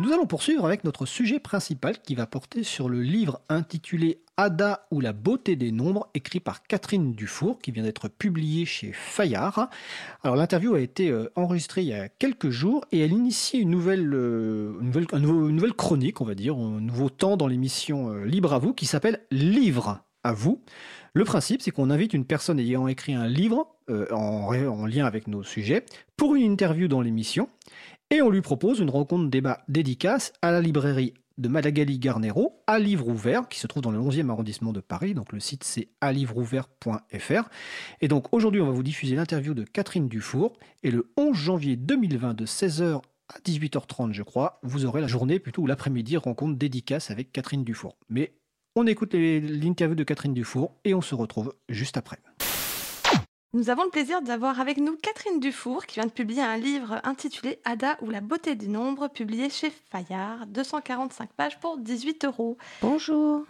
Nous 0.00 0.14
allons 0.14 0.24
poursuivre 0.24 0.64
avec 0.64 0.84
notre 0.84 1.04
sujet 1.04 1.40
principal 1.40 2.00
qui 2.00 2.14
va 2.14 2.26
porter 2.26 2.62
sur 2.62 2.88
le 2.88 3.02
livre 3.02 3.42
intitulé 3.50 4.22
Ada 4.38 4.86
ou 4.90 5.02
la 5.02 5.12
beauté 5.12 5.56
des 5.56 5.72
nombres, 5.72 6.08
écrit 6.14 6.40
par 6.40 6.62
Catherine 6.62 7.12
Dufour, 7.12 7.58
qui 7.58 7.70
vient 7.70 7.82
d'être 7.82 8.08
publié 8.08 8.64
chez 8.64 8.92
Fayard. 8.94 9.68
Alors 10.22 10.36
l'interview 10.36 10.72
a 10.72 10.80
été 10.80 11.10
euh, 11.10 11.30
enregistrée 11.36 11.82
il 11.82 11.88
y 11.88 11.92
a 11.92 12.08
quelques 12.08 12.48
jours 12.48 12.86
et 12.92 13.00
elle 13.00 13.12
initie 13.12 13.58
une 13.58 13.68
nouvelle, 13.68 14.10
euh, 14.14 14.72
chronique, 15.76 16.22
on 16.22 16.24
va 16.24 16.34
dire, 16.34 16.56
un 16.56 16.80
nouveau 16.80 17.10
temps 17.10 17.36
dans 17.36 17.46
l'émission 17.46 18.10
euh, 18.10 18.24
Libre 18.24 18.54
à 18.54 18.58
vous, 18.58 18.72
qui 18.72 18.86
s'appelle 18.86 19.20
Livre 19.30 20.02
à 20.24 20.32
vous. 20.32 20.62
Le 21.12 21.24
principe, 21.24 21.60
c'est 21.60 21.72
qu'on 21.72 21.90
invite 21.90 22.14
une 22.14 22.24
personne 22.24 22.58
ayant 22.58 22.88
écrit 22.88 23.12
un 23.12 23.26
livre 23.26 23.76
en 24.12 24.86
lien 24.86 25.04
avec 25.04 25.26
nos 25.26 25.42
sujets 25.42 25.84
pour 26.16 26.36
une 26.36 26.44
interview 26.44 26.86
dans 26.86 27.00
l'émission 27.00 27.48
et 28.10 28.22
on 28.22 28.30
lui 28.30 28.40
propose 28.40 28.80
une 28.80 28.90
rencontre 28.90 29.30
débat 29.30 29.62
dédicace 29.68 30.32
à 30.42 30.50
la 30.50 30.60
librairie 30.60 31.14
de 31.38 31.48
Madagali 31.48 31.98
Garnero 31.98 32.62
à 32.66 32.78
Livre 32.78 33.08
Ouvert, 33.08 33.48
qui 33.48 33.58
se 33.58 33.66
trouve 33.66 33.82
dans 33.82 33.90
le 33.90 33.98
11e 33.98 34.28
arrondissement 34.28 34.72
de 34.72 34.80
Paris. 34.80 35.14
Donc 35.14 35.32
le 35.32 35.40
site 35.40 35.64
c'est 35.64 35.88
alivreouvert.fr. 36.00 37.48
Et 38.00 38.08
donc 38.08 38.32
aujourd'hui, 38.32 38.60
on 38.60 38.66
va 38.66 38.72
vous 38.72 38.82
diffuser 38.82 39.16
l'interview 39.16 39.54
de 39.54 39.64
Catherine 39.64 40.08
Dufour. 40.08 40.58
Et 40.82 40.90
le 40.90 41.10
11 41.16 41.36
janvier 41.36 41.76
2020, 41.76 42.34
de 42.34 42.46
16h 42.46 43.00
à 43.28 43.38
18h30, 43.44 44.12
je 44.12 44.22
crois, 44.22 44.58
vous 44.62 44.84
aurez 44.84 45.00
la 45.00 45.06
journée, 45.06 45.38
plutôt 45.38 45.62
ou 45.62 45.66
l'après-midi, 45.66 46.16
rencontre 46.16 46.58
dédicace 46.58 47.10
avec 47.10 47.32
Catherine 47.32 47.64
Dufour. 47.64 47.96
Mais 48.08 48.34
on 48.76 48.86
écoute 48.86 49.14
l'interview 49.14 49.94
de 49.94 50.04
Catherine 50.04 50.34
Dufour 50.34 50.74
et 50.84 50.94
on 50.94 51.00
se 51.00 51.14
retrouve 51.14 51.54
juste 51.68 51.96
après. 51.96 52.18
Nous 53.52 53.68
avons 53.68 53.82
le 53.82 53.90
plaisir 53.90 54.22
d'avoir 54.22 54.60
avec 54.60 54.76
nous 54.76 54.96
Catherine 54.96 55.40
Dufour 55.40 55.84
qui 55.84 55.96
vient 55.96 56.06
de 56.06 56.12
publier 56.12 56.40
un 56.40 56.56
livre 56.56 57.00
intitulé 57.02 57.58
Ada 57.64 57.96
ou 58.00 58.08
la 58.08 58.20
beauté 58.20 58.54
des 58.54 58.68
nombres, 58.68 59.08
publié 59.08 59.50
chez 59.50 59.72
Fayard, 59.90 60.46
245 60.46 61.30
pages 61.32 61.58
pour 61.58 61.76
18 61.76 62.26
euros. 62.26 62.56
Bonjour. 62.80 63.44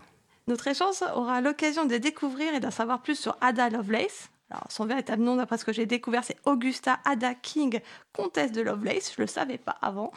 Notre 0.47 0.69
échange 0.69 0.95
aura 1.15 1.43
l'occasion 1.43 1.85
de 1.85 1.99
découvrir 1.99 2.55
et 2.55 2.61
d'en 2.61 2.71
savoir 2.71 3.03
plus 3.03 3.15
sur 3.15 3.37
Ada 3.43 3.69
Lovelace. 3.69 4.31
Alors, 4.51 4.65
son 4.71 4.87
véritable 4.87 5.23
nom, 5.23 5.37
d'après 5.37 5.59
ce 5.59 5.67
que 5.67 5.73
j'ai 5.75 5.85
découvert, 5.85 6.25
c'est 6.25 6.39
Augusta 6.47 6.99
Ada 7.05 7.35
King, 7.35 7.81
comtesse 8.15 8.53
de 8.53 8.63
Lovelace. 8.63 9.13
Je 9.15 9.21
ne 9.21 9.27
le 9.27 9.31
savais 9.31 9.59
pas 9.59 9.77
avant. 9.83 10.13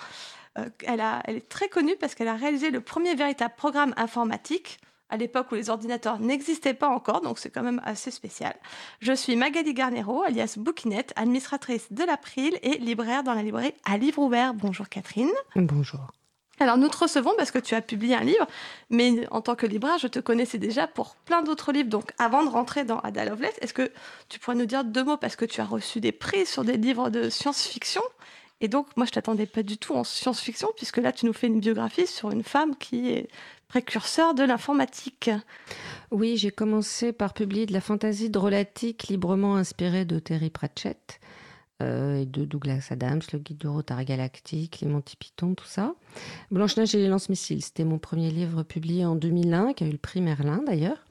Euh, 0.58 0.70
elle, 0.86 1.04
elle 1.26 1.36
est 1.36 1.50
très 1.50 1.68
connue 1.68 1.98
parce 2.00 2.16
qu'elle 2.16 2.30
a 2.30 2.36
réalisé 2.36 2.72
le 2.72 2.80
premier 2.80 3.16
véritable 3.16 3.54
programme 3.58 3.94
informatique 3.98 4.80
à 5.10 5.18
l'époque 5.18 5.52
où 5.52 5.56
les 5.56 5.70
ordinateurs 5.70 6.20
n'existaient 6.20 6.74
pas 6.74 6.88
encore, 6.88 7.22
donc 7.22 7.40
c'est 7.40 7.50
quand 7.50 7.64
même 7.64 7.82
assez 7.84 8.12
spécial. 8.12 8.56
Je 9.00 9.14
suis 9.14 9.36
Magali 9.36 9.74
Garnero, 9.74 10.24
alias 10.24 10.56
Bouquinette, 10.58 11.14
administratrice 11.16 11.92
de 11.92 12.04
l'April 12.04 12.58
et 12.64 12.78
libraire 12.78 13.24
dans 13.24 13.34
la 13.34 13.44
librairie 13.44 13.74
à 13.86 13.98
livre 13.98 14.20
ouvert. 14.20 14.54
Bonjour 14.54 14.90
Catherine. 14.90 15.32
Bonjour. 15.56 16.12
Alors 16.60 16.78
nous 16.78 16.88
te 16.88 16.98
recevons 16.98 17.34
parce 17.36 17.52
que 17.52 17.60
tu 17.60 17.76
as 17.76 17.82
publié 17.82 18.16
un 18.16 18.24
livre, 18.24 18.48
mais 18.90 19.28
en 19.32 19.42
tant 19.42 19.56
que 19.56 19.66
libraire, 19.66 19.98
je 19.98 20.08
te 20.08 20.20
connaissais 20.20 20.60
déjà 20.60 20.88
pour 20.88 21.16
plein 21.16 21.42
d'autres 21.42 21.72
livres. 21.72 21.90
Donc 21.90 22.12
avant 22.20 22.44
de 22.44 22.50
rentrer 22.50 22.84
dans 22.84 23.00
Ada 23.00 23.26
Lovelace, 23.26 23.58
est-ce 23.62 23.74
que 23.74 23.92
tu 24.30 24.40
pourrais 24.40 24.56
nous 24.56 24.66
dire 24.66 24.84
deux 24.84 25.04
mots 25.04 25.18
parce 25.18 25.36
que 25.36 25.46
tu 25.46 25.62
as 25.62 25.66
reçu 25.66 26.00
des 26.00 26.12
prix 26.12 26.46
sur 26.46 26.64
des 26.64 26.78
livres 26.78 27.10
de 27.10 27.30
science-fiction? 27.30 28.02
Et 28.62 28.70
donc, 28.70 28.88
moi, 28.96 29.06
je 29.06 29.12
t'attendais 29.12 29.46
pas 29.46 29.62
du 29.62 29.78
tout 29.78 29.94
en 29.94 30.06
science-fiction, 30.06 30.70
puisque 30.78 30.98
là, 30.98 31.12
tu 31.12 31.26
nous 31.26 31.34
fais 31.34 31.48
une 31.48 31.60
biographie 31.60 32.08
sur 32.08 32.32
une 32.32 32.44
femme 32.44 32.78
qui 32.78 33.10
est 33.10 33.28
précurseur 33.74 34.36
de 34.36 34.44
l'informatique. 34.44 35.32
Oui, 36.12 36.38
j'ai 36.38 36.52
commencé 36.52 37.12
par 37.12 37.34
publier 37.34 37.66
de 37.66 37.74
la 37.74 37.82
fantaisie 37.82 38.30
drôlatique 38.30 39.08
librement 39.08 39.56
inspirée 39.56 40.06
de 40.06 40.20
Terry 40.20 40.52
Pratchett 40.52 41.20
euh, 41.82 42.22
et 42.22 42.28
de 42.28 42.46
Douglas 42.46 42.90
Adams, 42.92 43.24
le 43.34 43.40
guide 43.40 43.58
du 43.58 43.68
retard 43.68 44.04
galactique, 44.04 44.82
les 44.82 44.88
Monty 44.88 45.16
Python, 45.16 45.56
tout 45.56 45.66
ça. 45.66 45.96
Blanche-Neige 46.52 46.94
et 46.94 47.00
les 47.00 47.08
lance-missiles, 47.08 47.64
c'était 47.64 47.84
mon 47.84 47.98
premier 47.98 48.30
livre 48.30 48.62
publié 48.62 49.08
en 49.08 49.16
2001, 49.16 49.74
qui 49.74 49.86
a 49.86 49.88
eu 49.88 49.92
le 49.92 49.98
prix 49.98 50.22
Merlin 50.22 50.62
d'ailleurs. 50.68 51.04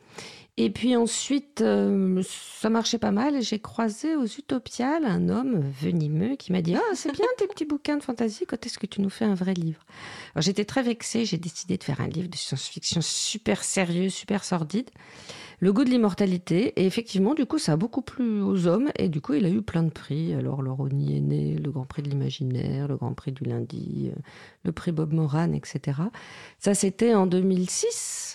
Et 0.58 0.69
puis 0.69 0.97
ensuite, 0.97 1.62
euh, 1.62 2.22
ça 2.27 2.69
marchait 2.69 2.98
pas 2.98 3.11
mal 3.11 3.40
j'ai 3.40 3.58
croisé 3.58 4.17
aux 4.17 4.27
Utopiales 4.27 5.07
un 5.07 5.30
homme 5.30 5.63
venimeux 5.80 6.36
qui 6.36 6.52
m'a 6.52 6.61
dit 6.61 6.74
Ah, 6.74 6.95
c'est 6.95 7.13
bien 7.13 7.27
tes 7.39 7.46
petits 7.46 7.64
bouquins 7.64 7.96
de 7.96 8.02
fantaisie, 8.02 8.45
quand 8.46 8.67
est-ce 8.67 8.79
que 8.79 8.86
tu 8.86 9.01
nous 9.01 9.08
fais 9.08 9.24
un 9.24 9.35
vrai 9.35 9.55
livre? 9.55 9.80
J'étais 10.36 10.67
très 10.67 10.83
vexée, 10.83 11.24
j'ai 11.24 11.39
décidé 11.39 11.79
de 11.79 11.85
faire 11.85 12.02
un 12.02 12.08
livre 12.08 12.29
de 12.29 12.36
science-fiction 12.36 13.01
super 13.01 13.64
sérieux, 13.64 14.11
super 14.11 14.45
sordide. 14.45 14.91
Le 15.62 15.73
goût 15.73 15.85
de 15.85 15.91
l'immortalité. 15.91 16.73
Et 16.74 16.86
effectivement, 16.86 17.35
du 17.35 17.46
coup, 17.46 17.58
ça 17.58 17.73
a 17.73 17.77
beaucoup 17.77 18.02
plu 18.02 18.42
aux 18.42 18.67
hommes. 18.67 18.91
Et 18.98 19.08
du 19.08 19.20
coup, 19.20 19.35
il 19.35 19.46
a 19.46 19.48
eu 19.48 19.62
plein 19.62 19.85
de 19.85 19.91
prix. 19.91 20.35
Alors, 20.35 20.61
le 20.61 20.73
Rony 20.73 21.17
est 21.17 21.20
né, 21.20 21.55
le 21.55 21.70
Grand 21.70 21.85
Prix 21.85 22.02
de 22.02 22.11
l'Imaginaire, 22.11 22.89
le 22.89 22.96
Grand 22.96 23.14
Prix 23.14 23.30
du 23.30 23.45
Lundi, 23.45 24.11
euh, 24.12 24.18
le 24.64 24.73
prix 24.73 24.91
Bob 24.91 25.12
Moran, 25.12 25.52
etc. 25.52 26.01
Ça, 26.58 26.74
c'était 26.74 27.14
en 27.14 27.29
2006. 27.29 28.35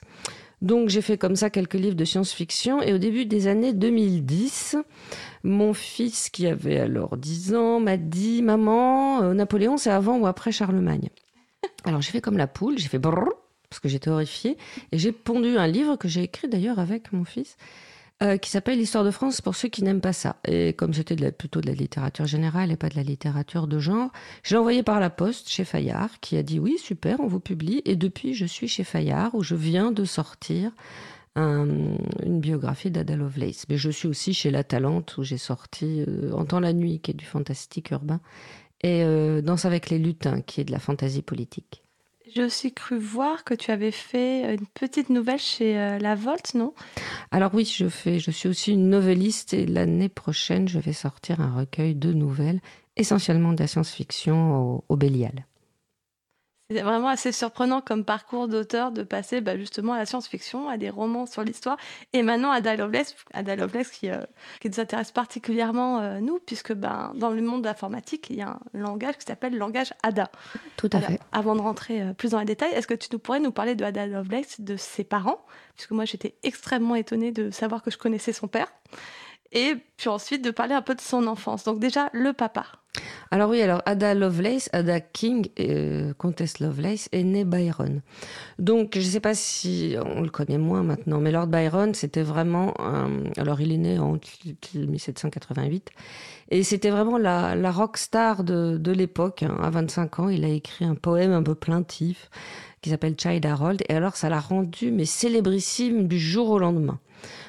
Donc 0.62 0.90
j'ai 0.90 1.02
fait 1.02 1.18
comme 1.18 1.36
ça 1.36 1.50
quelques 1.50 1.76
livres 1.76 1.96
de 1.96 2.06
science-fiction. 2.06 2.82
Et 2.82 2.94
au 2.94 2.98
début 2.98 3.26
des 3.26 3.48
années 3.48 3.74
2010, 3.74 4.78
mon 5.44 5.74
fils 5.74 6.30
qui 6.30 6.48
avait 6.48 6.80
alors 6.80 7.18
10 7.18 7.56
ans 7.56 7.80
m'a 7.80 7.98
dit 7.98 8.42
"Maman, 8.42 9.22
euh, 9.22 9.34
Napoléon 9.34 9.78
c'est 9.78 9.92
avant 9.92 10.18
ou 10.18 10.26
après 10.26 10.52
Charlemagne?" 10.52 11.10
Alors 11.84 12.02
j'ai 12.02 12.12
fait 12.12 12.22
comme 12.22 12.38
la 12.38 12.48
poule, 12.48 12.78
j'ai 12.78 12.88
fait 12.88 13.00
brrr 13.00 13.30
parce 13.70 13.80
que 13.80 13.90
j'étais 13.90 14.10
horrifiée. 14.10 14.58
Et 14.92 14.98
j'ai 14.98 15.12
pondu 15.12 15.58
un 15.58 15.68
livre 15.68 15.96
que 15.96 16.08
j'ai 16.08 16.24
écrit 16.24 16.48
d'ailleurs 16.48 16.80
avec 16.80 17.12
mon 17.12 17.24
fils 17.24 17.58
euh, 18.24 18.38
qui 18.38 18.50
s'appelle 18.50 18.80
L'histoire 18.80 19.04
de 19.04 19.12
France 19.12 19.42
pour 19.42 19.56
ceux 19.56 19.68
qui 19.68 19.84
n'aiment 19.84 20.02
pas 20.02 20.14
ça. 20.14 20.38
Et 20.48 20.74
comme 20.74 20.94
c'était 20.94 21.32
plutôt 21.32 21.62
de 21.62 21.68
la 21.68 21.74
littérature 21.74 22.26
générale 22.26 22.72
et 22.72 22.78
pas 22.78 22.90
de 22.90 22.96
la 22.96 23.04
littérature 23.04 23.68
de 23.68 23.80
genre, 23.80 24.12
je 24.44 24.56
l'ai 24.56 24.60
envoyé 24.60 24.84
par 24.84 25.00
la 25.00 25.10
poste 25.10 25.50
chez 25.50 25.64
Fayard, 25.66 26.20
qui 26.20 26.38
a 26.38 26.44
dit 26.44 26.60
oui, 26.60 26.78
super, 26.80 27.20
on 27.20 27.28
vous 27.28 27.40
publie. 27.40 27.82
Et 27.86 27.96
depuis, 27.96 28.34
je 28.34 28.46
suis 28.46 28.68
chez 28.68 28.84
Fayard, 28.84 29.36
où 29.36 29.44
je 29.44 29.56
viens 29.56 29.92
de 29.92 30.06
sortir 30.06 30.72
une 31.38 32.40
biographie 32.40 32.90
d'Ada 32.90 33.16
Lovelace. 33.16 33.66
Mais 33.70 33.78
je 33.78 33.90
suis 33.90 34.08
aussi 34.08 34.34
chez 34.34 34.50
La 34.50 34.64
Talente, 34.64 35.18
où 35.18 35.24
j'ai 35.24 35.38
sorti 35.38 36.04
euh, 36.08 36.32
En 36.34 36.46
temps 36.46 36.60
la 36.60 36.74
nuit, 36.74 37.00
qui 37.00 37.12
est 37.12 37.14
du 37.14 37.26
fantastique 37.26 37.92
urbain, 37.92 38.20
et 38.82 39.04
euh, 39.04 39.42
Danse 39.42 39.66
avec 39.66 39.90
les 39.90 40.00
lutins, 40.00 40.42
qui 40.42 40.62
est 40.62 40.66
de 40.66 40.72
la 40.72 40.80
fantaisie 40.80 41.22
politique. 41.22 41.84
J'ai 42.34 42.44
aussi 42.44 42.74
cru 42.74 42.98
voir 42.98 43.44
que 43.44 43.54
tu 43.54 43.72
avais 43.72 43.92
fait 43.92 44.56
une 44.56 44.66
petite 44.68 45.10
nouvelle 45.10 45.40
chez 45.40 45.78
euh, 45.78 45.98
La 46.00 46.16
Volte, 46.16 46.56
non? 46.56 46.74
Alors 47.32 47.54
oui, 47.54 47.66
je 47.66 47.88
fais. 47.88 48.20
Je 48.20 48.32
suis 48.32 48.50
aussi 48.50 48.74
une 48.74 48.90
novelliste 48.90 49.54
et 49.54 49.66
l'année 49.66 50.10
prochaine, 50.10 50.68
je 50.68 50.80
vais 50.80 50.94
sortir 50.94 51.40
un 51.42 51.56
recueil 51.56 51.96
de 51.96 52.12
nouvelles, 52.12 52.60
essentiellement 52.98 53.54
de 53.54 53.60
la 53.60 53.68
science-fiction 53.68 54.56
au, 54.56 54.84
au 54.90 54.96
Bélial. 54.96 55.46
C'est 56.70 56.82
vraiment 56.82 57.08
assez 57.08 57.32
surprenant 57.32 57.80
comme 57.80 58.04
parcours 58.04 58.50
d'auteur 58.50 58.92
de 58.92 59.02
passer 59.02 59.40
bah, 59.40 59.56
justement 59.58 59.94
à 59.94 60.00
la 60.00 60.06
science-fiction, 60.06 60.68
à 60.68 60.76
des 60.76 60.90
romans 60.90 61.26
sur 61.26 61.42
l'histoire, 61.42 61.78
et 62.12 62.24
maintenant 62.24 62.52
à 62.52 62.56
Ada 62.56 62.76
Lovelace, 62.76 63.16
Ada 63.34 63.56
Lovelace 63.56 63.90
qui, 63.90 64.10
euh, 64.10 64.20
qui 64.60 64.70
nous 64.70 64.82
intéresse 64.82 65.14
particulièrement 65.14 66.02
euh, 66.02 66.20
nous, 66.20 66.40
puisque 66.46 66.74
ben, 66.74 67.14
dans 67.16 67.30
le 67.30 67.42
monde 67.42 67.62
de 67.62 67.68
l'informatique, 67.68 68.30
il 68.30 68.36
y 68.36 68.42
a 68.42 68.50
un 68.50 68.60
langage 68.74 69.18
qui 69.18 69.26
s'appelle 69.26 69.54
le 69.54 69.60
langage 69.60 69.94
Ada. 70.04 70.30
Tout 70.76 70.90
à 70.92 71.00
fait. 71.00 71.22
Avant 71.32 71.56
de 71.56 71.62
rentrer 71.62 72.02
euh, 72.02 72.12
plus 72.12 72.32
dans 72.32 72.40
les 72.40 72.46
détails, 72.46 72.74
est-ce 72.74 72.88
que 72.88 72.96
tu 72.96 73.08
nous 73.14 73.20
pourrais 73.20 73.40
nous 73.40 73.54
parler 73.54 73.76
de 73.76 73.86
Ada 73.86 74.06
Lovelace, 74.06 74.60
de 74.60 74.76
ses 74.76 75.06
parents? 75.06 75.40
Puisque 75.76 75.92
moi 75.92 76.04
j'étais 76.04 76.36
extrêmement 76.44 76.96
étonnée 76.96 77.32
de 77.32 77.50
savoir 77.50 77.82
que 77.82 77.92
je 77.92 77.98
connaissais 77.98 78.34
son 78.34 78.50
père. 78.50 78.68
Et 79.54 79.76
puis 79.96 80.10
ensuite 80.10 80.44
de 80.44 80.52
parler 80.52 80.74
un 80.74 80.82
peu 80.82 80.96
de 80.96 81.02
son 81.02 81.28
enfance. 81.28 81.64
Donc 81.64 81.80
déjà, 81.80 82.10
le 82.12 82.34
papa. 82.34 82.66
Alors 83.32 83.50
oui, 83.50 83.62
alors 83.62 83.82
Ada 83.86 84.14
Lovelace, 84.14 84.70
Ada 84.74 85.00
King, 85.00 85.50
euh, 85.60 86.14
comtesse 86.18 86.60
Lovelace, 86.60 87.10
est 87.12 87.24
née 87.24 87.46
Byron. 87.46 88.02
Donc 88.60 88.92
je 88.94 89.00
ne 89.00 89.06
sais 89.06 89.20
pas 89.20 89.34
si 89.36 89.96
on 90.04 90.22
le 90.22 90.30
connaît 90.30 90.58
moins 90.58 90.84
maintenant, 90.84 91.20
mais 91.20 91.32
Lord 91.32 91.48
Byron, 91.48 91.94
c'était 91.94 92.24
vraiment... 92.24 92.74
alors 93.38 93.62
il 93.62 93.72
est 93.72 93.78
né 93.78 94.00
en 94.00 94.18
1788, 94.74 95.92
et 96.50 96.64
c'était 96.64 96.90
vraiment 96.90 97.18
la, 97.18 97.56
la 97.56 97.72
rock 97.72 97.98
star 97.98 98.44
de, 98.44 98.78
de 98.78 98.92
l'époque. 98.92 99.44
Hein. 99.44 99.58
À 99.62 99.70
25 99.70 100.20
ans, 100.20 100.30
il 100.30 100.46
a 100.46 100.50
écrit 100.50 100.86
un 100.86 100.96
poème 100.96 101.32
un 101.32 101.44
peu 101.44 101.56
plaintif 101.56 102.30
qui 102.82 102.90
s'appelle 102.90 103.16
Child 103.20 103.46
Harold, 103.46 103.84
et 103.90 103.94
alors 103.94 104.16
ça 104.16 104.30
l'a 104.30 104.40
rendu 104.40 104.92
mais 104.92 105.06
célébrissime 105.06 106.08
du 106.08 106.20
jour 106.20 106.50
au 106.50 106.60
lendemain. 106.60 107.00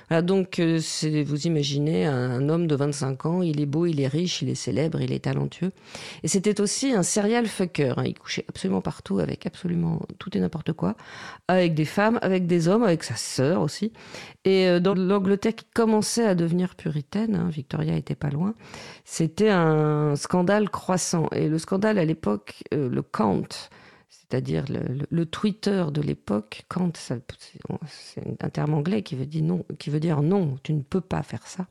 Voilà, 0.08 0.22
donc, 0.22 0.58
euh, 0.58 0.80
vous 1.26 1.46
imaginez 1.46 2.06
un, 2.06 2.48
homme 2.48 2.66
de 2.66 2.74
25 2.74 3.26
ans, 3.26 3.42
il 3.42 3.60
est 3.60 3.66
beau, 3.66 3.86
il 3.86 4.00
est 4.00 4.06
riche, 4.06 4.42
il 4.42 4.48
est 4.48 4.54
célèbre, 4.54 5.00
il 5.00 5.12
est 5.12 5.24
talentueux. 5.24 5.72
Et 6.22 6.28
c'était 6.28 6.60
aussi 6.60 6.92
un 6.92 7.02
serial 7.02 7.46
fucker. 7.46 7.94
Hein. 7.98 8.04
Il 8.06 8.14
couchait 8.14 8.44
absolument 8.48 8.80
partout 8.80 9.18
avec 9.18 9.46
absolument 9.46 10.00
tout 10.18 10.36
et 10.36 10.40
n'importe 10.40 10.72
quoi, 10.72 10.96
avec 11.46 11.74
des 11.74 11.84
femmes, 11.84 12.18
avec 12.22 12.46
des 12.46 12.68
hommes, 12.68 12.82
avec 12.82 13.04
sa 13.04 13.16
sœur 13.16 13.60
aussi. 13.60 13.92
Et 14.44 14.66
euh, 14.66 14.80
dans 14.80 14.94
l'Angleterre 14.94 15.54
qui 15.54 15.66
commençait 15.74 16.26
à 16.26 16.34
devenir 16.34 16.74
puritaine, 16.74 17.34
hein, 17.34 17.48
Victoria 17.50 17.96
était 17.96 18.14
pas 18.14 18.30
loin, 18.30 18.54
c'était 19.04 19.50
un 19.50 20.16
scandale 20.16 20.70
croissant. 20.70 21.28
Et 21.32 21.48
le 21.48 21.58
scandale 21.58 21.98
à 21.98 22.04
l'époque, 22.04 22.62
euh, 22.72 22.88
le 22.88 23.02
Count, 23.02 23.48
c'est-à-dire 24.08 24.64
le, 24.68 25.26
Twitter 25.26 25.84
de 25.92 26.00
l'époque, 26.00 26.64
quand 26.68 26.96
c'est 26.96 28.42
un 28.42 28.48
terme 28.48 28.74
anglais 28.74 29.02
qui 29.02 29.16
veut 29.16 29.26
dire 29.26 30.22
non, 30.22 30.56
tu 30.62 30.72
ne 30.72 30.82
peux 30.82 31.00
pas 31.00 31.22
faire 31.22 31.46
ça. 31.46 31.66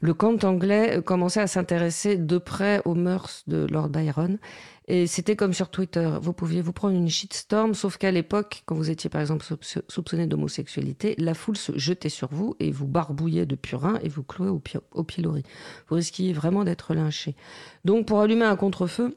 le 0.00 0.14
camp 0.14 0.42
anglais 0.44 1.00
commençait 1.04 1.40
à 1.40 1.46
s'intéresser 1.46 2.16
de 2.16 2.38
près 2.38 2.80
aux 2.84 2.94
mœurs 2.94 3.44
de 3.46 3.66
Lord 3.70 3.88
Byron. 3.88 4.38
Et 4.86 5.06
c'était 5.06 5.34
comme 5.34 5.54
sur 5.54 5.70
Twitter. 5.70 6.18
Vous 6.20 6.34
pouviez 6.34 6.60
vous 6.60 6.74
prendre 6.74 6.94
une 6.94 7.08
shitstorm, 7.08 7.72
sauf 7.72 7.96
qu'à 7.96 8.10
l'époque, 8.10 8.62
quand 8.66 8.74
vous 8.74 8.90
étiez 8.90 9.08
par 9.08 9.22
exemple 9.22 9.46
soupçonné 9.88 10.26
d'homosexualité, 10.26 11.14
la 11.16 11.32
foule 11.32 11.56
se 11.56 11.76
jetait 11.78 12.10
sur 12.10 12.28
vous 12.30 12.54
et 12.60 12.70
vous 12.70 12.86
barbouillait 12.86 13.46
de 13.46 13.54
purin 13.54 13.98
et 14.02 14.08
vous 14.08 14.22
clouait 14.22 14.50
au, 14.50 14.62
au 14.92 15.04
pilori. 15.04 15.42
Vous 15.88 15.96
risquiez 15.96 16.34
vraiment 16.34 16.64
d'être 16.64 16.92
lynché. 16.92 17.34
Donc 17.86 18.06
pour 18.06 18.20
allumer 18.20 18.44
un 18.44 18.56
contre-feu, 18.56 19.16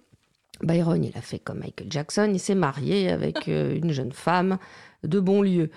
Byron, 0.62 1.04
il 1.04 1.18
a 1.18 1.22
fait 1.22 1.40
comme 1.40 1.60
Michael 1.60 1.88
Jackson, 1.90 2.30
il 2.34 2.40
s'est 2.40 2.56
marié 2.56 3.10
avec 3.10 3.48
euh, 3.48 3.76
une 3.76 3.92
jeune 3.92 4.12
femme 4.12 4.58
de 5.04 5.20
bon 5.20 5.42
lieu. 5.42 5.70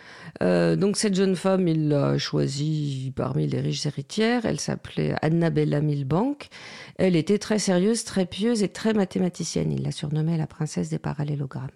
Euh, 0.42 0.76
donc 0.76 0.96
cette 0.96 1.14
jeune 1.14 1.36
femme, 1.36 1.68
il 1.68 1.88
l'a 1.88 2.16
choisie 2.18 3.12
parmi 3.14 3.46
les 3.46 3.60
riches 3.60 3.86
héritières. 3.86 4.46
Elle 4.46 4.60
s'appelait 4.60 5.14
Annabella 5.22 5.80
Milbank. 5.80 6.48
Elle 6.96 7.16
était 7.16 7.38
très 7.38 7.58
sérieuse, 7.58 8.04
très 8.04 8.26
pieuse 8.26 8.62
et 8.62 8.68
très 8.68 8.94
mathématicienne. 8.94 9.72
Il 9.72 9.82
la 9.82 9.92
surnommait 9.92 10.38
la 10.38 10.46
princesse 10.46 10.88
des 10.88 10.98
parallélogrammes. 10.98 11.70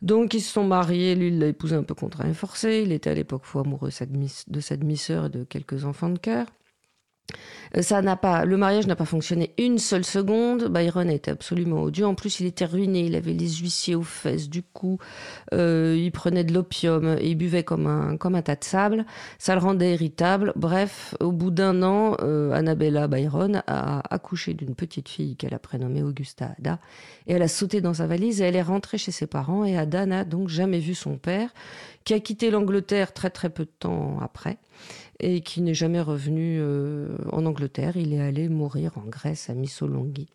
Donc 0.00 0.34
ils 0.34 0.40
se 0.40 0.52
sont 0.52 0.64
mariés, 0.64 1.16
lui 1.16 1.28
il 1.28 1.40
l'a 1.40 1.48
épousée 1.48 1.74
un 1.74 1.82
peu 1.82 1.94
contraint 1.94 2.28
et 2.28 2.34
forcé, 2.34 2.82
il 2.86 2.92
était 2.92 3.10
à 3.10 3.14
l'époque 3.14 3.44
fou 3.44 3.58
amoureux 3.58 3.90
de 3.90 4.60
sa 4.60 4.76
demi-sœur 4.76 5.26
et 5.26 5.28
de 5.28 5.42
quelques 5.42 5.84
enfants 5.84 6.10
de 6.10 6.18
cœur. 6.18 6.46
Euh, 7.76 7.82
ça 7.82 8.02
n'a 8.02 8.16
pas, 8.16 8.44
le 8.44 8.56
mariage 8.56 8.86
n'a 8.86 8.96
pas 8.96 9.04
fonctionné 9.04 9.54
une 9.58 9.78
seule 9.78 10.04
seconde. 10.04 10.68
Byron 10.68 11.10
était 11.10 11.30
absolument 11.30 11.82
odieux. 11.82 12.06
En 12.06 12.14
plus, 12.14 12.40
il 12.40 12.46
était 12.46 12.64
ruiné. 12.64 13.06
Il 13.06 13.14
avait 13.14 13.32
les 13.32 13.48
huissiers 13.48 13.94
aux 13.94 14.02
fesses. 14.02 14.48
Du 14.48 14.62
coup, 14.62 14.98
euh, 15.52 15.96
il 15.98 16.10
prenait 16.12 16.44
de 16.44 16.52
l'opium 16.52 17.16
il 17.22 17.36
buvait 17.36 17.64
comme 17.64 17.86
un, 17.86 18.16
comme 18.16 18.34
un 18.34 18.42
tas 18.42 18.56
de 18.56 18.64
sable. 18.64 19.04
Ça 19.38 19.54
le 19.54 19.60
rendait 19.60 19.94
irritable. 19.94 20.52
Bref, 20.56 21.14
au 21.20 21.32
bout 21.32 21.50
d'un 21.50 21.82
an, 21.82 22.16
euh, 22.20 22.52
Annabella 22.52 23.08
Byron 23.08 23.62
a 23.66 24.02
accouché 24.14 24.54
d'une 24.54 24.74
petite 24.74 25.08
fille 25.08 25.36
qu'elle 25.36 25.54
a 25.54 25.58
prénommée 25.58 26.02
Augusta 26.02 26.52
Ada. 26.58 26.78
Et 27.26 27.34
elle 27.34 27.42
a 27.42 27.48
sauté 27.48 27.80
dans 27.80 27.94
sa 27.94 28.06
valise 28.06 28.40
et 28.40 28.44
elle 28.44 28.56
est 28.56 28.62
rentrée 28.62 28.98
chez 28.98 29.12
ses 29.12 29.26
parents. 29.26 29.64
Et 29.64 29.76
Ada 29.76 30.06
n'a 30.06 30.24
donc 30.24 30.48
jamais 30.48 30.78
vu 30.78 30.94
son 30.94 31.16
père, 31.18 31.50
qui 32.04 32.14
a 32.14 32.20
quitté 32.20 32.50
l'Angleterre 32.50 33.12
très 33.12 33.30
très 33.30 33.50
peu 33.50 33.64
de 33.64 33.70
temps 33.78 34.18
après 34.22 34.58
et 35.20 35.40
qui 35.40 35.60
n'est 35.62 35.74
jamais 35.74 36.00
revenu 36.00 36.58
euh, 36.60 37.16
en 37.32 37.46
Angleterre. 37.46 37.96
Il 37.96 38.12
est 38.12 38.20
allé 38.20 38.48
mourir 38.48 38.96
en 38.96 39.06
Grèce 39.08 39.50
à 39.50 39.54
Missolonghi. 39.54 40.28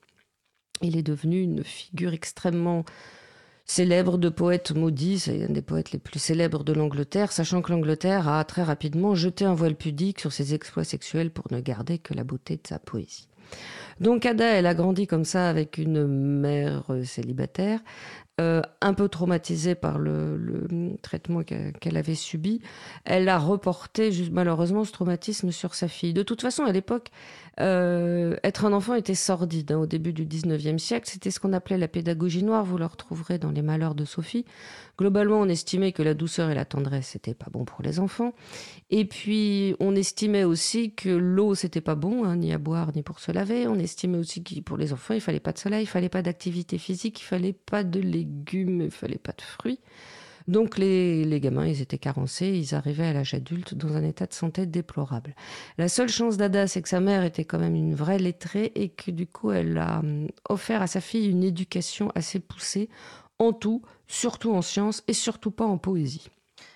Il 0.81 0.97
est 0.97 1.03
devenu 1.03 1.41
une 1.41 1.63
figure 1.63 2.13
extrêmement 2.13 2.83
célèbre 3.65 4.17
de 4.17 4.29
poète 4.29 4.71
maudit, 4.71 5.19
c'est 5.19 5.45
un 5.45 5.49
des 5.49 5.61
poètes 5.61 5.91
les 5.91 5.99
plus 5.99 6.19
célèbres 6.19 6.63
de 6.63 6.73
l'Angleterre, 6.73 7.31
sachant 7.31 7.61
que 7.61 7.71
l'Angleterre 7.71 8.27
a 8.27 8.43
très 8.43 8.63
rapidement 8.63 9.15
jeté 9.15 9.45
un 9.45 9.53
voile 9.53 9.75
pudique 9.75 10.19
sur 10.19 10.33
ses 10.33 10.53
exploits 10.53 10.83
sexuels 10.83 11.31
pour 11.31 11.45
ne 11.51 11.59
garder 11.59 11.97
que 11.97 12.13
la 12.13 12.23
beauté 12.23 12.57
de 12.57 12.67
sa 12.67 12.79
poésie. 12.79 13.29
Donc 13.99 14.25
Ada, 14.25 14.45
elle 14.45 14.65
a 14.65 14.73
grandi 14.73 15.07
comme 15.07 15.25
ça 15.25 15.49
avec 15.49 15.77
une 15.77 16.07
mère 16.07 16.83
euh, 16.89 17.03
célibataire, 17.03 17.79
euh, 18.41 18.63
un 18.81 18.95
peu 18.95 19.09
traumatisée 19.09 19.75
par 19.75 19.99
le, 19.99 20.97
traitement 21.03 21.43
qu'elle 21.43 21.97
avait 21.97 22.15
subi, 22.15 22.61
elle 23.05 23.29
a 23.29 23.37
reporté 23.37 24.09
malheureusement 24.31 24.83
ce 24.85 24.91
traumatisme 24.91 25.51
sur 25.51 25.75
sa 25.75 25.87
fille. 25.87 26.13
De 26.13 26.23
toute 26.23 26.41
façon, 26.41 26.63
à 26.63 26.71
l'époque, 26.71 27.09
euh, 27.59 28.35
être 28.43 28.65
un 28.65 28.73
enfant 28.73 28.95
était 28.95 29.13
sordide. 29.13 29.73
Hein, 29.73 29.77
au 29.77 29.85
début 29.85 30.13
du 30.13 30.25
19e 30.25 30.79
siècle, 30.79 31.07
c'était 31.07 31.29
ce 31.29 31.39
qu'on 31.39 31.53
appelait 31.53 31.77
la 31.77 31.87
pédagogie 31.87 32.41
noire. 32.41 32.65
Vous 32.65 32.79
le 32.79 32.87
retrouverez 32.87 33.37
dans 33.37 33.51
Les 33.51 33.61
Malheurs 33.61 33.93
de 33.93 34.03
Sophie. 34.03 34.45
Globalement, 34.97 35.39
on 35.39 35.47
estimait 35.47 35.91
que 35.91 36.01
la 36.01 36.15
douceur 36.15 36.49
et 36.49 36.55
la 36.55 36.65
tendresse, 36.65 37.09
c'était 37.09 37.35
pas 37.35 37.47
bon 37.51 37.65
pour 37.65 37.83
les 37.83 37.99
enfants. 37.99 38.33
Et 38.89 39.05
puis, 39.05 39.75
on 39.79 39.95
estimait 39.95 40.43
aussi 40.43 40.95
que 40.95 41.09
l'eau, 41.09 41.53
c'était 41.53 41.81
pas 41.81 41.95
bon, 41.95 42.23
hein, 42.25 42.37
ni 42.37 42.51
à 42.51 42.57
boire, 42.57 42.91
ni 42.95 43.03
pour 43.03 43.19
se 43.19 43.31
laver. 43.31 43.67
On 43.67 43.77
estimait 43.77 44.17
aussi 44.17 44.43
que 44.43 44.59
pour 44.61 44.77
les 44.77 44.91
enfants, 44.91 45.13
il 45.13 45.21
fallait 45.21 45.39
pas 45.39 45.51
de 45.51 45.59
soleil, 45.59 45.83
il 45.83 45.87
fallait 45.87 46.09
pas 46.09 46.23
d'activité 46.23 46.79
physique, 46.79 47.21
il 47.21 47.25
fallait 47.25 47.53
pas 47.53 47.83
de 47.83 47.99
lait 47.99 48.22
légumes, 48.23 48.81
il 48.81 48.91
fallait 48.91 49.17
pas 49.17 49.33
de 49.33 49.41
fruits. 49.41 49.79
Donc 50.47 50.77
les, 50.77 51.23
les, 51.23 51.39
gamins, 51.39 51.65
ils 51.65 51.81
étaient 51.81 51.97
carencés, 51.97 52.49
ils 52.49 52.75
arrivaient 52.75 53.05
à 53.05 53.13
l'âge 53.13 53.33
adulte 53.33 53.75
dans 53.75 53.95
un 53.95 54.03
état 54.03 54.25
de 54.25 54.33
santé 54.33 54.65
déplorable. 54.65 55.35
La 55.77 55.87
seule 55.87 56.09
chance 56.09 56.35
d'Ada, 56.35 56.67
c'est 56.67 56.81
que 56.81 56.89
sa 56.89 56.99
mère 56.99 57.23
était 57.23 57.45
quand 57.45 57.59
même 57.59 57.75
une 57.75 57.95
vraie 57.95 58.19
lettrée 58.19 58.71
et 58.75 58.89
que 58.89 59.09
du 59.09 59.25
coup, 59.25 59.51
elle 59.51 59.77
a 59.77 59.99
hum, 59.99 60.27
offert 60.49 60.81
à 60.81 60.87
sa 60.87 60.99
fille 60.99 61.29
une 61.29 61.43
éducation 61.43 62.11
assez 62.15 62.39
poussée 62.39 62.89
en 63.39 63.53
tout, 63.53 63.83
surtout 64.07 64.53
en 64.53 64.61
sciences 64.61 65.03
et 65.07 65.13
surtout 65.13 65.51
pas 65.51 65.65
en 65.65 65.77
poésie. 65.77 66.29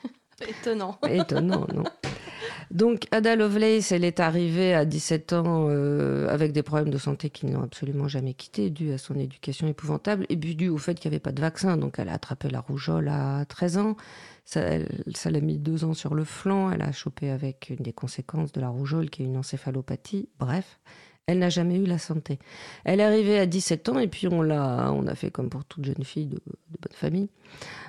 Étonnant. 0.47 0.97
Étonnant, 1.09 1.67
non. 1.73 1.83
Donc 2.71 3.07
Ada 3.11 3.35
Lovelace, 3.35 3.91
elle 3.91 4.03
est 4.03 4.19
arrivée 4.19 4.73
à 4.73 4.85
17 4.85 5.33
ans 5.33 5.67
euh, 5.69 6.27
avec 6.29 6.51
des 6.51 6.63
problèmes 6.63 6.89
de 6.89 6.97
santé 6.97 7.29
qui 7.29 7.45
n'ont 7.45 7.63
absolument 7.63 8.07
jamais 8.07 8.33
quitté, 8.33 8.69
dû 8.69 8.91
à 8.91 8.97
son 8.97 9.15
éducation 9.15 9.67
épouvantable, 9.67 10.25
et 10.29 10.37
puis 10.37 10.55
dû 10.55 10.69
au 10.69 10.77
fait 10.77 10.95
qu'il 10.95 11.09
n'y 11.09 11.15
avait 11.15 11.21
pas 11.21 11.31
de 11.31 11.41
vaccin. 11.41 11.77
Donc 11.77 11.99
elle 11.99 12.09
a 12.09 12.13
attrapé 12.13 12.49
la 12.49 12.59
rougeole 12.59 13.07
à 13.07 13.45
13 13.45 13.77
ans. 13.77 13.95
Ça, 14.45 14.61
l'a 14.69 15.41
mis 15.41 15.57
deux 15.57 15.83
ans 15.83 15.93
sur 15.93 16.15
le 16.15 16.23
flanc. 16.23 16.71
Elle 16.71 16.81
a 16.81 16.91
chopé 16.91 17.29
avec 17.29 17.69
une 17.69 17.83
des 17.83 17.93
conséquences 17.93 18.51
de 18.51 18.61
la 18.61 18.69
rougeole, 18.69 19.09
qui 19.09 19.23
est 19.23 19.25
une 19.25 19.37
encéphalopathie. 19.37 20.29
Bref, 20.39 20.79
elle 21.25 21.39
n'a 21.39 21.49
jamais 21.49 21.75
eu 21.77 21.85
la 21.85 21.97
santé. 21.97 22.39
Elle 22.85 23.01
est 23.01 23.03
arrivée 23.03 23.39
à 23.39 23.45
17 23.45 23.89
ans 23.89 23.99
et 23.99 24.07
puis 24.07 24.27
on 24.29 24.41
l'a, 24.41 24.91
on 24.93 25.05
a 25.07 25.15
fait 25.15 25.31
comme 25.31 25.49
pour 25.49 25.65
toute 25.65 25.83
jeune 25.83 26.03
fille 26.03 26.27
de, 26.27 26.39
bonne 26.81 26.95
famille. 26.95 27.29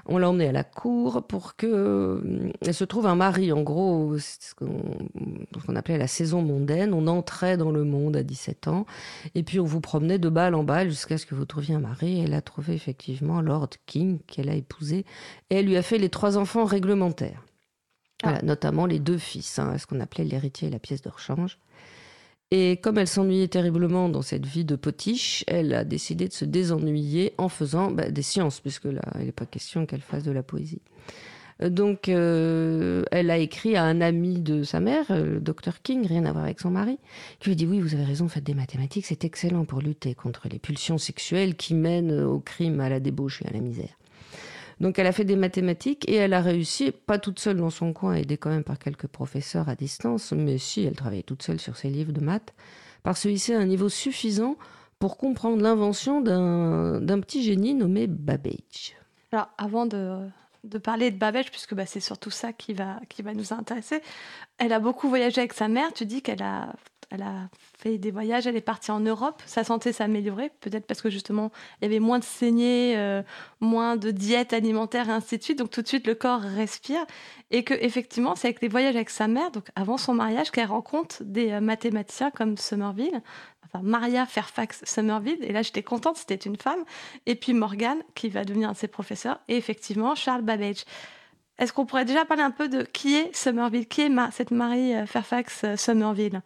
On 0.06 0.18
l'a 0.18 0.30
emmenée 0.30 0.48
à 0.48 0.52
la 0.52 0.64
cour 0.64 1.22
pour 1.26 1.56
que 1.56 1.66
euh, 1.66 2.52
elle 2.62 2.74
se 2.74 2.84
trouve 2.84 3.06
un 3.06 3.14
mari. 3.14 3.52
En 3.52 3.62
gros, 3.62 4.18
c'est 4.18 4.42
ce 4.42 4.54
qu'on, 4.54 5.76
appelait 5.76 5.98
la 5.98 6.06
saison 6.06 6.42
mondaine. 6.42 6.94
On 6.94 7.06
entrait 7.06 7.56
dans 7.56 7.70
le 7.70 7.84
monde 7.84 8.16
à 8.16 8.22
17 8.22 8.68
ans 8.68 8.86
et 9.34 9.42
puis 9.42 9.60
on 9.60 9.64
vous 9.64 9.80
promenait 9.80 10.18
de 10.18 10.28
balle 10.28 10.54
en 10.54 10.64
balle 10.64 10.88
jusqu'à 10.88 11.18
ce 11.18 11.26
que 11.26 11.34
vous 11.34 11.44
trouviez 11.44 11.74
un 11.74 11.80
mari. 11.80 12.22
Elle 12.24 12.34
a 12.34 12.40
trouvé 12.40 12.74
effectivement 12.74 13.40
Lord 13.40 13.70
King 13.86 14.20
qu'elle 14.26 14.48
a 14.48 14.54
épousé 14.54 15.04
et 15.50 15.56
elle 15.56 15.66
lui 15.66 15.76
a 15.76 15.82
fait 15.82 15.98
les 15.98 16.08
trois 16.08 16.38
enfants 16.38 16.64
réglementaires. 16.64 17.44
Ah. 18.24 18.42
notamment 18.42 18.86
les 18.86 18.98
deux 18.98 19.16
fils, 19.16 19.60
hein, 19.60 19.78
ce 19.78 19.86
qu'on 19.86 20.00
appelait 20.00 20.24
l'héritier 20.24 20.66
et 20.66 20.70
la 20.72 20.80
pièce 20.80 21.02
de 21.02 21.08
rechange. 21.08 21.56
Et 22.50 22.78
comme 22.78 22.96
elle 22.96 23.08
s'ennuyait 23.08 23.48
terriblement 23.48 24.08
dans 24.08 24.22
cette 24.22 24.46
vie 24.46 24.64
de 24.64 24.74
potiche, 24.74 25.44
elle 25.46 25.74
a 25.74 25.84
décidé 25.84 26.28
de 26.28 26.32
se 26.32 26.46
désennuyer 26.46 27.34
en 27.36 27.50
faisant 27.50 27.90
bah, 27.90 28.10
des 28.10 28.22
sciences, 28.22 28.60
puisque 28.60 28.86
là, 28.86 29.02
il 29.18 29.26
n'est 29.26 29.32
pas 29.32 29.44
question 29.44 29.84
qu'elle 29.84 30.00
fasse 30.00 30.24
de 30.24 30.32
la 30.32 30.42
poésie. 30.42 30.80
Euh, 31.62 31.68
donc, 31.68 32.08
euh, 32.08 33.02
elle 33.10 33.30
a 33.30 33.36
écrit 33.36 33.76
à 33.76 33.84
un 33.84 34.00
ami 34.00 34.40
de 34.40 34.62
sa 34.62 34.80
mère, 34.80 35.04
euh, 35.10 35.34
le 35.34 35.40
docteur 35.40 35.82
King, 35.82 36.06
rien 36.06 36.24
à 36.24 36.32
voir 36.32 36.44
avec 36.44 36.60
son 36.60 36.70
mari, 36.70 36.98
qui 37.40 37.50
lui 37.50 37.56
dit 37.56 37.66
Oui, 37.66 37.80
vous 37.80 37.94
avez 37.94 38.04
raison, 38.04 38.28
faites 38.28 38.44
des 38.44 38.54
mathématiques, 38.54 39.04
c'est 39.04 39.24
excellent 39.24 39.66
pour 39.66 39.80
lutter 39.80 40.14
contre 40.14 40.48
les 40.48 40.58
pulsions 40.58 40.96
sexuelles 40.96 41.54
qui 41.54 41.74
mènent 41.74 42.22
au 42.22 42.40
crime, 42.40 42.80
à 42.80 42.88
la 42.88 43.00
débauche 43.00 43.42
et 43.42 43.48
à 43.48 43.52
la 43.52 43.60
misère. 43.60 43.97
Donc 44.80 44.98
elle 44.98 45.06
a 45.06 45.12
fait 45.12 45.24
des 45.24 45.36
mathématiques 45.36 46.08
et 46.08 46.14
elle 46.14 46.32
a 46.32 46.40
réussi, 46.40 46.92
pas 46.92 47.18
toute 47.18 47.40
seule 47.40 47.56
dans 47.56 47.70
son 47.70 47.92
coin, 47.92 48.14
aidée 48.14 48.36
quand 48.36 48.50
même 48.50 48.64
par 48.64 48.78
quelques 48.78 49.08
professeurs 49.08 49.68
à 49.68 49.74
distance, 49.74 50.32
mais 50.32 50.58
si 50.58 50.84
elle 50.84 50.94
travaillait 50.94 51.22
toute 51.22 51.42
seule 51.42 51.58
sur 51.58 51.76
ses 51.76 51.90
livres 51.90 52.12
de 52.12 52.20
maths, 52.20 52.54
par 53.02 53.16
se 53.16 53.28
hisser 53.28 53.54
à 53.54 53.58
un 53.58 53.66
niveau 53.66 53.88
suffisant 53.88 54.56
pour 54.98 55.16
comprendre 55.16 55.62
l'invention 55.62 56.20
d'un 56.20 57.20
petit 57.20 57.42
génie 57.42 57.74
nommé 57.74 58.06
Babbage. 58.06 58.96
Alors 59.32 59.48
avant 59.58 59.86
de, 59.86 60.28
parler 60.82 61.10
de 61.10 61.16
Babbage, 61.16 61.50
puisque 61.50 61.74
bah, 61.74 61.86
c'est 61.86 62.00
surtout 62.00 62.30
ça 62.30 62.52
qui 62.52 62.72
va, 62.72 63.00
qui 63.08 63.22
va 63.22 63.34
nous 63.34 63.52
intéresser, 63.52 64.00
elle 64.58 64.72
a 64.72 64.80
beaucoup 64.80 65.08
voyagé 65.08 65.40
avec 65.40 65.52
sa 65.52 65.68
mère, 65.68 65.92
tu 65.92 66.06
dis 66.06 66.22
qu'elle 66.22 66.42
a 66.42 66.74
elle 67.10 67.22
a 67.22 67.48
fait 67.78 67.96
des 67.96 68.10
voyages, 68.10 68.46
elle 68.46 68.56
est 68.56 68.60
partie 68.60 68.90
en 68.90 69.00
Europe, 69.00 69.42
sa 69.46 69.64
santé 69.64 69.92
s'est 69.92 70.04
améliorée, 70.04 70.50
peut-être 70.60 70.86
parce 70.86 71.00
que 71.00 71.08
justement 71.08 71.50
il 71.80 71.84
y 71.84 71.86
avait 71.86 72.00
moins 72.00 72.18
de 72.18 72.24
saignées, 72.24 72.94
euh, 72.98 73.22
moins 73.60 73.96
de 73.96 74.10
diète 74.10 74.52
alimentaire 74.52 75.08
et 75.08 75.12
ainsi 75.12 75.38
de 75.38 75.42
suite, 75.42 75.58
donc 75.58 75.70
tout 75.70 75.80
de 75.80 75.88
suite 75.88 76.06
le 76.06 76.14
corps 76.14 76.40
respire. 76.40 77.04
Et 77.50 77.64
que 77.64 77.72
effectivement 77.72 78.34
c'est 78.36 78.48
avec 78.48 78.60
les 78.60 78.68
voyages 78.68 78.94
avec 78.94 79.08
sa 79.08 79.26
mère, 79.26 79.50
donc 79.50 79.68
avant 79.74 79.96
son 79.96 80.12
mariage, 80.12 80.50
qu'elle 80.50 80.66
rencontre 80.66 81.22
des 81.24 81.52
euh, 81.52 81.60
mathématiciens 81.60 82.30
comme 82.30 82.58
Somerville, 82.58 83.22
enfin 83.64 83.82
Maria 83.82 84.26
Fairfax 84.26 84.82
Somerville, 84.84 85.38
et 85.40 85.52
là 85.52 85.62
j'étais 85.62 85.82
contente, 85.82 86.18
c'était 86.18 86.34
une 86.34 86.56
femme, 86.56 86.84
et 87.24 87.36
puis 87.36 87.54
Morgan 87.54 87.96
qui 88.14 88.28
va 88.28 88.44
devenir 88.44 88.68
un 88.68 88.72
de 88.72 88.76
ses 88.76 88.88
professeurs, 88.88 89.40
et 89.48 89.56
effectivement 89.56 90.14
Charles 90.14 90.42
Babbage. 90.42 90.84
Est-ce 91.58 91.72
qu'on 91.72 91.86
pourrait 91.86 92.04
déjà 92.04 92.24
parler 92.24 92.44
un 92.44 92.52
peu 92.52 92.68
de 92.68 92.82
qui 92.82 93.16
est 93.16 93.34
Somerville? 93.34 93.88
Qui 93.88 94.02
est 94.02 94.10
cette 94.30 94.52
Marie 94.52 94.94
euh, 94.94 95.06
Fairfax 95.06 95.64
Somerville? 95.76 96.42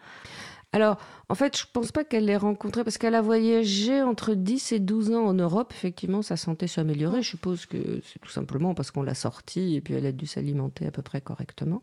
Alors, 0.73 0.97
en 1.29 1.35
fait, 1.35 1.57
je 1.57 1.65
ne 1.65 1.71
pense 1.73 1.93
pas 1.93 2.03
qu'elle 2.03 2.25
l'ait 2.25 2.37
rencontré 2.37 2.83
parce 2.83 2.97
qu'elle 2.97 3.15
a 3.15 3.21
voyagé 3.21 4.01
entre 4.03 4.33
10 4.33 4.73
et 4.73 4.79
12 4.79 5.13
ans 5.13 5.27
en 5.27 5.35
Europe. 5.35 5.73
Effectivement, 5.75 6.23
sa 6.23 6.39
santé 6.39 6.67
s'est 6.67 6.81
améliorée. 6.81 7.21
Je 7.21 7.29
suppose 7.29 7.67
que 7.67 8.01
c'est 8.05 8.19
tout 8.21 8.31
simplement 8.31 8.75
parce 8.75 8.91
qu'on 8.91 9.03
l'a 9.03 9.15
sortie 9.15 9.77
et 9.77 9.83
puis 9.83 9.93
elle 9.95 10.07
a 10.07 10.13
dû 10.13 10.27
s'alimenter 10.27 10.87
à 10.87 10.91
peu 10.91 11.03
près 11.03 11.21
correctement. 11.21 11.83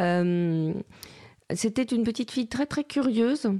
Euh, 0.00 0.74
c'était 1.54 1.82
une 1.82 2.04
petite 2.04 2.30
fille 2.30 2.48
très 2.48 2.66
très 2.66 2.84
curieuse. 2.84 3.50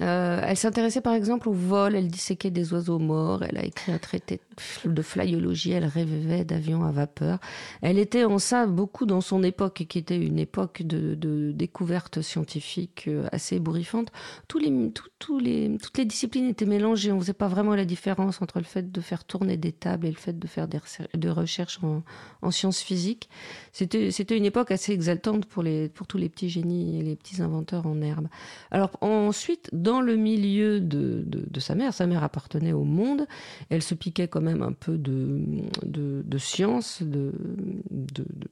Euh, 0.00 0.40
elle 0.42 0.56
s'intéressait 0.56 1.00
par 1.00 1.14
exemple 1.14 1.48
au 1.48 1.52
vol, 1.52 1.94
elle 1.94 2.08
disséquait 2.08 2.50
des 2.50 2.72
oiseaux 2.72 2.98
morts, 2.98 3.42
elle 3.42 3.58
a 3.58 3.64
écrit 3.64 3.92
un 3.92 3.98
traité 3.98 4.36
de 4.36 4.45
de 4.84 5.02
flyologie, 5.02 5.72
elle 5.72 5.84
rêvait 5.84 6.44
d'avions 6.44 6.84
à 6.84 6.92
vapeur. 6.92 7.38
Elle 7.82 7.98
était 7.98 8.24
en 8.24 8.38
ça 8.38 8.66
beaucoup 8.66 9.06
dans 9.06 9.20
son 9.20 9.42
époque, 9.42 9.84
qui 9.88 9.98
était 9.98 10.18
une 10.18 10.38
époque 10.38 10.82
de, 10.82 11.14
de 11.14 11.52
découvertes 11.52 12.22
scientifiques 12.22 13.04
euh, 13.08 13.28
assez 13.32 13.56
ébouriffantes. 13.56 14.10
Tous 14.48 14.58
les, 14.58 14.92
toutes 15.18 15.98
les 15.98 16.04
disciplines 16.04 16.48
étaient 16.48 16.66
mélangées. 16.66 17.12
On 17.12 17.16
ne 17.16 17.20
faisait 17.20 17.32
pas 17.32 17.48
vraiment 17.48 17.74
la 17.74 17.84
différence 17.84 18.42
entre 18.42 18.58
le 18.58 18.64
fait 18.64 18.90
de 18.90 19.00
faire 19.00 19.24
tourner 19.24 19.56
des 19.56 19.72
tables 19.72 20.06
et 20.06 20.10
le 20.10 20.16
fait 20.16 20.38
de 20.38 20.46
faire 20.46 20.68
des, 20.68 20.78
de 21.14 21.28
recherches 21.28 21.78
en, 21.82 22.02
en 22.42 22.50
sciences 22.50 22.80
physiques. 22.80 23.28
C'était 23.72 24.36
une 24.36 24.44
époque 24.44 24.70
assez 24.70 24.92
exaltante 24.92 25.46
pour, 25.46 25.62
les, 25.62 25.88
pour 25.88 26.06
tous 26.06 26.18
les 26.18 26.28
petits 26.28 26.48
génies 26.48 26.98
et 26.98 27.02
les 27.02 27.16
petits 27.16 27.42
inventeurs 27.42 27.86
en 27.86 28.00
herbe. 28.00 28.28
Alors 28.70 28.90
ensuite, 29.00 29.68
dans 29.72 30.00
le 30.00 30.16
milieu 30.16 30.80
de, 30.80 31.24
de, 31.26 31.60
sa 31.60 31.74
mère, 31.74 31.92
sa 31.94 32.06
mère 32.06 32.24
appartenait 32.24 32.72
au 32.72 32.84
monde, 32.84 33.26
elle 33.70 33.82
se 33.82 33.94
piquait 33.94 34.28
quand 34.28 34.40
même 34.46 34.62
un 34.62 34.72
peu 34.72 34.96
de, 34.96 35.40
de, 35.84 36.22
de 36.24 36.38
science, 36.38 37.02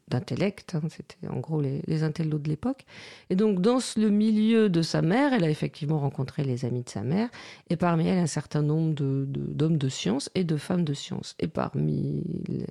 d'intellect, 0.09 0.75
hein, 0.75 0.83
c'était 0.91 1.29
en 1.29 1.39
gros 1.41 1.61
les, 1.61 1.83
les 1.87 2.03
intellos 2.03 2.39
de 2.39 2.49
l'époque. 2.49 2.85
Et 3.31 3.37
donc 3.37 3.61
dans 3.61 3.79
le 3.97 4.11
milieu 4.11 4.69
de 4.69 4.83
sa 4.83 5.03
mère, 5.03 5.33
elle 5.33 5.45
a 5.45 5.51
effectivement 5.51 6.01
rencontré 6.01 6.45
les 6.45 6.65
amis 6.65 6.83
de 6.83 6.91
sa 6.91 7.03
mère, 7.03 7.29
et 7.71 7.77
parmi 7.77 8.09
elles 8.09 8.19
un 8.19 8.27
certain 8.27 8.63
nombre 8.63 8.95
d'hommes 8.95 9.79
de, 9.79 9.87
de, 9.87 9.89
science 9.89 10.31
et 10.35 10.45
de 10.45 10.57
femmes 10.57 10.85
de 10.85 10.95
science. 10.95 11.35
Et 11.39 11.47
parmi 11.47 12.23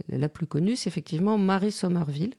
la 0.10 0.30
plus 0.30 0.48
connue, 0.48 0.76
c'est 0.76 0.90
effectivement 0.90 1.38
Marie 1.38 1.72
Somerville. 1.72 2.34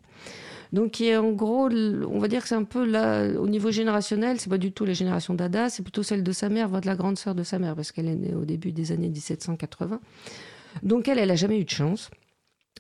Donc, 0.72 0.92
qui 0.92 1.06
est 1.06 1.16
en 1.16 1.30
gros, 1.30 1.68
on 1.68 2.18
va 2.18 2.26
dire 2.26 2.42
que 2.42 2.48
c'est 2.48 2.56
un 2.56 2.64
peu 2.64 2.84
là, 2.84 3.28
au 3.38 3.46
niveau 3.46 3.70
générationnel, 3.70 4.40
c'est 4.40 4.50
pas 4.50 4.58
du 4.58 4.72
tout 4.72 4.84
la 4.84 4.92
génération 4.92 5.32
d'Ada, 5.34 5.70
c'est 5.70 5.84
plutôt 5.84 6.02
celle 6.02 6.24
de 6.24 6.32
sa 6.32 6.48
mère, 6.48 6.68
voire 6.68 6.80
de 6.80 6.86
la 6.86 6.96
grande 6.96 7.16
sœur 7.16 7.36
de 7.36 7.44
sa 7.44 7.60
mère, 7.60 7.76
parce 7.76 7.92
qu'elle 7.92 8.08
est 8.08 8.16
née 8.16 8.34
au 8.34 8.44
début 8.44 8.72
des 8.72 8.90
années 8.90 9.08
1780. 9.08 10.00
Donc, 10.83 11.09
elle, 11.09 11.19
elle 11.19 11.31
a 11.31 11.37
jamais 11.37 11.59
eu 11.61 11.64
de 11.64 11.71
chance. 11.71 12.11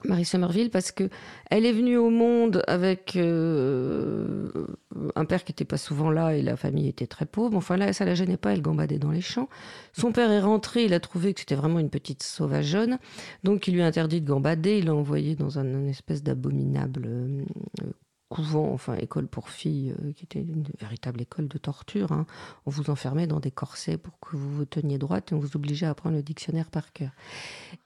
Marie 0.04 0.24
Somerville 0.24 0.70
parce 0.70 0.92
que 0.92 1.08
elle 1.50 1.64
est 1.64 1.72
venue 1.72 1.96
au 1.96 2.10
monde 2.10 2.62
avec 2.66 3.16
euh, 3.16 4.48
un 5.14 5.24
père 5.24 5.44
qui 5.44 5.52
n'était 5.52 5.64
pas 5.64 5.76
souvent 5.76 6.10
là 6.10 6.34
et 6.36 6.42
la 6.42 6.56
famille 6.56 6.88
était 6.88 7.06
très 7.06 7.26
pauvre. 7.26 7.56
Enfin 7.56 7.76
là, 7.76 7.92
ça 7.92 8.04
la 8.04 8.14
gênait 8.14 8.36
pas, 8.36 8.52
elle 8.52 8.62
gambadait 8.62 8.98
dans 8.98 9.10
les 9.10 9.20
champs. 9.20 9.48
Son 9.92 10.12
père 10.12 10.30
est 10.30 10.40
rentré, 10.40 10.84
il 10.84 10.94
a 10.94 11.00
trouvé 11.00 11.32
que 11.32 11.40
c'était 11.40 11.54
vraiment 11.54 11.78
une 11.78 11.90
petite 11.90 12.22
sauvageonne, 12.22 12.98
donc 13.44 13.66
il 13.68 13.74
lui 13.74 13.82
a 13.82 13.86
interdit 13.86 14.20
de 14.20 14.26
gambader. 14.26 14.78
Il 14.78 14.86
l'a 14.86 14.94
envoyé 14.94 15.36
dans 15.36 15.58
un, 15.58 15.64
une 15.64 15.88
espèce 15.88 16.22
d'abominable 16.22 17.04
euh, 17.06 17.44
couvent, 18.34 18.72
enfin 18.72 18.96
école 18.96 19.28
pour 19.28 19.48
filles, 19.48 19.94
euh, 20.02 20.12
qui 20.12 20.24
était 20.24 20.40
une 20.40 20.64
véritable 20.80 21.22
école 21.22 21.46
de 21.46 21.56
torture. 21.56 22.10
Hein. 22.10 22.26
On 22.66 22.70
vous 22.70 22.90
enfermait 22.90 23.28
dans 23.28 23.38
des 23.38 23.52
corsets 23.52 23.96
pour 23.96 24.18
que 24.18 24.34
vous 24.34 24.50
vous 24.56 24.64
teniez 24.64 24.98
droite 24.98 25.30
et 25.30 25.36
on 25.36 25.38
vous 25.38 25.54
obligeait 25.54 25.86
à 25.86 25.90
apprendre 25.90 26.16
le 26.16 26.22
dictionnaire 26.22 26.68
par 26.68 26.92
cœur. 26.92 27.10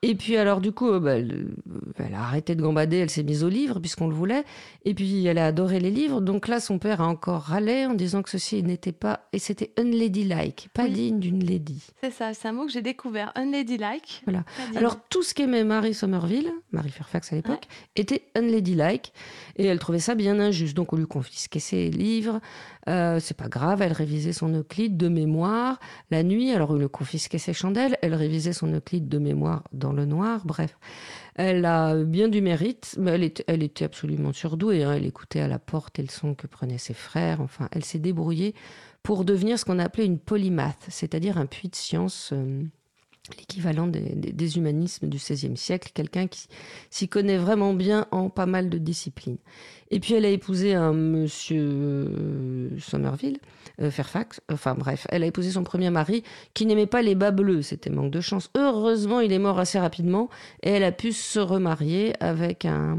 Et 0.01 0.15
puis 0.15 0.39
alors 0.39 0.63
du 0.63 0.73
coup, 0.73 0.89
euh, 0.89 1.01
bah, 1.01 1.19
elle, 1.19 1.49
elle, 1.99 2.15
a 2.15 2.23
arrêté 2.23 2.55
de 2.55 2.63
gambader, 2.63 2.97
elle 2.97 3.11
s'est 3.11 3.25
mise 3.25 3.45
au 3.45 3.51
livre 3.51 3.79
puisqu'on 3.79 4.09
le 4.09 4.15
voulait. 4.15 4.43
Et 4.87 4.95
puis 4.95 5.27
elle 5.27 5.37
a 5.37 5.45
adoré 5.45 5.81
les 5.81 5.91
livres. 5.91 6.23
Donc 6.23 6.49
là, 6.49 6.61
son 6.61 6.79
père 6.79 7.03
a 7.03 7.07
encore 7.07 7.43
râlé 7.43 7.85
en 7.85 7.93
disant 7.93 8.23
que 8.23 8.31
ceci 8.31 8.63
n'était 8.63 8.93
pas 8.93 9.29
et 9.35 9.39
c'était 9.39 9.75
unladylike, 9.77 10.71
pas 10.73 10.85
oui. 10.85 10.93
digne 10.93 11.21
d'une 11.21 11.45
lady. 11.45 11.85
C'est 12.01 12.11
ça, 12.11 12.33
c'est 12.33 12.49
un 12.49 12.53
mot 12.53 12.65
que 12.65 12.73
j'ai 12.73 12.81
découvert, 12.81 13.33
unladylike. 13.35 14.23
Voilà. 14.25 14.45
Alors 14.77 14.97
tout 15.11 15.23
ce 15.23 15.35
qu'aimait 15.35 15.65
Marie 15.65 15.93
Somerville, 15.93 16.51
Marie 16.73 16.89
Fairfax 16.89 17.35
à 17.35 17.37
l'époque, 17.37 17.69
ouais. 17.69 18.03
était 18.03 18.23
unladylike 18.35 19.13
et 19.57 19.67
elle 19.67 19.79
trouvait 19.79 19.99
ça 19.99 20.15
bien 20.15 20.38
injuste. 20.41 20.77
Donc 20.77 20.93
on 20.93 20.97
lui 20.97 21.07
confisquait 21.07 21.61
ses 21.61 21.91
livres. 21.91 22.41
Euh, 22.89 23.21
c'est 23.21 23.37
pas 23.37 23.49
grave, 23.49 23.83
elle 23.83 23.93
révisait 23.93 24.33
son 24.33 24.49
Euclide 24.55 24.97
de 24.97 25.09
mémoire 25.09 25.79
la 26.11 26.23
nuit. 26.23 26.51
Alors 26.53 26.71
on 26.71 26.77
lui 26.77 26.89
confisquait 26.89 27.39
ses 27.39 27.53
chandelles. 27.53 27.97
Elle 28.03 28.15
révisait 28.15 28.53
son 28.53 28.73
Euclide 28.73 29.09
de 29.09 29.19
mémoire 29.19 29.65
dans 29.73 29.93
le 29.93 30.05
noir. 30.05 30.43
Bref, 30.45 30.77
elle 31.35 31.65
a 31.65 31.95
bien 31.97 32.29
du 32.29 32.41
mérite, 32.41 32.97
mais 32.99 33.13
elle 33.13 33.25
était, 33.25 33.45
elle 33.47 33.63
était 33.63 33.85
absolument 33.85 34.33
surdouée. 34.33 34.85
Hein. 34.85 34.95
Elle 34.95 35.07
écoutait 35.07 35.41
à 35.41 35.49
la 35.49 35.59
porte 35.59 35.99
et 35.99 36.03
le 36.03 36.11
son 36.11 36.35
que 36.35 36.47
prenaient 36.47 36.79
ses 36.79 36.95
frères. 36.95 37.41
Enfin, 37.41 37.69
elle 37.73 37.85
s'est 37.85 37.99
débrouillée 37.99 38.55
pour 39.03 39.25
devenir 39.25 39.59
ce 39.59 39.65
qu'on 39.65 39.79
appelait 39.79 40.05
une 40.05 40.19
polymath, 40.19 40.87
c'est-à-dire 40.89 41.39
un 41.39 41.47
puits 41.47 41.69
de 41.69 41.77
science. 41.77 42.31
Euh, 42.33 42.63
l'équivalent 43.37 43.87
des, 43.87 44.57
humanismes 44.57 45.09
du 45.09 45.19
XVIe 45.19 45.57
siècle, 45.57 45.91
quelqu'un 45.93 46.27
qui 46.27 46.49
s'y 46.91 47.09
connaît 47.09 47.37
vraiment 47.37 47.75
bien 47.75 48.07
en 48.11 48.31
pas 48.31 48.47
mal 48.47 48.69
de 48.69 48.79
disciplines. 48.79 49.39
Et 49.91 50.01
puis 50.01 50.15
elle 50.15 50.25
a 50.25 50.31
épousé 50.31 50.75
un 50.75 50.93
monsieur 50.93 52.71
Somerville, 52.79 53.39
euh, 53.81 53.91
Fairfax, 53.91 54.41
enfin 54.53 54.75
bref, 54.75 55.07
elle 55.11 55.23
a 55.23 55.27
épousé 55.27 55.51
son 55.51 55.65
premier 55.65 55.91
mari 55.91 56.25
qui 56.55 56.67
n'aimait 56.67 56.87
pas 56.87 57.03
les 57.03 57.15
bas 57.15 57.31
bleus, 57.31 57.63
c'était 57.63 57.91
manque 57.91 58.11
de 58.11 58.21
chance. 58.21 58.51
Heureusement, 58.57 59.21
il 59.21 59.33
est 59.33 59.39
mort 59.39 59.59
assez 59.59 59.79
rapidement 59.79 60.29
et 60.63 60.71
elle 60.71 60.85
a 60.85 60.93
pu 60.93 61.13
se 61.13 61.39
remarier 61.39 62.13
avec 62.21 62.65
un, 62.65 62.99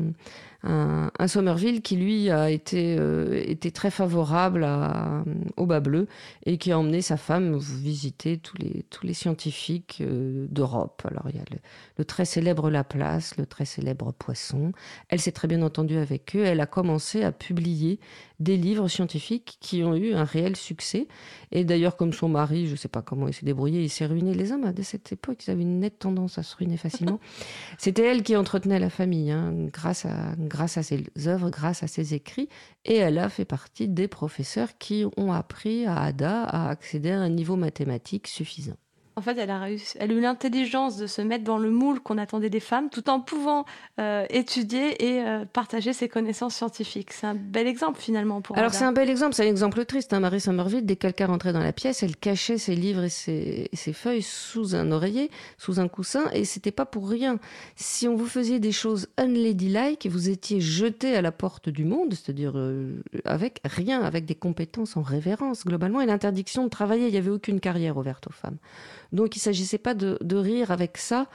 un, 0.64 1.12
un 1.18 1.28
Somerville 1.28 1.82
qui 1.82 1.96
lui 1.96 2.30
a 2.30 2.50
été, 2.50 2.98
euh, 3.00 3.42
été 3.46 3.72
très 3.72 3.92
favorable 3.92 4.64
à, 4.66 5.24
au 5.56 5.66
bas 5.66 5.80
bleu 5.80 6.08
et 6.46 6.58
qui 6.58 6.72
a 6.72 6.80
emmené 6.80 7.02
sa 7.02 7.18
femme 7.18 7.58
visiter 7.58 8.38
tous 8.38 8.58
les, 8.58 8.84
tous 8.90 9.06
les 9.06 9.14
scientifiques 9.14 10.00
euh, 10.02 10.48
d'Europe. 10.50 11.02
Alors 11.10 11.28
il 11.30 11.38
y 11.38 11.40
a 11.40 11.46
le, 11.52 11.58
le, 11.98 12.06
très 12.06 12.26
célèbre 12.26 12.70
Laplace, 12.70 13.38
le 13.38 13.46
très 13.46 13.66
célèbre 13.66 14.12
Poisson. 14.12 14.74
Elle 15.08 15.22
s'est 15.22 15.32
très 15.32 15.48
bien 15.48 15.62
entendue 15.62 15.98
avec 15.98 16.36
eux. 16.36 16.44
Elle 16.44 16.60
a 16.60 16.68
commencé 16.68 17.24
à 17.24 17.32
publier 17.32 18.00
des 18.40 18.56
livres 18.56 18.88
scientifiques 18.88 19.58
qui 19.60 19.84
ont 19.84 19.96
eu 19.96 20.14
un 20.14 20.24
réel 20.24 20.56
succès. 20.56 21.08
Et 21.52 21.66
d'ailleurs, 21.66 21.98
comme 21.98 22.14
son 22.14 22.30
mari, 22.30 22.68
je 22.68 22.72
ne 22.72 22.76
sais 22.78 22.88
pas 22.88 23.02
comment 23.02 23.28
il 23.28 23.34
s'est 23.34 23.46
débrouillé, 23.46 23.82
il 23.84 23.90
s'est 23.90 24.06
ruiné. 24.06 24.34
Les 24.34 24.52
hommes, 24.52 24.72
dès 24.72 24.84
cette 24.84 25.12
époque, 25.12 25.46
ils 25.46 25.52
avaient 25.52 25.62
une 25.62 25.80
nette 25.80 26.00
tendance 26.00 26.38
à 26.38 26.44
se 26.44 26.56
ruiner 26.56 26.78
facilement. 26.78 27.20
C'était 27.78 28.06
elle 28.06 28.24
qui 28.24 28.36
entretenait 28.36 28.80
la 28.80 28.90
famille, 28.90 29.32
hein, 29.32 29.54
grâce, 29.72 30.06
à, 30.06 30.36
grâce 30.50 30.78
à 30.78 30.84
ses 30.84 31.06
œuvres, 31.28 31.50
grâce 31.50 31.84
à 31.84 31.88
ses 31.88 32.14
écrits. 32.14 32.50
Et 32.84 32.98
elle 32.98 33.18
a 33.18 33.30
fait 33.30 33.46
partie 33.46 33.88
des 33.88 34.10
professeurs 34.10 34.78
qui 34.78 35.06
ont 35.16 35.32
appris 35.32 35.86
à 35.86 36.02
Ada 36.02 36.44
à 36.44 36.70
accéder 36.70 37.12
à 37.12 37.20
un 37.22 37.30
niveau 37.30 37.56
mathématique 37.56 38.28
suffisant. 38.28 38.78
En 39.20 39.22
fait, 39.22 39.38
elle 39.38 39.50
a, 39.50 39.60
réussi, 39.60 39.98
elle 40.00 40.12
a 40.12 40.14
eu 40.14 40.22
l'intelligence 40.22 40.96
de 40.96 41.06
se 41.06 41.22
mettre 41.22 41.44
dans 41.44 41.58
le 41.58 41.70
moule 41.70 42.00
qu'on 42.00 42.18
attendait 42.18 42.50
des 42.50 42.62
femmes, 42.62 42.90
tout 42.90 43.10
en 43.10 43.20
pouvant 43.20 43.66
euh, 44.00 44.26
étudier 44.30 45.04
et 45.04 45.22
euh, 45.22 45.44
partager 45.44 45.92
ses 45.92 46.08
connaissances 46.08 46.56
scientifiques. 46.56 47.12
C'est 47.12 47.28
un 47.28 47.36
bel 47.36 47.68
exemple 47.68 48.00
finalement 48.00 48.40
pour. 48.40 48.58
Alors 48.58 48.74
c'est 48.74 48.86
un 48.86 48.94
bel 48.94 49.10
exemple, 49.10 49.36
c'est 49.36 49.44
un 49.44 49.50
exemple 49.50 49.84
triste. 49.84 50.14
Hein. 50.14 50.22
Marie 50.22 50.40
Somerville, 50.40 50.86
dès 50.86 50.96
que 50.96 51.02
quelqu'un 51.02 51.26
rentrait 51.26 51.52
dans 51.52 51.60
la 51.60 51.74
pièce, 51.74 52.02
elle 52.02 52.16
cachait 52.16 52.58
ses 52.58 52.76
livres 52.76 53.04
et 53.04 53.10
ses, 53.10 53.68
et 53.70 53.76
ses, 53.76 53.92
feuilles 53.92 54.22
sous 54.22 54.74
un 54.74 54.90
oreiller, 54.94 55.30
sous 55.58 55.82
un 55.82 55.90
coussin, 55.90 56.24
et 56.32 56.46
c'était 56.46 56.72
pas 56.72 56.86
pour 56.86 57.10
rien. 57.10 57.40
Si 57.76 58.08
on 58.08 58.16
vous 58.16 58.28
faisait 58.28 58.60
des 58.60 58.72
choses 58.72 59.10
unladylike, 59.18 60.08
vous 60.10 60.30
étiez 60.30 60.62
jeté 60.62 61.18
à 61.18 61.22
la 61.22 61.34
porte 61.34 61.68
du 61.68 61.84
monde, 61.84 62.14
c'est-à-dire 62.14 62.54
euh, 62.56 63.04
avec 63.26 63.60
rien, 63.66 64.02
avec 64.02 64.24
des 64.24 64.36
compétences 64.36 64.96
en 64.96 65.02
révérence 65.02 65.66
globalement, 65.66 66.00
et 66.00 66.06
l'interdiction 66.06 66.64
de 66.64 66.70
travailler. 66.70 67.08
Il 67.08 67.12
n'y 67.12 67.18
avait 67.18 67.32
aucune 67.32 67.60
carrière 67.60 67.98
ouverte 67.98 68.28
aux 68.28 68.34
femmes. 68.34 68.60
Donc 69.12 69.36
il 69.36 69.40
ne 69.40 69.44
s'agissait 69.44 69.78
pas 69.78 69.94
de, 69.94 70.18
de, 70.22 70.36
rire 70.36 70.72
avec 70.72 70.98
ça. 70.98 71.28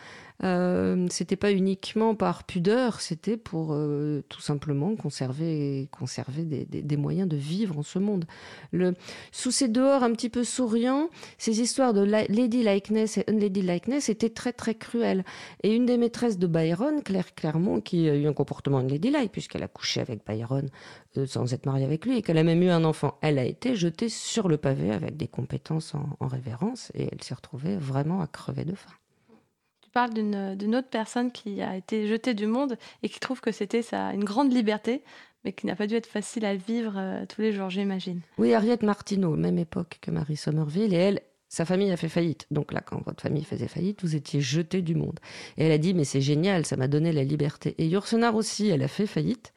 Euh, 0.45 1.07
c'était 1.11 1.37
pas 1.37 1.53
uniquement 1.53 2.15
par 2.15 2.45
pudeur, 2.45 3.01
c'était 3.01 3.39
pour 3.39 3.73
euh, 3.73 4.23
tout 4.29 4.43
simplement 4.43 4.95
conserver, 4.95 5.89
conserver 5.91 6.45
des, 6.45 6.97
moyens 6.97 7.29
de 7.29 7.37
vivre 7.37 7.79
en 7.79 7.83
ce 7.83 7.99
monde. 7.99 8.27
Le, 8.71 8.95
sous 9.33 9.51
ces 9.51 9.69
dehors 9.69 10.03
un 10.03 10.13
petit 10.13 10.29
peu 10.29 10.45
souriants, 10.45 11.09
ces 11.39 11.61
histoires 11.61 11.95
de 11.95 12.03
lady 12.03 12.63
likeness 12.63 13.19
et 13.19 13.25
unlady 13.29 13.63
likeness 13.63 14.09
étaient 14.11 14.31
très 14.31 14.53
très 14.53 14.75
cruelles. 14.75 15.25
Et 15.63 15.75
une 15.75 15.87
des 15.87 15.97
maîtresses 15.97 16.39
de 16.39 16.47
Byron, 16.47 17.03
Claire 17.03 17.35
Clermont, 17.35 17.81
qui 17.81 18.09
a 18.09 18.15
eu 18.15 18.27
un 18.27 18.35
comportement 18.35 18.79
unladylike 18.79 19.33
puisqu'elle 19.33 19.63
a 19.63 19.69
couché 19.69 20.01
avec 20.01 20.27
Byron 20.27 20.69
euh, 21.17 21.27
sans 21.27 21.55
être 21.55 21.65
mariée 21.65 21.87
avec 21.87 22.05
lui 22.05 22.19
et 22.19 22.23
qu'elle 22.23 22.39
a 22.39 22.45
même 22.45 22.63
eu 22.63 22.69
un 22.69 22.85
enfant, 22.85 23.19
elle 23.23 23.39
a 23.39 23.45
été 23.45 23.77
jetée 23.77 24.11
sur 24.11 24.49
le 24.49 24.59
pavé 24.59 24.91
avec 24.91 25.17
des 25.17 25.29
compétences 25.29 25.95
en, 25.95 26.17
en 26.21 26.27
révérence 26.27 26.93
et 26.95 27.09
elle 27.11 27.23
s'est 27.23 27.35
retrouvée 27.35 27.77
vraiment 27.77 28.21
à 28.21 28.27
crever 28.27 28.65
de 28.65 28.75
faim 28.75 28.93
parle 29.95 30.13
d'une 30.13 30.77
autre 30.77 30.89
personne 30.91 31.31
qui 31.31 31.63
a 31.63 31.77
été 31.77 32.07
jetée 32.09 32.35
du 32.35 32.47
monde 32.47 32.77
et 33.03 33.09
qui 33.09 33.21
trouve 33.21 33.41
que 33.41 33.53
c'était 33.53 33.83
une 33.93 34.25
grande 34.25 34.53
liberté, 34.53 35.03
mais 35.45 35.53
qui 35.53 35.67
n'a 35.67 35.77
pas 35.77 35.87
dû 35.87 35.95
être 35.95 36.07
facile 36.07 36.45
à 36.45 36.57
vivre 36.57 36.95
euh, 36.97 37.25
tous 37.27 37.41
les 37.41 37.53
jours, 37.53 37.71
j'imagine. 37.71 38.21
Oui, 38.39 38.55
Harriet 38.55 38.79
Martineau, 38.83 39.37
même 39.37 39.59
époque 39.59 39.99
que 40.01 40.11
Marie 40.11 40.37
Somerville, 40.37 40.93
et 40.93 40.97
elle, 40.97 41.21
sa 41.49 41.65
famille 41.65 41.93
a 41.93 41.97
fait 41.97 42.09
faillite. 42.09 42.47
Donc 42.51 42.73
là, 42.73 42.81
quand 42.81 43.01
votre 43.05 43.23
famille 43.23 43.45
faisait 43.45 43.69
faillite, 43.69 44.03
vous 44.03 44.17
étiez 44.17 44.41
jeté 44.41 44.83
du 44.83 44.95
monde. 44.95 45.21
Et 45.57 45.65
elle 45.65 45.73
a 45.73 45.79
dit, 45.79 45.95
mais 45.95 46.05
c'est 46.05 46.23
génial, 46.23 46.67
ça 46.67 46.77
m'a 46.77 46.89
donné 46.89 47.13
la 47.13 47.23
liberté. 47.23 47.75
Et 47.79 47.87
Yourcenar 47.87 48.35
aussi, 48.35 48.69
elle 48.69 48.83
a 48.83 48.89
fait 48.89 49.07
faillite. 49.07 49.53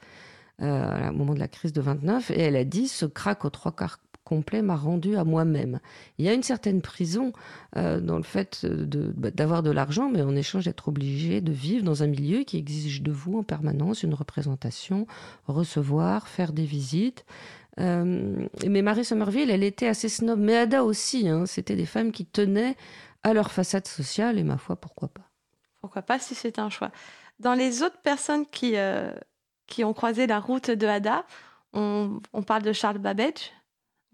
Euh, 0.60 1.10
au 1.10 1.14
moment 1.14 1.36
de 1.36 1.40
la 1.40 1.48
crise 1.48 1.72
de 1.72 1.82
29, 1.82 2.32
et 2.32 2.40
elle 2.40 2.56
a 2.56 2.64
dit 2.64 2.88
ce 2.88 3.06
crack 3.06 3.46
aux 3.46 3.52
trois 3.52 3.72
quarts 3.72 4.00
complet 4.28 4.62
m'a 4.62 4.76
rendu 4.76 5.16
à 5.16 5.24
moi-même. 5.24 5.80
Il 6.18 6.26
y 6.26 6.30
a 6.30 6.34
une 6.34 6.44
certaine 6.44 6.82
prison 6.82 7.32
euh, 7.78 8.02
dans 8.02 8.18
le 8.18 8.24
fait 8.24 8.66
d'avoir 8.66 9.64
de, 9.64 9.72
l'argent, 9.72 10.10
mais 10.10 10.22
en 10.22 10.36
échange 10.36 10.66
d'être 10.66 10.90
obligé 10.90 11.40
de 11.40 11.54
vivre 11.54 11.86
dans 11.86 12.04
un 12.04 12.08
milieu 12.08 12.44
qui 12.44 12.58
exige 12.58 13.02
de 13.02 13.12
vous 13.12 13.38
en 13.38 13.44
permanence 13.44 14.04
une 14.04 14.14
représentation, 14.14 15.08
recevoir, 15.48 16.28
faire 16.28 16.52
des 16.52 16.66
visites. 16.66 17.26
Euh, 17.80 18.48
mais 18.68 18.82
Marie 18.82 19.06
Somerville, 19.06 19.50
elle 19.50 19.64
était 19.64 19.88
assez 19.88 20.10
snob, 20.10 20.40
mais 20.40 20.58
Ada 20.58 20.84
aussi. 20.84 21.30
Hein, 21.30 21.46
C'était 21.46 21.76
des 21.76 21.86
femmes 21.86 22.12
qui 22.12 22.26
tenaient 22.26 22.76
à 23.24 23.34
leur 23.34 23.52
façade 23.52 23.88
sociale, 23.88 24.38
et 24.38 24.44
ma 24.44 24.58
foi, 24.58 24.76
pourquoi 24.76 25.08
pas 25.08 25.24
pourquoi 25.80 26.02
pas 26.02 26.20
si 26.20 26.36
c'est 26.36 26.60
un 26.60 26.70
choix. 26.70 26.92
Dans 27.40 27.54
les 27.54 27.82
autres 27.82 28.02
personnes 28.02 28.46
qui, 28.46 28.76
qui 29.68 29.84
ont 29.86 29.94
croisé 29.94 30.28
la 30.28 30.40
route 30.40 30.70
de 30.70 30.86
Ada, 30.86 31.24
on, 31.74 32.44
parle 32.46 32.64
de 32.64 32.74
Charles 32.74 32.98
Babbage. 32.98 33.52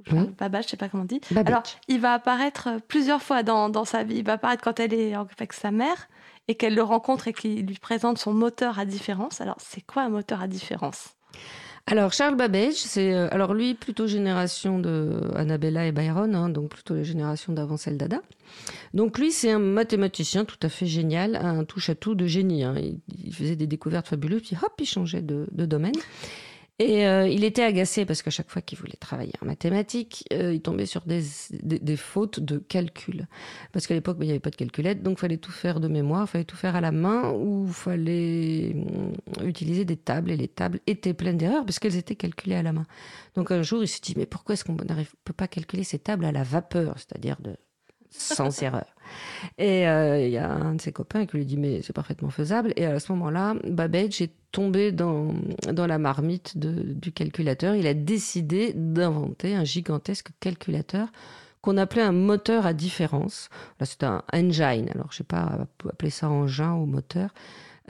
Charles 0.10 0.34
Babbage, 0.38 0.66
je 0.66 0.70
sais 0.70 0.78
pas 0.78 0.90
comment 0.90 1.04
on 1.04 1.06
dit. 1.06 1.22
Alors, 1.36 1.64
il 1.88 2.00
va 2.00 2.14
apparaître 2.14 2.70
plusieurs 2.88 3.22
fois 3.22 3.44
dans, 3.44 3.70
dans, 3.70 3.86
sa 3.86 4.04
vie. 4.04 4.18
Il 4.18 4.26
va 4.26 4.34
apparaître 4.34 4.64
quand 4.64 4.80
elle 4.80 4.94
est 4.94 5.14
avec 5.14 5.54
sa 5.54 5.72
mère 5.72 6.10
et 6.48 6.56
qu'elle 6.56 6.76
le 6.76 6.84
rencontre 6.84 7.28
et 7.28 7.34
qu'il 7.34 7.66
lui 7.66 7.78
présente 7.78 8.18
son 8.18 8.34
moteur 8.34 8.80
à 8.80 8.86
différence. 8.86 9.40
Alors, 9.40 9.58
c'est 9.60 9.82
quoi 9.82 10.04
un 10.04 10.10
moteur 10.10 10.42
à 10.42 10.48
différence? 10.48 11.16
Alors 11.86 12.14
Charles 12.14 12.38
Babbage, 12.38 12.76
c'est 12.76 13.14
euh, 13.14 13.28
alors 13.32 13.54
lui 13.54 13.74
plutôt 13.74 14.08
génération 14.08 14.80
de 14.80 15.20
Annabella 15.36 15.86
et 15.86 15.92
Byron, 15.92 16.34
hein, 16.34 16.48
donc 16.48 16.70
plutôt 16.70 16.96
la 16.96 17.04
génération 17.04 17.52
d'avant 17.52 17.76
celle 17.76 17.98
d'Ada. 17.98 18.22
Donc 18.94 19.20
lui 19.20 19.34
c'est 19.34 19.52
un 19.52 19.60
mathématicien 19.60 20.46
tout 20.46 20.58
à 20.62 20.70
fait 20.70 20.86
génial, 20.86 21.36
un 21.36 21.66
touche 21.66 21.90
à 21.90 21.96
tout 21.96 22.16
de 22.16 22.26
génie. 22.26 22.64
Hein. 22.64 22.76
Il, 23.26 23.36
faisait 23.36 23.58
des 23.58 23.68
découvertes 23.68 24.08
fabuleuses, 24.08 24.44
puis 24.44 24.56
hop 24.56 24.72
il 24.80 24.86
changeait 24.86 25.22
de, 25.22 25.46
de 25.52 25.66
domaine. 25.66 25.96
Et 26.80 27.06
euh, 27.06 27.28
il 27.28 27.44
était 27.44 27.62
agacé 27.62 28.04
parce 28.04 28.24
qu'à 28.24 28.32
chaque 28.32 28.50
fois 28.50 28.62
qu'il 28.64 28.80
voulait 28.80 28.98
travailler 29.00 29.34
en 29.42 29.46
mathématiques, 29.46 30.26
euh, 30.34 30.54
il 30.54 30.62
tombait 30.62 30.88
sur 30.88 31.02
des, 31.02 31.22
des, 31.62 31.96
fautes 31.96 32.40
de 32.40 32.58
calcul. 32.58 33.28
Parce 33.72 33.86
qu'à 33.86 33.94
l'époque, 33.94 34.18
bah, 34.18 34.26
il 34.26 34.28
n'y 34.28 34.32
avait 34.32 34.40
pas 34.40 34.50
de 34.50 34.56
calculette, 34.56 35.04
donc 35.04 35.20
il 35.20 35.22
fallait 35.22 35.38
tout 35.38 35.52
faire 35.52 35.80
de 35.80 35.88
mémoire, 35.88 36.24
il 36.24 36.32
fallait 36.32 36.44
tout 36.46 36.56
faire 36.56 36.76
à 36.76 36.82
la 36.82 36.92
main 36.92 37.32
ou 37.32 37.66
il 37.68 37.74
fallait 37.74 38.74
mm, 38.74 39.48
utiliser 39.48 39.86
des 39.86 39.98
tables. 39.98 40.32
Et 40.32 40.38
les 40.38 40.48
tables 40.48 40.80
étaient 40.88 41.14
pleines 41.14 41.38
d'erreurs 41.38 41.64
parce 41.64 41.78
qu'elles 41.78 41.96
étaient 41.96 42.16
calculées 42.16 42.56
à 42.56 42.64
la 42.64 42.74
main. 42.74 42.88
Donc 43.36 43.52
un 43.52 43.62
jour, 43.62 43.84
il 43.84 43.88
s'est 43.88 44.02
dit, 44.02 44.16
mais 44.18 44.26
pourquoi 44.26 44.54
est-ce 44.54 44.64
qu'on 44.64 44.74
ne 44.74 45.04
peut 45.26 45.34
pas 45.34 45.48
calculer 45.48 45.84
ces 45.84 46.00
tables 46.00 46.26
à 46.26 46.32
la 46.32 46.44
vapeur, 46.44 46.96
c'est-à-dire 46.98 47.38
de 47.40 47.56
sans 48.10 48.62
erreur? 48.64 48.93
Et 49.58 49.88
euh, 49.88 50.26
il 50.26 50.32
y 50.32 50.38
a 50.38 50.52
un 50.52 50.76
de 50.76 50.82
ses 50.82 50.92
copains 50.92 51.26
qui 51.26 51.38
lui 51.38 51.46
dit 51.46 51.58
mais 51.58 51.82
c'est 51.82 51.94
parfaitement 51.94 52.30
faisable. 52.30 52.74
Et 52.76 52.86
à 52.86 53.00
ce 53.00 53.12
moment-là, 53.14 53.56
Babbage 53.68 54.22
est 54.22 54.34
tombé 54.52 54.92
dans, 54.92 55.34
dans 55.72 55.88
la 55.88 55.98
marmite 55.98 56.58
du 56.58 57.12
calculateur. 57.12 57.76
Il 57.76 57.88
a 57.88 57.94
décidé 57.94 58.74
d'inventer 58.74 59.56
un 59.56 59.64
gigantesque 59.64 60.30
calculateur 60.40 61.08
qu'on 61.62 61.78
appelait 61.78 62.02
un 62.04 62.12
moteur 62.12 62.66
à 62.66 62.74
différence. 62.74 63.50
Là, 63.80 63.86
c'est 63.86 64.04
un 64.04 64.22
engine. 64.34 64.90
Alors, 64.94 65.08
je 65.12 65.18
sais 65.18 65.24
pas 65.24 65.66
appeler 65.90 66.12
ça 66.12 66.30
engin 66.30 66.74
ou 66.74 66.86
moteur. 66.86 67.30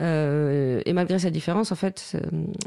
Euh, 0.00 0.82
et 0.84 0.92
malgré 0.92 1.18
sa 1.18 1.30
différence, 1.30 1.72
en 1.72 1.76
fait, 1.76 2.16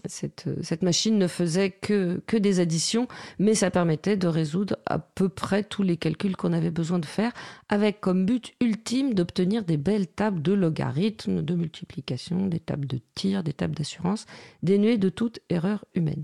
cette, 0.06 0.82
machine 0.82 1.18
ne 1.18 1.28
faisait 1.28 1.72
que, 1.72 2.22
que 2.26 2.38
des 2.38 2.60
additions, 2.60 3.08
mais 3.40 3.54
ça 3.54 3.72
permettait 3.72 4.18
de 4.18 4.28
résoudre 4.28 4.78
à 4.86 5.00
peu 5.00 5.30
près 5.30 5.64
tous 5.64 5.84
les 5.84 5.98
calculs 5.98 6.36
qu'on 6.36 6.54
avait 6.54 6.72
besoin 6.72 7.00
de 7.00 7.06
faire, 7.06 7.32
avec 7.70 8.00
comme 8.00 8.26
but 8.26 8.54
ultime 8.62 9.14
d'obtenir 9.14 9.64
des 9.64 9.78
belles 9.78 10.08
tables 10.08 10.42
de 10.42 10.54
logarithmes, 10.54 11.42
de 11.42 11.56
multiplication, 11.56 12.48
des 12.48 12.60
tables 12.60 12.88
de 12.88 13.00
tir, 13.16 13.44
des 13.44 13.54
tables 13.54 13.76
d'assurance, 13.76 14.26
dénuées 14.64 14.98
de 14.98 15.10
toute 15.10 15.40
erreur 15.50 15.86
humaine. 15.96 16.24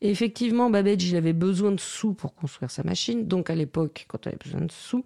Et 0.00 0.10
effectivement, 0.10 0.70
Babbage, 0.70 1.04
il 1.04 1.16
avait 1.16 1.32
besoin 1.32 1.72
de 1.72 1.80
sous 1.80 2.14
pour 2.14 2.34
construire 2.34 2.70
sa 2.70 2.82
machine. 2.82 3.26
Donc 3.26 3.50
à 3.50 3.54
l'époque, 3.54 4.06
quand 4.08 4.26
on 4.26 4.28
avait 4.28 4.38
besoin 4.42 4.60
de 4.60 4.72
sous, 4.72 5.04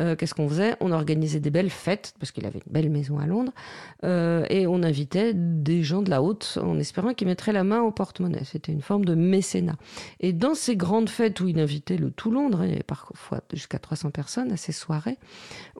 euh, 0.00 0.14
qu'est-ce 0.14 0.34
qu'on 0.34 0.48
faisait? 0.48 0.76
On 0.80 0.92
organisait 0.92 1.40
des 1.40 1.50
belles 1.50 1.70
fêtes, 1.70 2.14
parce 2.20 2.30
qu'il 2.30 2.46
avait 2.46 2.60
une 2.64 2.72
belle 2.72 2.90
maison 2.90 3.18
à 3.18 3.26
Londres, 3.26 3.52
euh, 4.04 4.44
et 4.50 4.67
on 4.68 4.82
invitait 4.82 5.32
des 5.34 5.82
gens 5.82 6.02
de 6.02 6.10
la 6.10 6.22
haute 6.22 6.58
en 6.62 6.78
espérant 6.78 7.14
qu'ils 7.14 7.26
mettraient 7.26 7.52
la 7.52 7.64
main 7.64 7.80
au 7.82 7.90
porte-monnaie. 7.90 8.44
C'était 8.44 8.72
une 8.72 8.82
forme 8.82 9.04
de 9.04 9.14
mécénat. 9.14 9.76
Et 10.20 10.32
dans 10.32 10.54
ces 10.54 10.76
grandes 10.76 11.08
fêtes 11.08 11.40
où 11.40 11.48
il 11.48 11.58
invitait 11.58 11.96
le 11.96 12.10
tout 12.10 12.30
Londres, 12.30 12.64
il 12.64 12.70
y 12.70 12.74
avait 12.74 12.82
parfois 12.82 13.40
jusqu'à 13.52 13.78
300 13.78 14.10
personnes 14.10 14.52
à 14.52 14.56
ces 14.56 14.72
soirées, 14.72 15.18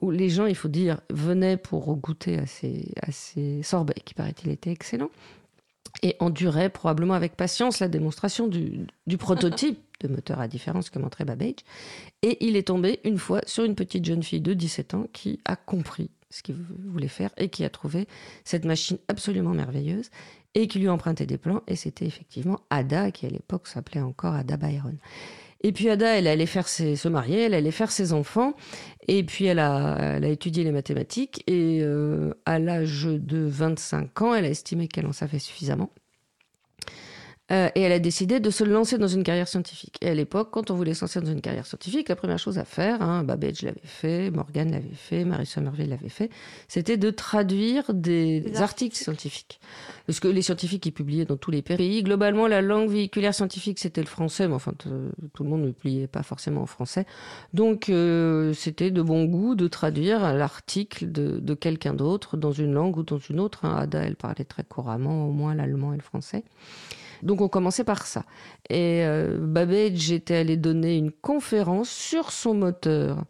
où 0.01 0.11
les 0.11 0.29
gens, 0.29 0.45
il 0.45 0.55
faut 0.55 0.67
dire, 0.67 1.01
venaient 1.09 1.57
pour 1.57 1.95
goûter 1.95 2.39
à 2.39 2.45
ces, 2.45 3.61
sorbets 3.63 4.01
qui, 4.03 4.13
paraît-il, 4.13 4.49
étaient 4.49 4.71
excellents 4.71 5.11
et 6.03 6.15
enduraient 6.19 6.69
probablement 6.69 7.15
avec 7.15 7.35
patience 7.35 7.79
la 7.79 7.87
démonstration 7.87 8.47
du, 8.47 8.85
du 9.07 9.17
prototype 9.17 9.79
de 10.01 10.07
moteur 10.07 10.39
à 10.39 10.47
différence 10.47 10.89
que 10.89 10.99
montrait 10.99 11.25
Babbage. 11.25 11.55
Et 12.21 12.45
il 12.45 12.55
est 12.55 12.67
tombé 12.67 12.99
une 13.03 13.17
fois 13.17 13.41
sur 13.45 13.63
une 13.63 13.75
petite 13.75 14.05
jeune 14.05 14.23
fille 14.23 14.41
de 14.41 14.53
17 14.53 14.93
ans 14.93 15.07
qui 15.11 15.39
a 15.45 15.55
compris 15.55 16.09
ce 16.29 16.43
qu'il 16.43 16.55
voulait 16.55 17.07
faire 17.07 17.31
et 17.37 17.49
qui 17.49 17.63
a 17.63 17.69
trouvé 17.69 18.07
cette 18.43 18.65
machine 18.65 18.97
absolument 19.07 19.53
merveilleuse 19.53 20.09
et 20.55 20.67
qui 20.67 20.79
lui 20.79 20.87
a 20.87 20.93
emprunté 20.93 21.25
des 21.25 21.37
plans. 21.37 21.61
Et 21.67 21.75
c'était 21.75 22.05
effectivement 22.05 22.59
Ada, 22.69 23.11
qui 23.11 23.25
à 23.25 23.29
l'époque 23.29 23.67
s'appelait 23.67 24.01
encore 24.01 24.33
Ada 24.33 24.57
Byron. 24.57 24.97
Et 25.61 25.71
puis 25.71 25.89
Ada, 25.89 26.17
elle 26.17 26.27
allait 26.27 26.45
faire 26.45 26.69
se 26.69 27.07
marier, 27.07 27.41
elle 27.41 27.53
allait 27.53 27.71
faire 27.71 27.91
ses 27.91 28.13
enfants, 28.13 28.53
et 29.09 29.23
puis 29.23 29.45
elle 29.45 29.59
a, 29.59 29.97
elle 30.15 30.23
a 30.23 30.29
étudié 30.29 30.63
les 30.63 30.71
mathématiques, 30.71 31.43
et 31.47 31.79
euh, 31.81 32.33
à 32.45 32.59
l'âge 32.59 33.03
de 33.03 33.39
25 33.39 34.21
ans, 34.21 34.33
elle 34.33 34.45
a 34.45 34.49
estimé 34.49 34.87
qu'elle 34.87 35.05
en 35.05 35.11
savait 35.11 35.39
suffisamment 35.39 35.89
euh, 37.51 37.69
et 37.75 37.81
elle 37.81 37.91
a 37.91 37.99
décidé 37.99 38.39
de 38.39 38.49
se 38.49 38.63
lancer 38.63 38.97
dans 38.97 39.07
une 39.07 39.23
carrière 39.23 39.47
scientifique. 39.47 39.97
Et 40.01 40.09
à 40.09 40.13
l'époque, 40.13 40.49
quand 40.51 40.69
on 40.71 40.75
voulait 40.75 40.93
se 40.93 41.01
lancer 41.01 41.19
dans 41.19 41.31
une 41.31 41.41
carrière 41.41 41.65
scientifique, 41.65 42.09
la 42.09 42.15
première 42.15 42.37
chose 42.37 42.59
à 42.59 42.65
faire, 42.65 43.01
hein, 43.01 43.23
Babbage 43.23 43.63
l'avait 43.63 43.79
fait, 43.83 44.29
Morgan 44.31 44.71
l'avait 44.71 44.87
fait, 44.93 45.25
Marie 45.25 45.45
Somerville 45.45 45.89
l'avait 45.89 46.09
fait, 46.09 46.29
c'était 46.67 46.97
de 46.97 47.09
traduire 47.09 47.93
des, 47.93 48.43
articles. 48.57 48.95
scientifiques. 48.95 49.59
Parce 50.05 50.19
que 50.19 50.27
les 50.27 50.41
scientifiques, 50.41 50.85
ils 50.85 50.91
publiaient 50.91 51.25
dans 51.25 51.37
tous 51.37 51.51
les 51.51 51.61
pays. 51.61 52.03
Globalement, 52.03 52.47
la 52.47 52.61
langue 52.61 52.89
véhiculaire 52.89 53.33
scientifique, 53.33 53.79
c'était 53.79 54.01
le 54.01 54.07
français, 54.07 54.47
mais 54.47 54.55
enfin, 54.55 54.73
tout 54.77 55.43
le 55.43 55.49
monde 55.49 55.63
ne 55.63 55.71
pliait 55.71 56.07
pas 56.07 56.23
forcément 56.23 56.61
en 56.61 56.65
français. 56.65 57.05
Donc, 57.53 57.89
euh, 57.89 58.53
c'était 58.53 58.91
de 58.91 59.01
bon 59.01 59.25
goût 59.25 59.55
de 59.55 59.67
traduire 59.67 60.33
l'article 60.33 61.11
de, 61.11 61.39
de 61.39 61.53
quelqu'un 61.53 61.93
d'autre 61.93 62.37
dans 62.37 62.51
une 62.51 62.73
langue 62.73 62.97
ou 62.97 63.03
dans 63.03 63.19
une 63.19 63.39
autre. 63.39 63.65
Hein. 63.65 63.75
Ada, 63.75 64.03
elle 64.03 64.15
parlait 64.15 64.45
très 64.45 64.63
couramment, 64.63 65.27
au 65.27 65.31
moins 65.31 65.55
l'allemand 65.55 65.93
et 65.93 65.97
le 65.97 66.03
français. 66.03 66.43
Donc 67.23 67.41
on 67.41 67.49
commençait 67.49 67.83
par 67.83 68.05
ça. 68.05 68.23
Et 68.69 69.03
euh, 69.03 69.37
Babbage 69.39 70.11
était 70.11 70.35
allé 70.35 70.57
donner 70.57 70.97
une 70.97 71.11
conférence 71.11 71.89
sur 71.89 72.31
son 72.31 72.53
moteur 72.53 73.23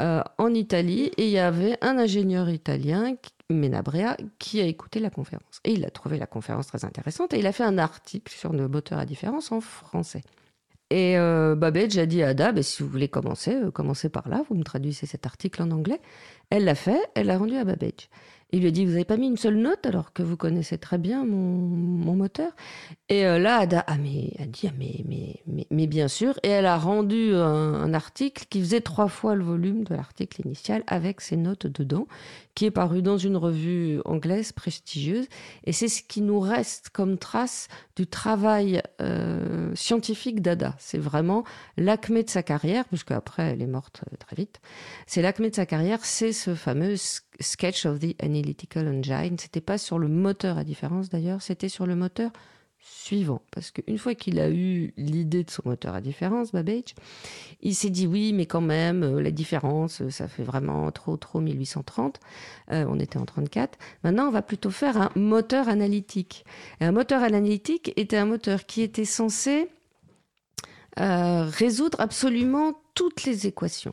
euh, 0.00 0.22
en 0.38 0.52
Italie 0.52 1.10
et 1.16 1.26
il 1.26 1.30
y 1.30 1.38
avait 1.38 1.78
un 1.80 1.98
ingénieur 1.98 2.50
italien, 2.50 3.14
Menabrea, 3.50 4.16
qui 4.38 4.60
a 4.60 4.64
écouté 4.64 5.00
la 5.00 5.10
conférence. 5.10 5.60
Et 5.64 5.72
il 5.72 5.84
a 5.84 5.90
trouvé 5.90 6.18
la 6.18 6.26
conférence 6.26 6.66
très 6.66 6.84
intéressante 6.84 7.32
et 7.32 7.38
il 7.38 7.46
a 7.46 7.52
fait 7.52 7.64
un 7.64 7.78
article 7.78 8.32
sur 8.32 8.52
le 8.52 8.68
moteur 8.68 8.98
à 8.98 9.06
différence 9.06 9.52
en 9.52 9.60
français. 9.60 10.22
Et 10.90 11.18
euh, 11.18 11.56
Babbage 11.56 11.98
a 11.98 12.06
dit 12.06 12.22
à 12.22 12.28
Ada, 12.28 12.52
bah, 12.52 12.62
si 12.62 12.82
vous 12.82 12.88
voulez 12.88 13.08
commencer, 13.08 13.56
commencez 13.74 14.08
par 14.08 14.28
là, 14.28 14.44
vous 14.48 14.54
me 14.54 14.62
traduisez 14.62 15.06
cet 15.06 15.26
article 15.26 15.62
en 15.62 15.70
anglais. 15.72 16.00
Elle 16.50 16.64
l'a 16.64 16.76
fait, 16.76 17.00
elle 17.14 17.26
l'a 17.26 17.38
rendu 17.38 17.56
à 17.56 17.64
Babbage. 17.64 18.08
Il 18.52 18.60
lui 18.60 18.68
a 18.68 18.70
dit, 18.70 18.84
vous 18.84 18.92
n'avez 18.92 19.04
pas 19.04 19.16
mis 19.16 19.26
une 19.26 19.36
seule 19.36 19.56
note 19.56 19.84
alors 19.86 20.12
que 20.12 20.22
vous 20.22 20.36
connaissez 20.36 20.78
très 20.78 20.98
bien 20.98 21.24
mon, 21.24 22.14
moteur 22.14 22.52
Et 23.08 23.26
euh, 23.26 23.40
là, 23.40 23.58
Ada 23.58 23.84
a 23.86 23.96
dit, 23.96 24.36
ah, 24.68 24.72
mais, 24.78 25.04
mais, 25.04 25.66
mais, 25.70 25.86
bien 25.88 26.06
sûr. 26.06 26.38
Et 26.44 26.48
elle 26.48 26.66
a 26.66 26.78
rendu 26.78 27.34
un, 27.34 27.92
article 27.92 28.44
qui 28.48 28.60
faisait 28.60 28.80
trois 28.80 29.08
fois 29.08 29.34
le 29.34 29.42
volume 29.42 29.82
de 29.84 29.94
l'article 29.94 30.42
initial 30.44 30.84
avec 30.86 31.20
ses 31.20 31.36
notes 31.36 31.66
dedans, 31.66 32.06
qui 32.56 32.64
est 32.64 32.70
paru 32.72 33.02
dans 33.02 33.18
une 33.18 33.36
revue 33.36 34.00
anglaise 34.06 34.50
prestigieuse. 34.50 35.28
Et 35.64 35.72
c'est 35.72 35.88
ce 35.88 36.02
qui 36.02 36.22
nous 36.22 36.40
reste 36.40 36.88
comme 36.88 37.18
trace 37.18 37.68
du 37.96 38.06
travail 38.06 38.82
euh, 39.00 39.72
scientifique 39.74 40.40
d'Ada. 40.40 40.74
C'est 40.78 40.98
vraiment 40.98 41.44
l'acmé 41.76 42.24
de 42.24 42.30
sa 42.30 42.42
carrière, 42.42 42.86
puisque 42.86 43.10
après 43.12 43.42
elle 43.52 43.62
est 43.62 43.66
morte 43.66 44.00
euh, 44.10 44.16
très 44.16 44.34
vite. 44.34 44.60
C'est 45.06 45.20
l'acmé 45.20 45.50
de 45.50 45.54
sa 45.54 45.66
carrière, 45.66 46.04
c'est 46.04 46.32
ce 46.32 46.54
fameux 46.54 46.94
Sketch 47.38 47.84
of 47.84 48.00
the 48.00 48.16
Analytical 48.22 48.88
Engine. 48.88 49.36
C'était 49.38 49.60
pas 49.60 49.76
sur 49.76 49.98
le 49.98 50.08
moteur 50.08 50.56
à 50.56 50.64
différence 50.64 51.10
d'ailleurs, 51.10 51.42
c'était 51.42 51.68
sur 51.68 51.86
le 51.86 51.94
moteur 51.94 52.30
suivant. 52.88 53.42
Parce 53.50 53.70
qu'une 53.70 53.98
fois 53.98 54.14
qu'il 54.14 54.38
a 54.40 54.50
eu 54.50 54.92
l'idée 54.96 55.44
de 55.44 55.50
son 55.50 55.62
moteur 55.64 55.94
à 55.94 56.00
différence, 56.00 56.52
Babbage, 56.52 56.94
il 57.62 57.74
s'est 57.74 57.90
dit 57.90 58.06
oui, 58.06 58.32
mais 58.32 58.46
quand 58.46 58.60
même, 58.60 59.02
euh, 59.02 59.20
la 59.20 59.30
différence, 59.30 60.08
ça 60.08 60.28
fait 60.28 60.42
vraiment 60.42 60.90
trop, 60.92 61.16
trop 61.16 61.40
1830. 61.40 62.20
Euh, 62.72 62.84
on 62.88 62.98
était 62.98 63.18
en 63.18 63.24
34. 63.24 63.78
Maintenant, 64.04 64.28
on 64.28 64.30
va 64.30 64.42
plutôt 64.42 64.70
faire 64.70 64.96
un 64.96 65.10
moteur 65.16 65.68
analytique. 65.68 66.44
Un 66.80 66.92
moteur 66.92 67.22
analytique 67.22 67.92
était 67.96 68.16
un 68.16 68.26
moteur 68.26 68.66
qui 68.66 68.82
était 68.82 69.04
censé 69.04 69.68
euh, 70.98 71.44
résoudre 71.44 72.00
absolument 72.00 72.72
toutes 72.94 73.24
les 73.24 73.46
équations. 73.46 73.92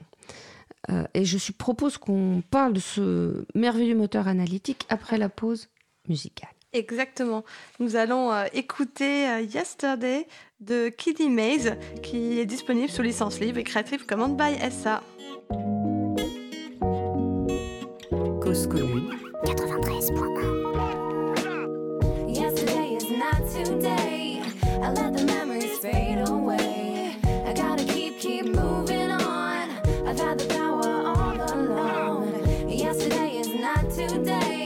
Euh, 0.89 1.05
et 1.13 1.25
je 1.25 1.51
propose 1.51 1.97
qu'on 1.97 2.41
parle 2.49 2.73
de 2.73 2.79
ce 2.79 3.45
merveilleux 3.55 3.95
moteur 3.95 4.27
analytique 4.27 4.85
après 4.89 5.17
la 5.17 5.29
pause 5.29 5.69
musicale. 6.07 6.49
Exactement. 6.73 7.43
Nous 7.79 7.95
allons 7.95 8.33
euh, 8.33 8.45
écouter 8.53 9.27
euh, 9.27 9.41
Yesterday 9.41 10.25
de 10.59 10.89
Kiddy 10.89 11.29
Maze 11.29 11.75
qui 12.01 12.39
est 12.39 12.47
disponible 12.47 12.89
sous 12.89 13.03
licence 13.03 13.39
libre 13.39 13.59
et 13.59 13.63
Creative 13.63 14.03
Commons 14.07 14.29
by 14.29 14.55
SA. 14.71 15.03
Cause 18.41 18.65
commune 18.67 19.11
93.1 19.45 22.33
Yesterday 22.33 22.95
is 22.97 23.11
not 23.11 23.47
today. 23.51 24.41
I 24.81 24.89
let 24.89 25.13
the 25.15 25.23
memories 25.25 25.77
fade 25.77 26.27
away. 26.27 27.15
I 27.45 27.53
gotta 27.53 27.83
keep, 27.85 28.17
keep 28.19 28.45
moving 28.45 29.11
on. 29.11 29.69
I've 30.07 30.19
had 30.19 30.39
the 30.39 30.47
power 30.47 31.03
all 31.05 31.39
alone. 31.53 32.33
Yesterday 32.67 33.37
is 33.37 33.53
not 33.53 33.91
today. 33.91 34.63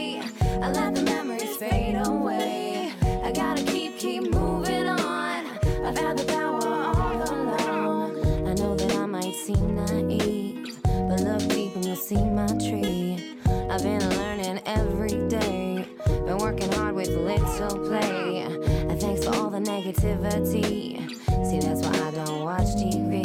seem 9.54 9.74
naive, 9.74 10.78
but 10.82 11.20
love 11.20 11.48
deep 11.48 11.74
and 11.74 11.82
you'll 11.82 11.96
see 11.96 12.22
my 12.22 12.46
tree. 12.58 13.34
I've 13.70 13.82
been 13.82 14.06
learning 14.10 14.60
every 14.66 15.26
day, 15.28 15.88
been 16.26 16.36
working 16.36 16.70
hard 16.72 16.94
with 16.94 17.08
little 17.08 17.78
play. 17.88 18.40
And 18.40 19.00
thanks 19.00 19.24
for 19.24 19.34
all 19.36 19.48
the 19.48 19.60
negativity. 19.60 21.08
See, 21.48 21.60
that's 21.60 21.80
why 21.80 22.08
I 22.08 22.10
don't 22.10 22.44
watch 22.44 22.68
TV. 22.76 23.24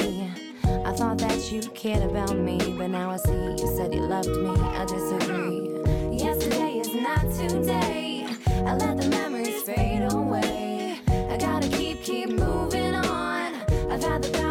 I 0.85 0.93
thought 0.93 1.17
that 1.17 1.51
you 1.51 1.61
cared 1.71 2.09
about 2.09 2.37
me, 2.37 2.57
but 2.77 2.87
now 2.87 3.09
I 3.09 3.17
see 3.17 3.55
you 3.61 3.75
said 3.75 3.93
you 3.93 4.03
loved 4.03 4.29
me. 4.29 4.51
I 4.51 4.85
disagree. 4.85 5.71
Yesterday 6.25 6.79
is 6.79 6.93
not 6.95 7.23
today. 7.35 8.27
I 8.65 8.75
let 8.77 8.95
the 8.95 9.09
memories 9.09 9.61
fade 9.63 10.09
away. 10.13 10.99
I 11.29 11.35
gotta 11.35 11.67
keep, 11.67 12.01
keep 12.01 12.29
moving 12.29 12.95
on. 12.95 13.55
I've 13.91 14.01
had 14.01 14.23
the 14.23 14.42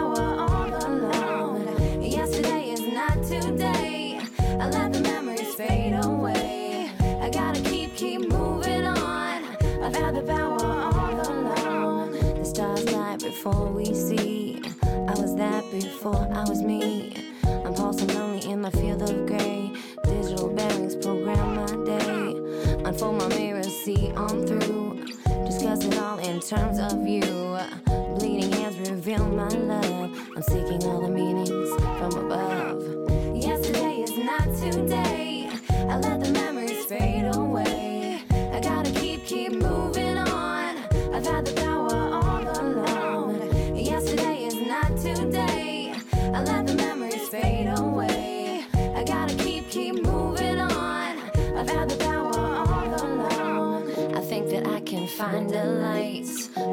before 13.22 13.66
we 13.66 13.84
see. 13.94 14.60
I 14.82 15.14
was 15.20 15.36
that 15.36 15.70
before 15.70 16.28
I 16.32 16.48
was 16.48 16.60
me. 16.62 17.14
I'm 17.44 17.72
pulsing 17.72 18.08
lonely 18.08 18.50
in 18.50 18.60
my 18.60 18.70
field 18.70 19.02
of 19.02 19.26
gray. 19.26 19.70
Digital 20.04 20.48
bearings 20.48 20.96
program 20.96 21.54
my 21.54 21.66
day. 21.84 22.34
Unfold 22.84 23.18
my 23.18 23.28
mirror, 23.28 23.62
see 23.62 24.10
on 24.12 24.44
through. 24.44 25.06
Discuss 25.46 25.84
it 25.84 25.98
all 25.98 26.18
in 26.18 26.40
terms 26.40 26.78
of 26.80 27.06
you. 27.06 27.22
Bleeding 28.18 28.50
hands 28.52 28.90
reveal 28.90 29.24
my 29.28 29.48
love. 29.48 30.10
I'm 30.36 30.42
seeking 30.42 30.84
all 30.84 31.00
the 31.00 31.08
meanings 31.08 31.70
from 31.98 32.12
above. 32.24 33.36
Yesterday 33.36 34.02
is 34.02 34.16
not 34.18 34.44
today. 34.58 35.48
I 35.70 35.96
let 35.98 36.20
the 36.20 36.30
memories 36.32 36.84
fade 36.86 37.26
away. 37.26 37.41
Find 55.22 55.54
a 55.54 55.64
light. 55.64 56.26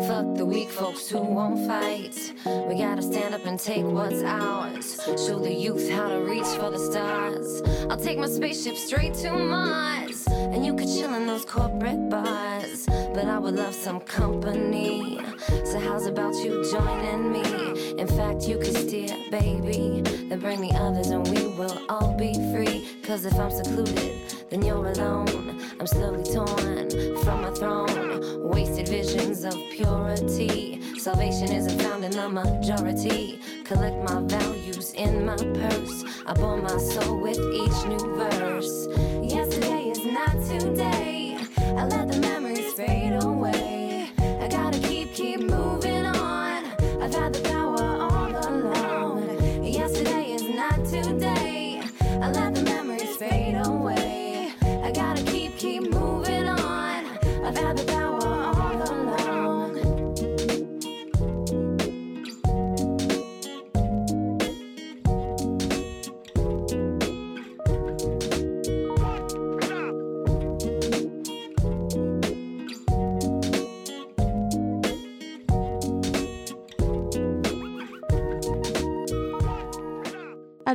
Fuck 0.07 0.35
the 0.35 0.43
weak 0.43 0.71
folks 0.71 1.07
who 1.07 1.21
won't 1.21 1.67
fight. 1.67 2.33
We 2.67 2.79
gotta 2.79 3.03
stand 3.03 3.35
up 3.35 3.45
and 3.45 3.59
take 3.59 3.85
what's 3.85 4.23
ours. 4.23 4.99
Show 5.23 5.37
the 5.37 5.53
youth 5.53 5.87
how 5.91 6.07
to 6.09 6.19
reach 6.21 6.51
for 6.59 6.71
the 6.71 6.79
stars. 6.79 7.61
I'll 7.91 8.03
take 8.07 8.17
my 8.17 8.25
spaceship 8.25 8.75
straight 8.75 9.13
to 9.21 9.31
Mars. 9.33 10.25
And 10.27 10.65
you 10.65 10.73
could 10.73 10.87
chill 10.87 11.13
in 11.13 11.27
those 11.27 11.45
corporate 11.45 12.09
bars. 12.09 12.87
But 12.87 13.25
I 13.25 13.37
would 13.37 13.53
love 13.53 13.75
some 13.75 13.99
company. 13.99 15.19
So, 15.65 15.79
how's 15.79 16.07
about 16.07 16.33
you 16.43 16.51
joining 16.71 17.31
me? 17.31 17.99
In 17.99 18.07
fact, 18.07 18.47
you 18.47 18.57
could 18.57 18.75
steer, 18.75 19.15
baby. 19.29 20.01
Then 20.27 20.39
bring 20.39 20.61
the 20.61 20.73
others 20.73 21.11
and 21.11 21.21
we 21.27 21.49
will 21.49 21.77
all 21.87 22.15
be 22.17 22.33
free. 22.51 22.87
Cause 23.03 23.25
if 23.25 23.35
I'm 23.39 23.51
secluded, 23.51 24.38
then 24.49 24.63
you're 24.63 24.85
alone. 24.85 25.61
I'm 25.79 25.87
slowly 25.87 26.23
torn 26.23 26.89
from 27.23 27.41
my 27.41 27.51
throne. 27.51 28.49
Wasted 28.49 28.87
visions 28.87 29.43
of 29.43 29.53
purity. 29.71 30.97
Salvation 30.97 31.51
isn't 31.51 31.79
found 31.81 32.03
in 32.03 32.11
the 32.11 32.27
majority. 32.29 33.39
Collect 33.63 33.97
my 34.09 34.21
values 34.21 34.93
in 34.93 35.25
my 35.25 35.37
purse. 35.37 36.03
I 36.25 36.33
bore 36.33 36.57
my 36.57 36.77
soul 36.77 37.21
with 37.21 37.37
each 37.37 37.85
new 37.87 38.15
verse. 38.15 38.87
Yesterday 39.21 39.89
is 39.89 40.03
not 40.05 40.31
today. 40.47 41.37
I 41.57 41.85
let 41.85 42.11
the 42.11 42.19
memories 42.19 42.73
fade 42.73 43.21
away. 43.23 44.11
I 44.17 44.47
gotta 44.47 44.79
keep, 44.79 45.13
keep 45.13 45.41
moving 45.41 46.05
on. 46.05 46.65
I've 47.01 47.13
had 47.13 47.33
the 47.33 47.58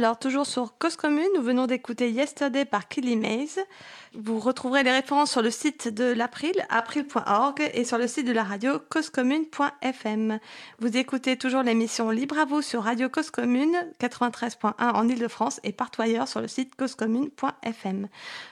Alors, 0.05 0.19
toujours 0.19 0.45
sur 0.45 0.77
Cause 0.79 0.97
Commune, 0.97 1.25
nous 1.35 1.41
venons 1.41 1.67
d'écouter 1.67 2.11
Yesterday 2.11 2.67
par 2.67 2.89
Killy 2.89 3.17
Maze. 3.17 3.59
Vous 4.17 4.39
retrouverez 4.39 4.85
les 4.85 4.93
références 4.93 5.33
sur 5.33 5.43
le 5.43 5.51
site 5.51 5.89
de 5.89 6.05
l'April, 6.05 6.55
april.org, 6.69 7.69
et 7.75 7.85
sur 7.85 7.99
le 7.99 8.07
site 8.07 8.27
de 8.29 8.33
la 8.33 8.45
radio 8.45 8.79
causecommune.fm. 8.89 10.39
Vous 10.79 10.97
écoutez 10.97 11.37
toujours 11.37 11.65
l'émission 11.65 12.11
Libre 12.11 12.39
à 12.39 12.45
vous 12.45 12.63
sur 12.63 12.85
Radio 12.85 13.09
Cause 13.09 13.31
Commune 13.31 13.75
93.1 14.01 14.73
en 14.79 15.09
Ile-de-France 15.09 15.59
et 15.65 15.73
partout 15.73 16.01
ailleurs 16.01 16.29
sur 16.29 16.41
le 16.41 16.47
site 16.47 16.77
causecommune.fm. 16.77 18.07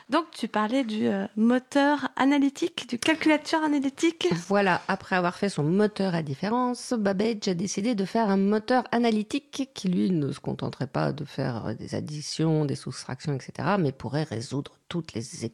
Donc, 0.09 0.25
tu 0.33 0.48
parlais 0.48 0.83
du 0.83 1.07
euh, 1.07 1.27
moteur 1.37 2.09
analytique, 2.16 2.88
du 2.88 2.98
calculateur 2.98 3.62
analytique. 3.62 4.29
Voilà, 4.48 4.83
après 4.88 5.14
avoir 5.14 5.37
fait 5.37 5.48
son 5.48 5.62
moteur 5.62 6.16
à 6.16 6.22
différence, 6.22 6.92
Babbage 6.92 7.46
a 7.46 7.55
décidé 7.55 7.94
de 7.94 8.05
faire 8.05 8.29
un 8.29 8.37
moteur 8.37 8.83
analytique 8.90 9.70
qui, 9.72 9.88
lui, 9.88 10.11
ne 10.11 10.33
se 10.33 10.40
contenterait 10.40 10.88
pas 10.88 11.12
de 11.12 11.25
faire 11.25 11.77
des 11.77 11.94
additions, 11.94 12.64
des 12.64 12.75
soustractions, 12.75 13.35
etc., 13.35 13.77
mais 13.79 13.92
pourrait 13.92 14.25
résoudre 14.25 14.72
toutes 14.88 15.14
les 15.14 15.44
équations. 15.44 15.51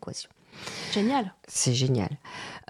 Génial. 0.92 1.34
C'est 1.46 1.72
génial. 1.72 2.10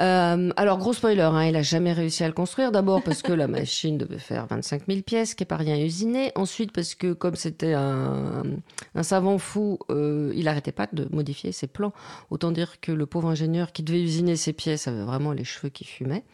Euh, 0.01 0.51
alors, 0.57 0.79
gros 0.79 0.93
spoiler, 0.93 1.23
hein, 1.23 1.45
il 1.45 1.57
a 1.57 1.63
jamais 1.63 1.93
réussi 1.93 2.23
à 2.23 2.27
le 2.27 2.33
construire. 2.33 2.71
D'abord 2.71 3.03
parce 3.03 3.23
que 3.23 3.33
la 3.33 3.49
machine 3.49 3.99
devait 3.99 4.19
faire 4.19 4.47
25 4.47 4.83
000 4.87 5.03
pièces, 5.03 5.35
qui 5.35 5.43
n'est 5.43 5.47
pas 5.47 5.57
rien 5.57 5.75
à 5.75 5.79
usiner. 5.79 6.33
Ensuite 6.35 6.73
parce 6.73 6.95
que 6.95 7.13
comme 7.13 7.35
c'était 7.35 7.73
un, 7.75 8.43
un 8.95 9.03
savant 9.03 9.39
fou, 9.39 9.79
euh, 9.91 10.33
il 10.35 10.45
n'arrêtait 10.45 10.73
pas 10.73 10.89
de 10.93 11.09
modifier 11.13 11.53
ses 11.53 11.67
plans. 11.67 11.93
Autant 12.31 12.51
dire 12.51 12.81
que 12.81 12.93
le 12.93 13.07
pauvre 13.07 13.29
ingénieur 13.29 13.73
qui 13.73 13.83
devait 13.83 14.03
usiner 14.03 14.37
ses 14.37 14.53
pièces 14.53 14.87
avait 14.87 15.05
vraiment 15.05 15.33
les 15.33 15.45
cheveux 15.45 15.71
qui 15.71 15.85
fumaient. 15.85 16.25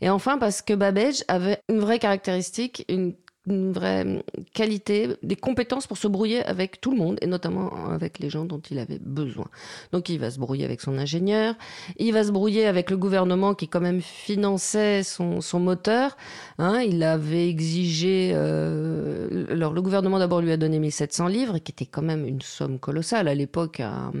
Et 0.00 0.10
enfin 0.10 0.38
parce 0.38 0.62
que 0.62 0.74
Babbage 0.74 1.24
avait 1.28 1.60
une 1.68 1.80
vraie 1.80 1.98
caractéristique, 1.98 2.84
une 2.88 3.14
une 3.46 3.72
vraie 3.72 4.24
qualité, 4.54 5.16
des 5.22 5.36
compétences 5.36 5.86
pour 5.86 5.98
se 5.98 6.08
brouiller 6.08 6.42
avec 6.44 6.80
tout 6.80 6.90
le 6.90 6.96
monde, 6.96 7.18
et 7.20 7.26
notamment 7.26 7.70
avec 7.90 8.18
les 8.18 8.30
gens 8.30 8.44
dont 8.44 8.60
il 8.70 8.78
avait 8.78 8.98
besoin. 9.00 9.46
Donc 9.92 10.08
il 10.08 10.18
va 10.18 10.30
se 10.30 10.38
brouiller 10.38 10.64
avec 10.64 10.80
son 10.80 10.98
ingénieur, 10.98 11.54
il 11.98 12.12
va 12.12 12.24
se 12.24 12.30
brouiller 12.30 12.66
avec 12.66 12.90
le 12.90 12.96
gouvernement 12.96 13.54
qui 13.54 13.68
quand 13.68 13.80
même 13.80 14.00
finançait 14.00 15.02
son, 15.02 15.40
son 15.40 15.60
moteur. 15.60 16.16
Hein, 16.58 16.80
il 16.80 17.02
avait 17.02 17.48
exigé... 17.48 18.32
Euh, 18.34 19.46
alors 19.50 19.72
le 19.72 19.82
gouvernement 19.82 20.18
d'abord 20.18 20.40
lui 20.40 20.52
a 20.52 20.56
donné 20.56 20.78
1700 20.78 21.26
livres, 21.28 21.58
qui 21.58 21.72
était 21.72 21.86
quand 21.86 22.02
même 22.02 22.26
une 22.26 22.40
somme 22.40 22.78
colossale. 22.78 23.28
À 23.28 23.34
l'époque, 23.34 23.80
un, 23.80 24.12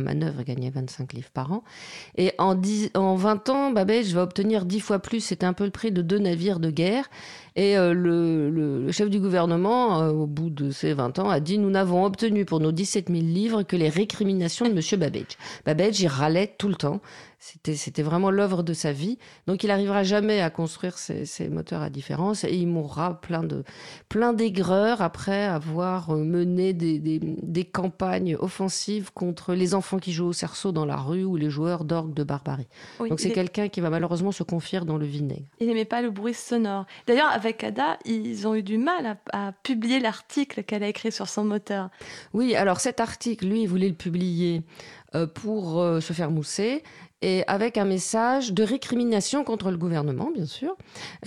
manœuvre 0.00 0.42
gagnait 0.42 0.70
25 0.70 1.12
livres 1.12 1.30
par 1.32 1.52
an. 1.52 1.64
Et 2.16 2.32
en, 2.38 2.54
10, 2.54 2.90
en 2.94 3.14
20 3.14 3.48
ans, 3.48 3.70
Babbage 3.70 4.12
va 4.14 4.22
obtenir 4.22 4.64
10 4.64 4.80
fois 4.80 4.98
plus. 4.98 5.20
C'était 5.20 5.46
un 5.46 5.52
peu 5.52 5.64
le 5.64 5.70
prix 5.70 5.92
de 5.92 6.02
deux 6.02 6.18
navires 6.18 6.60
de 6.60 6.70
guerre. 6.70 7.08
Et 7.56 7.78
euh, 7.78 7.94
le, 7.94 8.90
chef 8.90 9.08
du 9.10 9.20
gouvernement, 9.20 10.02
euh, 10.02 10.10
au 10.10 10.26
bout 10.26 10.50
de 10.50 10.70
ces 10.70 10.92
20 10.92 11.20
ans, 11.20 11.28
a 11.28 11.38
dit 11.38 11.58
Nous 11.58 11.70
n'avons 11.70 12.04
obtenu 12.04 12.44
pour 12.44 12.58
nos 12.58 12.72
17 12.72 13.08
000 13.08 13.20
livres 13.20 13.62
que 13.62 13.76
les 13.76 13.88
récriminations 13.88 14.68
de 14.68 14.72
M. 14.72 15.00
Babbage. 15.00 15.38
Babbage, 15.64 16.00
il 16.00 16.08
râlait 16.08 16.52
tout 16.58 16.68
le 16.68 16.74
temps. 16.74 17.00
C'était, 17.46 17.76
c'était 17.76 18.02
vraiment 18.02 18.30
l'œuvre 18.30 18.62
de 18.62 18.72
sa 18.72 18.92
vie. 18.92 19.18
Donc, 19.46 19.64
il 19.64 19.66
n'arrivera 19.66 20.02
jamais 20.02 20.40
à 20.40 20.48
construire 20.48 20.96
ses, 20.96 21.26
ses, 21.26 21.50
moteurs 21.50 21.82
à 21.82 21.90
différence 21.90 22.42
et 22.42 22.54
il 22.54 22.66
mourra 22.66 23.20
plein, 23.20 23.42
de, 23.42 23.64
plein 24.08 24.32
d'aigreur 24.32 25.02
après 25.02 25.44
avoir 25.44 26.10
mené 26.12 26.72
des, 26.72 26.98
des, 26.98 27.20
des, 27.20 27.64
campagnes 27.66 28.34
offensives 28.36 29.12
contre 29.12 29.52
les 29.52 29.74
enfants 29.74 29.98
qui 29.98 30.14
jouent 30.14 30.28
au 30.28 30.32
cerceau 30.32 30.72
dans 30.72 30.86
la 30.86 30.96
rue 30.96 31.24
ou 31.24 31.36
les 31.36 31.50
joueurs 31.50 31.84
d'orgue 31.84 32.14
de 32.14 32.24
barbarie. 32.24 32.66
Oui, 32.98 33.10
Donc, 33.10 33.20
c'est 33.20 33.28
est... 33.28 33.32
quelqu'un 33.32 33.68
qui 33.68 33.82
va 33.82 33.90
malheureusement 33.90 34.32
se 34.32 34.42
confier 34.42 34.80
dans 34.80 34.96
le 34.96 35.04
vinaigre. 35.04 35.44
Il 35.60 35.66
n'aimait 35.66 35.84
pas 35.84 36.00
le 36.00 36.10
bruit 36.10 36.32
sonore. 36.32 36.86
D'ailleurs, 37.06 37.30
avec 37.30 37.62
Ada, 37.62 37.98
ils 38.06 38.48
ont 38.48 38.54
eu 38.54 38.62
du 38.62 38.78
mal 38.78 39.18
à, 39.32 39.48
à 39.48 39.52
publier 39.52 40.00
l'article 40.00 40.62
qu'elle 40.62 40.82
a 40.82 40.88
écrit 40.88 41.12
sur 41.12 41.28
son 41.28 41.44
moteur. 41.44 41.90
Oui, 42.32 42.54
alors 42.54 42.80
cet 42.80 43.00
article, 43.00 43.46
lui, 43.48 43.64
il 43.64 43.68
voulait 43.68 43.90
le 43.90 43.94
publier 43.94 44.62
euh, 45.14 45.28
pour 45.28 45.80
euh, 45.80 46.00
se 46.00 46.12
faire 46.12 46.32
mousser 46.32 46.82
et 47.24 47.42
avec 47.46 47.78
un 47.78 47.86
message 47.86 48.52
de 48.52 48.62
récrimination 48.62 49.44
contre 49.44 49.70
le 49.70 49.78
gouvernement, 49.78 50.30
bien 50.30 50.44
sûr. 50.44 50.76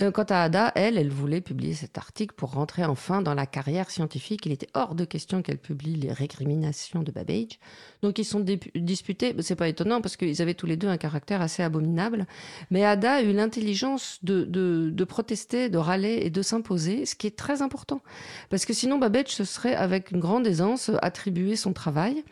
Euh, 0.00 0.12
quant 0.12 0.26
à 0.28 0.42
Ada, 0.42 0.70
elle, 0.76 0.96
elle 0.96 1.10
voulait 1.10 1.40
publier 1.40 1.74
cet 1.74 1.98
article 1.98 2.36
pour 2.36 2.52
rentrer 2.52 2.84
enfin 2.84 3.20
dans 3.20 3.34
la 3.34 3.46
carrière 3.46 3.90
scientifique. 3.90 4.46
Il 4.46 4.52
était 4.52 4.68
hors 4.74 4.94
de 4.94 5.04
question 5.04 5.42
qu'elle 5.42 5.58
publie 5.58 5.96
les 5.96 6.12
récriminations 6.12 7.02
de 7.02 7.10
Babbage. 7.10 7.58
Donc 8.02 8.20
ils 8.20 8.24
sont 8.24 8.44
disputés, 8.76 9.34
c'est 9.40 9.56
pas 9.56 9.66
étonnant 9.66 10.00
parce 10.00 10.16
qu'ils 10.16 10.40
avaient 10.40 10.54
tous 10.54 10.66
les 10.66 10.76
deux 10.76 10.86
un 10.86 10.98
caractère 10.98 11.42
assez 11.42 11.64
abominable. 11.64 12.28
Mais 12.70 12.84
Ada 12.84 13.14
a 13.14 13.22
eu 13.22 13.32
l'intelligence 13.32 14.20
de, 14.22 14.44
de, 14.44 15.04
protester, 15.04 15.68
de 15.68 15.78
râler 15.78 16.20
et 16.22 16.30
de 16.30 16.42
s'imposer, 16.42 17.06
ce 17.06 17.16
qui 17.16 17.26
est 17.26 17.36
très 17.36 17.60
important. 17.60 18.02
Parce 18.50 18.66
que 18.66 18.72
sinon, 18.72 18.98
Babbage 18.98 19.30
se 19.30 19.42
serait, 19.42 19.74
avec 19.74 20.12
une 20.12 20.20
grande 20.20 20.46
aisance, 20.46 20.92
attribué 21.02 21.56
son 21.56 21.72
travail. 21.72 22.22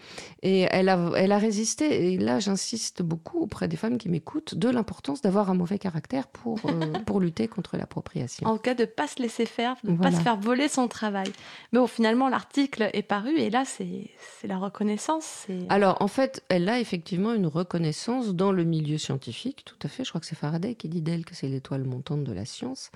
Et 0.43 0.69
elle 0.71 0.89
a, 0.89 1.11
elle 1.17 1.33
a 1.33 1.39
résisté. 1.39 2.13
Et 2.13 2.19
là, 2.19 2.39
j'insiste 2.39 3.03
beaucoup 3.03 3.49
auprès 3.57 3.69
des 3.69 3.77
femmes 3.79 3.97
qui 3.97 4.11
m'écoutent 4.11 4.55
de 4.55 4.69
l'importance 4.69 5.23
d'avoir 5.23 5.49
un 5.49 5.55
mauvais 5.55 5.79
caractère 5.79 6.27
pour, 6.27 6.59
euh, 6.67 6.93
pour 7.07 7.21
lutter 7.21 7.49
contre 7.49 7.79
l'appropriation. 7.79 8.47
En 8.47 8.59
cas 8.59 8.75
de 8.75 8.83
ne 8.83 8.87
pas 8.87 9.07
se 9.07 9.23
laisser 9.23 9.47
faire, 9.47 9.77
de 9.83 9.93
ne 9.93 9.97
pas 9.97 10.13
se 10.13 10.21
faire 10.21 10.37
voler 10.37 10.69
son 10.69 10.89
travail. 10.89 11.33
Mais 11.73 11.79
bon, 11.79 11.87
finalement, 11.87 12.29
l'article 12.29 12.91
est 12.93 13.03
paru 13.03 13.35
et 13.39 13.49
là, 13.49 13.65
c'est 13.65 14.11
la 14.45 14.59
reconnaissance. 14.59 15.47
Alors, 15.71 15.97
en 16.03 16.09
fait, 16.09 16.45
elle 16.51 16.69
a 16.69 16.79
effectivement 16.81 17.33
une 17.33 17.47
reconnaissance 17.47 18.35
dans 18.35 18.53
le 18.53 18.65
milieu 18.65 18.99
scientifique, 18.99 19.65
tout 19.65 19.79
à 19.83 19.89
fait. 19.89 20.05
Je 20.05 20.11
crois 20.11 20.21
que 20.21 20.27
c'est 20.27 20.37
Faraday 20.37 20.75
qui 20.75 20.91
dit 20.91 21.01
d'elle 21.01 21.25
que 21.25 21.35
c'est 21.35 21.49
l'étoile 21.49 21.85
montante 21.85 22.25
de 22.25 22.33
la 22.35 22.45
science. 22.45 22.91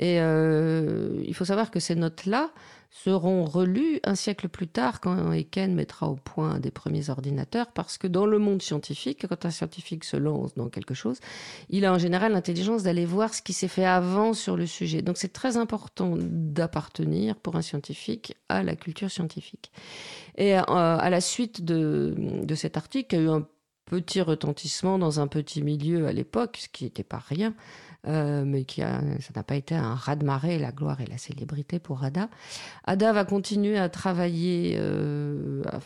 Et 0.00 0.16
euh, 0.18 1.22
il 1.24 1.34
faut 1.34 1.44
savoir 1.44 1.70
que 1.70 1.78
ces 1.78 1.94
notes-là 1.94 2.50
seront 2.90 3.44
relues 3.44 4.00
un 4.02 4.16
siècle 4.16 4.48
plus 4.48 4.66
tard 4.66 5.00
quand 5.00 5.32
Eken 5.32 5.74
mettra 5.74 6.08
au 6.08 6.16
point 6.16 6.58
des 6.58 6.72
premiers 6.72 7.08
ordinateurs, 7.08 7.68
parce 7.72 7.98
que 7.98 8.08
dans 8.08 8.26
le 8.26 8.38
monde 8.38 8.60
scientifique, 8.60 9.26
quand 9.28 9.46
un 9.46 9.50
scientifique 9.50 10.04
se 10.04 10.16
lance 10.16 10.54
dans 10.54 10.68
quelque 10.68 10.92
chose, 10.94 11.20
il 11.68 11.84
a 11.84 11.92
en 11.92 11.98
général 11.98 12.32
l'intelligence 12.32 12.82
d'aller 12.82 13.06
voir 13.06 13.32
ce 13.32 13.42
qui 13.42 13.52
s'est 13.52 13.68
fait 13.68 13.84
avant 13.84 14.34
sur 14.34 14.56
le 14.56 14.66
sujet. 14.66 15.02
Donc 15.02 15.18
c'est 15.18 15.32
très 15.32 15.56
important 15.56 16.16
d'appartenir 16.18 17.36
pour 17.36 17.54
un 17.54 17.62
scientifique 17.62 18.36
à 18.48 18.64
la 18.64 18.74
culture 18.74 19.10
scientifique. 19.10 19.70
Et 20.36 20.58
euh, 20.58 20.62
à 20.66 21.10
la 21.10 21.20
suite 21.20 21.64
de, 21.64 22.14
de 22.18 22.54
cet 22.56 22.76
article, 22.76 23.14
il 23.14 23.18
y 23.18 23.20
a 23.20 23.24
eu 23.24 23.30
un 23.30 23.46
petit 23.86 24.20
retentissement 24.20 24.98
dans 24.98 25.20
un 25.20 25.26
petit 25.26 25.62
milieu 25.62 26.06
à 26.06 26.12
l'époque, 26.12 26.58
ce 26.60 26.68
qui 26.68 26.84
n'était 26.84 27.02
pas 27.02 27.18
rien. 27.18 27.54
Euh, 28.06 28.44
mais 28.46 28.64
qui 28.64 28.80
ça 28.80 29.00
n'a 29.36 29.42
pas 29.42 29.56
été 29.56 29.74
un 29.74 29.94
raz-de-marée, 29.94 30.58
la 30.58 30.72
gloire 30.72 31.02
et 31.02 31.06
la 31.06 31.18
célébrité 31.18 31.78
pour 31.78 32.02
Ada. 32.02 32.30
Ada 32.84 33.12
va 33.12 33.24
continuer 33.26 33.76
à 33.76 33.90
travailler, 33.90 34.76
euh, 34.78 35.62
à 35.66 35.80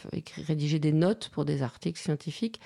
rédiger 0.46 0.78
des 0.78 0.92
notes 0.92 1.28
pour 1.32 1.44
des 1.44 1.62
articles 1.62 1.98
scientifiques, 1.98 2.60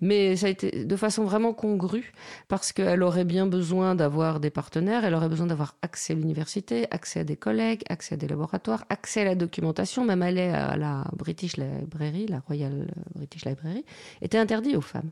mais 0.00 0.36
ça 0.36 0.46
a 0.46 0.48
été 0.48 0.86
de 0.86 0.96
façon 0.96 1.24
vraiment 1.24 1.52
congrue, 1.52 2.14
parce 2.48 2.72
qu'elle 2.72 3.02
aurait 3.02 3.26
bien 3.26 3.46
besoin 3.46 3.94
d'avoir 3.94 4.40
des 4.40 4.50
partenaires, 4.50 5.04
elle 5.04 5.14
aurait 5.14 5.28
besoin 5.28 5.48
d'avoir 5.48 5.76
accès 5.82 6.14
à 6.14 6.16
l'université, 6.16 6.86
accès 6.90 7.20
à 7.20 7.24
des 7.24 7.36
collègues, 7.36 7.82
accès 7.90 8.14
à 8.14 8.16
des 8.16 8.26
laboratoires, 8.26 8.86
accès 8.88 9.20
à 9.20 9.24
la 9.24 9.34
documentation, 9.34 10.06
même 10.06 10.22
aller 10.22 10.48
à 10.48 10.78
la 10.78 11.04
British 11.14 11.58
Library, 11.58 12.26
la 12.26 12.40
Royal 12.40 12.86
British 13.14 13.44
Library, 13.44 13.84
était 14.22 14.38
interdit 14.38 14.76
aux 14.76 14.80
femmes. 14.80 15.10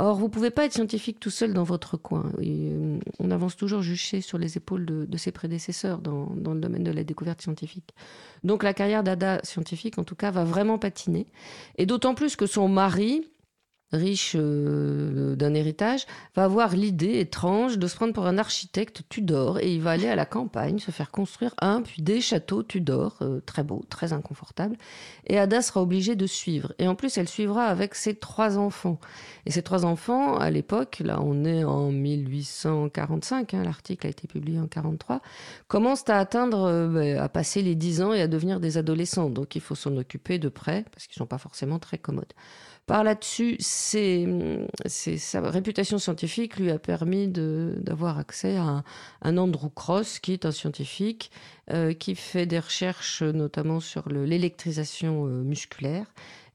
Or, 0.00 0.16
vous 0.16 0.28
pouvez 0.28 0.50
pas 0.50 0.64
être 0.64 0.72
scientifique 0.72 1.18
tout 1.18 1.30
seul 1.30 1.52
dans 1.52 1.64
votre 1.64 1.96
coin. 1.96 2.30
Euh, 2.38 2.98
on 3.28 3.30
avance 3.30 3.56
toujours 3.56 3.82
juché 3.82 4.20
sur 4.20 4.38
les 4.38 4.56
épaules 4.56 4.86
de, 4.86 5.16
ses 5.16 5.32
prédécesseurs 5.32 5.98
dans, 5.98 6.32
le 6.34 6.60
domaine 6.60 6.84
de 6.84 6.90
la 6.90 7.04
découverte 7.04 7.42
scientifique. 7.42 7.94
Donc 8.42 8.62
la 8.62 8.72
carrière 8.72 9.02
d'Ada 9.02 9.40
scientifique, 9.42 9.98
en 9.98 10.04
tout 10.04 10.14
cas, 10.14 10.30
va 10.30 10.44
vraiment 10.44 10.78
patiner. 10.78 11.26
Et 11.76 11.84
d'autant 11.84 12.14
plus 12.14 12.36
que 12.36 12.46
son 12.46 12.68
mari, 12.68 13.28
riche 13.92 14.32
euh, 14.36 15.34
d'un 15.36 15.54
héritage, 15.54 16.06
va 16.34 16.44
avoir 16.44 16.74
l'idée 16.74 17.20
étrange 17.20 17.78
de 17.78 17.86
se 17.86 17.96
prendre 17.96 18.12
pour 18.12 18.26
un 18.26 18.38
architecte 18.38 19.02
Tudor 19.08 19.58
et 19.60 19.74
il 19.74 19.80
va 19.80 19.92
aller 19.92 20.08
à 20.08 20.16
la 20.16 20.26
campagne 20.26 20.78
se 20.78 20.90
faire 20.90 21.10
construire 21.10 21.54
un 21.60 21.82
puis 21.82 22.02
des 22.02 22.20
châteaux 22.20 22.62
Tudor, 22.62 23.16
euh, 23.22 23.40
très 23.40 23.62
beaux, 23.62 23.84
très 23.88 24.12
inconfortables. 24.12 24.76
Et 25.28 25.38
Ada 25.38 25.62
sera 25.62 25.82
obligée 25.82 26.16
de 26.16 26.26
suivre. 26.26 26.72
Et 26.78 26.88
en 26.88 26.94
plus, 26.94 27.18
elle 27.18 27.28
suivra 27.28 27.64
avec 27.66 27.94
ses 27.94 28.14
trois 28.14 28.58
enfants. 28.58 28.98
Et 29.46 29.50
ces 29.50 29.62
trois 29.62 29.84
enfants, 29.84 30.36
à 30.36 30.50
l'époque, 30.50 31.00
là 31.04 31.20
on 31.22 31.44
est 31.44 31.64
en 31.64 31.90
1845, 31.90 33.54
hein, 33.54 33.62
l'article 33.64 34.06
a 34.06 34.10
été 34.10 34.26
publié 34.28 34.60
en 34.60 34.66
43, 34.66 35.20
commencent 35.68 36.08
à 36.08 36.18
atteindre, 36.18 36.64
euh, 36.64 36.88
bah, 37.16 37.22
à 37.22 37.28
passer 37.28 37.62
les 37.62 37.74
10 37.74 38.02
ans 38.02 38.12
et 38.12 38.20
à 38.20 38.28
devenir 38.28 38.60
des 38.60 38.76
adolescents. 38.78 39.30
Donc 39.30 39.56
il 39.56 39.60
faut 39.60 39.74
s'en 39.74 39.96
occuper 39.96 40.38
de 40.38 40.48
près 40.48 40.84
parce 40.92 41.06
qu'ils 41.06 41.16
ne 41.16 41.24
sont 41.24 41.26
pas 41.26 41.38
forcément 41.38 41.78
très 41.78 41.98
commodes. 41.98 42.32
Par 42.88 43.04
là-dessus, 43.04 43.58
sa 43.60 45.40
réputation 45.42 45.98
scientifique 45.98 46.56
lui 46.56 46.70
a 46.70 46.78
permis 46.78 47.28
d'avoir 47.28 48.18
accès 48.18 48.56
à 48.56 48.82
un, 49.20 49.36
Andrew 49.36 49.68
Cross, 49.68 50.20
qui 50.20 50.32
est 50.32 50.46
un 50.46 50.52
scientifique 50.52 51.30
euh, 51.70 51.92
qui 51.92 52.14
fait 52.14 52.46
des 52.46 52.58
recherches 52.58 53.22
notamment 53.22 53.80
sur 53.80 54.08
l'électrisation 54.08 55.26
euh, 55.26 55.42
musculaire. 55.42 56.06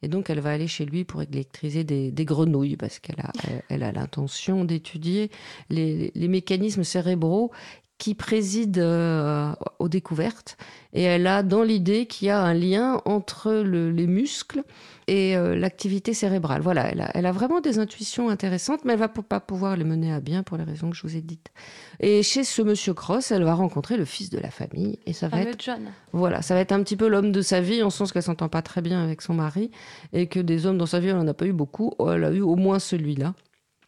Et 0.01 0.07
donc, 0.07 0.31
elle 0.31 0.39
va 0.39 0.51
aller 0.51 0.67
chez 0.67 0.85
lui 0.85 1.03
pour 1.03 1.21
électriser 1.21 1.83
des, 1.83 2.11
grenouilles 2.25 2.77
parce 2.77 2.97
qu'elle 2.97 3.19
a, 3.19 3.31
elle, 3.69 3.83
a 3.83 3.91
l'intention 3.91 4.65
d'étudier 4.65 5.29
les, 5.69 6.11
mécanismes 6.15 6.83
cérébraux 6.83 7.51
qui 7.99 8.15
président 8.15 8.81
euh, 8.81 9.53
aux 9.77 9.87
découvertes. 9.87 10.57
Et 10.93 11.03
elle 11.03 11.27
a 11.27 11.43
dans 11.43 11.63
l'idée 11.63 12.07
qu'il 12.07 12.27
y 12.27 12.31
a 12.31 12.41
un 12.41 12.55
lien 12.55 12.99
entre 13.05 13.53
les 13.53 14.07
muscles 14.07 14.63
et 15.07 15.35
euh, 15.35 15.55
l'activité 15.55 16.13
cérébrale. 16.13 16.61
Voilà, 16.61 16.89
elle 17.13 17.25
a, 17.25 17.31
vraiment 17.31 17.61
des 17.61 17.79
intuitions 17.79 18.29
intéressantes, 18.29 18.85
mais 18.85 18.93
elle 18.93 18.99
va 18.99 19.07
pas 19.07 19.39
pouvoir 19.39 19.75
les 19.75 19.83
mener 19.83 20.13
à 20.13 20.19
bien 20.19 20.43
pour 20.43 20.57
les 20.57 20.63
raisons 20.63 20.89
que 20.89 20.95
je 20.95 21.03
vous 21.03 21.15
ai 21.15 21.21
dites. 21.21 21.51
Et 21.99 22.23
chez 22.23 22.43
ce 22.43 22.61
monsieur 22.61 22.93
Cross, 22.93 23.31
elle 23.31 23.43
va 23.43 23.53
rencontrer 23.53 23.97
le 23.97 24.05
fils 24.05 24.29
de 24.29 24.39
la 24.39 24.51
famille, 24.51 24.99
et 25.05 25.13
ça 25.13 25.27
va 25.27 25.41
être 25.41 25.61
John. 25.61 25.91
Voilà, 26.11 26.41
ça 26.41 26.53
va 26.53 26.61
être 26.61 26.71
un 26.71 26.83
petit 26.83 26.95
peu 26.95 27.07
l'homme 27.07 27.31
de 27.31 27.41
sa 27.41 27.61
vie, 27.61 27.83
en 27.83 27.89
sens 27.89 28.11
qu'elle 28.11 28.23
s'entend 28.23 28.49
pas 28.49 28.61
très 28.61 28.81
bien 28.81 29.03
avec 29.03 29.21
son 29.21 29.33
mari, 29.33 29.71
et 30.13 30.27
que 30.27 30.39
des 30.39 30.65
hommes 30.65 30.77
dans 30.77 30.85
sa 30.85 30.99
vie, 30.99 31.09
elle 31.09 31.17
n'en 31.17 31.27
a 31.27 31.33
pas 31.33 31.45
eu 31.45 31.53
beaucoup. 31.53 31.93
Elle 32.09 32.23
a 32.23 32.31
eu 32.31 32.41
au 32.41 32.55
moins 32.55 32.79
celui-là. 32.79 33.33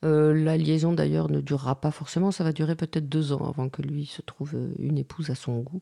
Euh, 0.05 0.33
la 0.35 0.55
liaison 0.55 0.93
d'ailleurs 0.93 1.31
ne 1.31 1.41
durera 1.41 1.81
pas 1.81 1.89
forcément, 1.89 2.31
ça 2.31 2.43
va 2.43 2.51
durer 2.51 2.75
peut-être 2.75 3.09
deux 3.09 3.33
ans 3.33 3.49
avant 3.49 3.69
que 3.69 3.81
lui 3.81 4.05
se 4.05 4.21
trouve 4.21 4.51
euh, 4.53 4.69
une 4.77 4.99
épouse 4.99 5.31
à 5.31 5.35
son 5.35 5.59
goût. 5.61 5.81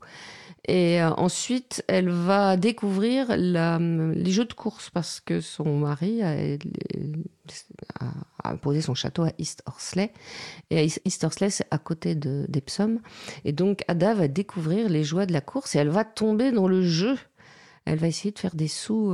Et 0.66 1.02
euh, 1.02 1.10
ensuite, 1.16 1.84
elle 1.90 2.10
va 2.10 2.56
découvrir 2.56 3.36
les 3.36 4.32
jeux 4.32 4.46
de 4.46 4.54
course 4.54 4.90
parce 4.90 5.20
que 5.20 5.42
son 5.42 5.80
mari 5.80 6.22
a, 6.24 6.58
posé 8.62 8.82
son 8.82 8.96
château 8.96 9.24
à 9.24 9.32
East 9.40 9.62
Horsley. 9.66 10.14
Et 10.70 10.88
East 11.06 11.24
Horsley, 11.24 11.50
c'est 11.50 11.68
à 11.70 11.78
côté 11.78 12.16
d'Epsom. 12.16 13.00
Et 13.44 13.52
donc, 13.52 13.84
Ada 13.90 14.14
va 14.14 14.28
découvrir 14.30 14.88
les 14.88 15.04
joies 15.04 15.26
de 15.26 15.34
la 15.34 15.42
course 15.42 15.76
et 15.76 15.80
elle 15.80 15.90
va 15.90 16.06
tomber 16.06 16.52
dans 16.52 16.68
le 16.68 16.84
jeu. 16.84 17.18
Elle 17.86 18.00
va 18.00 18.08
essayer 18.08 18.32
de 18.32 18.40
faire 18.40 18.56
des 18.56 18.68
sous 18.68 19.14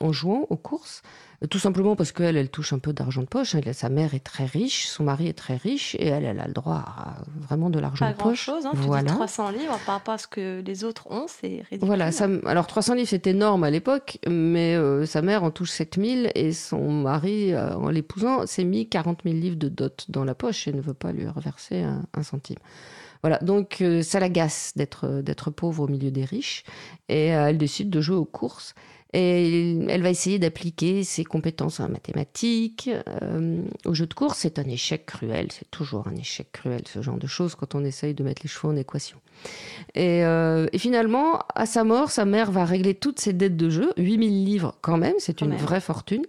en 0.00 0.12
jouant 0.12 0.46
aux 0.50 0.56
courses. 0.56 1.02
Tout 1.50 1.60
simplement 1.60 1.94
parce 1.94 2.10
qu'elle, 2.10 2.36
elle 2.36 2.50
touche 2.50 2.72
un 2.72 2.80
peu 2.80 2.92
d'argent 2.92 3.22
de 3.22 3.28
poche. 3.28 3.54
sa 3.72 3.88
mère 3.88 4.14
est 4.14 4.24
très 4.24 4.44
riche, 4.44 4.88
son 4.88 5.04
mari 5.04 5.28
est 5.28 5.38
très 5.38 5.54
riche, 5.54 5.94
et 5.94 6.08
elle, 6.08 6.24
elle 6.24 6.40
a 6.40 6.48
le 6.48 6.52
droit 6.52 6.82
à 6.84 7.18
vraiment 7.46 7.70
de 7.70 7.78
l'argent 7.78 8.10
de 8.10 8.16
poche. 8.16 8.40
Chose, 8.40 8.66
hein, 8.66 8.72
voilà. 8.74 9.12
300 9.12 9.50
livres 9.50 9.78
par 9.86 9.96
rapport 9.96 10.14
à 10.14 10.18
ce 10.18 10.26
que 10.26 10.60
les 10.66 10.82
autres 10.82 11.08
ont, 11.12 11.26
c'est 11.28 11.62
ridicule. 11.70 11.86
Voilà, 11.86 12.10
alors 12.44 12.66
300 12.66 12.94
livres, 12.94 13.08
c'est 13.08 13.28
énorme 13.28 13.62
à 13.62 13.70
l'époque, 13.70 14.18
mais 14.26 14.74
euh, 14.74 15.06
sa 15.06 15.22
mère 15.22 15.44
en 15.44 15.52
touche 15.52 15.70
7000 15.70 16.32
et 16.34 16.52
son 16.52 16.90
mari, 16.90 17.52
euh, 17.52 17.76
en 17.76 17.90
l'épousant, 17.90 18.44
s'est 18.46 18.64
mis 18.64 18.88
40 18.88 19.20
000 19.22 19.36
livres 19.36 19.58
de 19.58 19.68
dot 19.68 20.06
dans 20.08 20.24
la 20.24 20.34
poche 20.34 20.66
et 20.66 20.72
ne 20.72 20.80
veut 20.80 20.92
pas 20.92 21.12
lui 21.12 21.28
reverser 21.28 21.82
un, 21.82 22.22
centime. 22.24 22.58
Voilà, 23.22 23.38
donc 23.38 23.80
euh, 23.80 24.02
ça 24.02 24.20
l'agace 24.20 24.72
d'être 24.76 25.22
d'être 25.22 25.50
pauvre 25.50 25.84
au 25.84 25.88
milieu 25.88 26.10
des 26.10 26.24
riches 26.24 26.62
et 27.08 27.26
elle 27.26 27.58
décide 27.58 27.90
de 27.90 28.00
jouer 28.00 28.16
aux 28.16 28.24
courses. 28.24 28.74
Et 29.14 29.78
elle 29.88 30.02
va 30.02 30.10
essayer 30.10 30.38
d'appliquer 30.38 31.02
ses 31.02 31.24
compétences 31.24 31.80
en 31.80 31.88
mathématiques 31.88 32.90
euh, 33.22 33.62
au 33.86 33.94
jeu 33.94 34.06
de 34.06 34.12
course. 34.12 34.40
C'est 34.40 34.58
un 34.58 34.68
échec 34.68 35.06
cruel, 35.06 35.48
c'est 35.50 35.70
toujours 35.70 36.06
un 36.08 36.16
échec 36.16 36.52
cruel, 36.52 36.82
ce 36.86 37.00
genre 37.00 37.16
de 37.16 37.26
choses, 37.26 37.54
quand 37.54 37.74
on 37.74 37.84
essaye 37.84 38.12
de 38.12 38.22
mettre 38.22 38.42
les 38.42 38.50
chevaux 38.50 38.68
en 38.68 38.76
équation. 38.76 39.18
Et, 39.94 40.24
euh, 40.24 40.66
finalement, 40.76 41.38
à 41.54 41.64
sa 41.64 41.84
mort, 41.84 42.10
sa 42.10 42.26
mère 42.26 42.50
va 42.50 42.66
régler 42.66 42.94
toutes 42.94 43.18
ses 43.18 43.32
dettes 43.32 43.56
de 43.56 43.70
jeu, 43.70 43.94
8000 43.96 44.44
livres 44.44 44.76
quand 44.82 44.98
même, 44.98 45.14
c'est 45.18 45.40
une 45.40 45.56
vraie 45.56 45.80
fortune. 45.80 46.24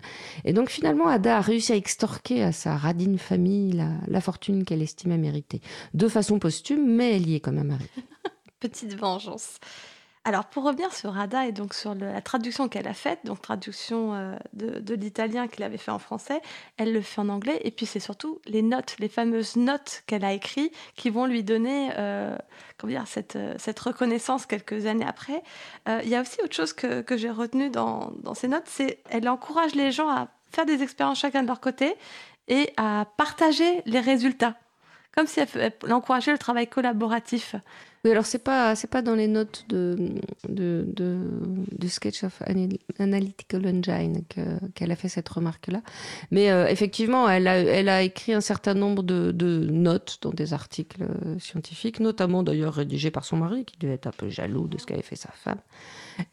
Et 0.45 0.53
donc 0.53 0.69
finalement, 0.69 1.07
Ada 1.07 1.37
a 1.37 1.41
réussi 1.41 1.73
à 1.73 1.75
extorquer 1.75 2.43
à 2.43 2.51
sa 2.53 2.77
radine 2.77 3.17
famille 3.17 3.73
la, 3.73 3.89
la 4.07 4.21
fortune 4.21 4.63
qu'elle 4.63 4.81
estimait 4.81 5.17
mériter. 5.17 5.59
De 5.93 6.07
façon 6.07 6.39
posthume, 6.39 6.85
mais 6.95 7.17
elle 7.17 7.27
y 7.27 7.35
est 7.35 7.39
quand 7.41 7.51
même 7.51 7.71
arrivée. 7.71 7.89
Petite 8.59 8.97
vengeance. 8.97 9.59
Alors, 10.29 10.45
pour 10.45 10.63
revenir 10.63 10.93
sur 10.93 11.17
Ada 11.17 11.47
et 11.47 11.51
donc 11.51 11.73
sur 11.73 11.95
la 11.95 12.21
traduction 12.21 12.69
qu'elle 12.69 12.87
a 12.87 12.93
faite, 12.93 13.21
donc 13.23 13.41
traduction 13.41 14.13
euh, 14.13 14.35
de, 14.53 14.93
l'italien 14.93 15.47
qu'il 15.47 15.63
avait 15.63 15.79
fait 15.79 15.89
en 15.89 15.97
français, 15.97 16.43
elle 16.77 16.93
le 16.93 17.01
fait 17.01 17.19
en 17.19 17.29
anglais. 17.29 17.59
Et 17.63 17.71
puis, 17.71 17.87
c'est 17.87 17.99
surtout 17.99 18.39
les 18.45 18.61
notes, 18.61 18.95
les 18.99 19.09
fameuses 19.09 19.55
notes 19.55 20.03
qu'elle 20.05 20.23
a 20.23 20.31
écrites 20.31 20.71
qui 20.95 21.09
vont 21.09 21.25
lui 21.25 21.43
donner 21.43 21.89
euh, 21.97 22.37
comment 22.77 22.91
dire, 22.91 23.07
cette, 23.07 23.37
euh, 23.37 23.55
cette, 23.57 23.79
reconnaissance 23.79 24.45
quelques 24.45 24.85
années 24.85 25.03
après. 25.03 25.41
Il 25.87 26.07
y 26.07 26.13
a 26.13 26.21
aussi 26.21 26.39
autre 26.43 26.53
chose 26.53 26.73
que, 26.73 27.03
j'ai 27.17 27.31
retenu 27.31 27.71
dans, 27.71 28.13
ces 28.35 28.49
notes, 28.49 28.67
c'est 28.67 28.99
elle 29.09 29.27
encourage 29.27 29.73
les 29.73 29.91
gens 29.91 30.09
à 30.09 30.27
faire 30.51 30.67
des 30.67 30.83
expériences 30.83 31.17
chacun 31.17 31.41
de 31.41 31.47
leur 31.47 31.59
côté 31.59 31.95
et 32.47 32.71
à 32.77 33.07
partager 33.17 33.81
les 33.87 33.99
résultats, 33.99 34.53
comme 35.15 35.25
si 35.25 35.39
elle 35.39 35.73
encourageait 35.91 36.33
le 36.33 36.37
travail 36.37 36.67
collaboratif. 36.67 37.55
Oui, 38.05 38.11
alors 38.11 38.25
c'est 38.25 38.43
pas 38.43 38.75
c'est 38.75 38.89
pas 38.89 39.01
dans 39.01 39.15
les 39.15 39.27
notes 39.27 39.65
de, 39.67 39.97
de, 40.47 40.85
de 40.87 41.19
du 41.77 41.89
sketch 41.89 42.23
of 42.23 42.41
Analytical 42.97 43.67
Engine 43.67 44.23
qu'elle 44.73 44.91
a 44.91 44.95
fait 44.95 45.09
cette 45.09 45.27
remarque-là, 45.27 45.81
mais 46.31 46.49
euh, 46.49 46.67
effectivement, 46.67 47.27
elle 47.27 47.47
a 47.47 47.57
elle 47.57 47.89
a 47.89 48.01
écrit 48.01 48.33
un 48.33 48.41
certain 48.41 48.73
nombre 48.73 49.03
de, 49.03 49.31
de 49.31 49.67
notes 49.69 50.19
dans 50.21 50.31
des 50.31 50.53
articles 50.53 51.03
euh, 51.03 51.37
scientifiques, 51.39 51.99
notamment 51.99 52.41
d'ailleurs 52.41 52.73
rédigés 52.73 53.11
par 53.11 53.25
son 53.25 53.35
mari, 53.35 53.65
qui 53.65 53.77
devait 53.77 53.95
être 53.95 54.07
un 54.07 54.11
peu 54.11 54.29
jaloux 54.29 54.67
de 54.67 54.77
ce 54.77 54.85
qu'avait 54.85 55.01
fait 55.01 55.17
sa 55.17 55.31
femme. 55.31 55.59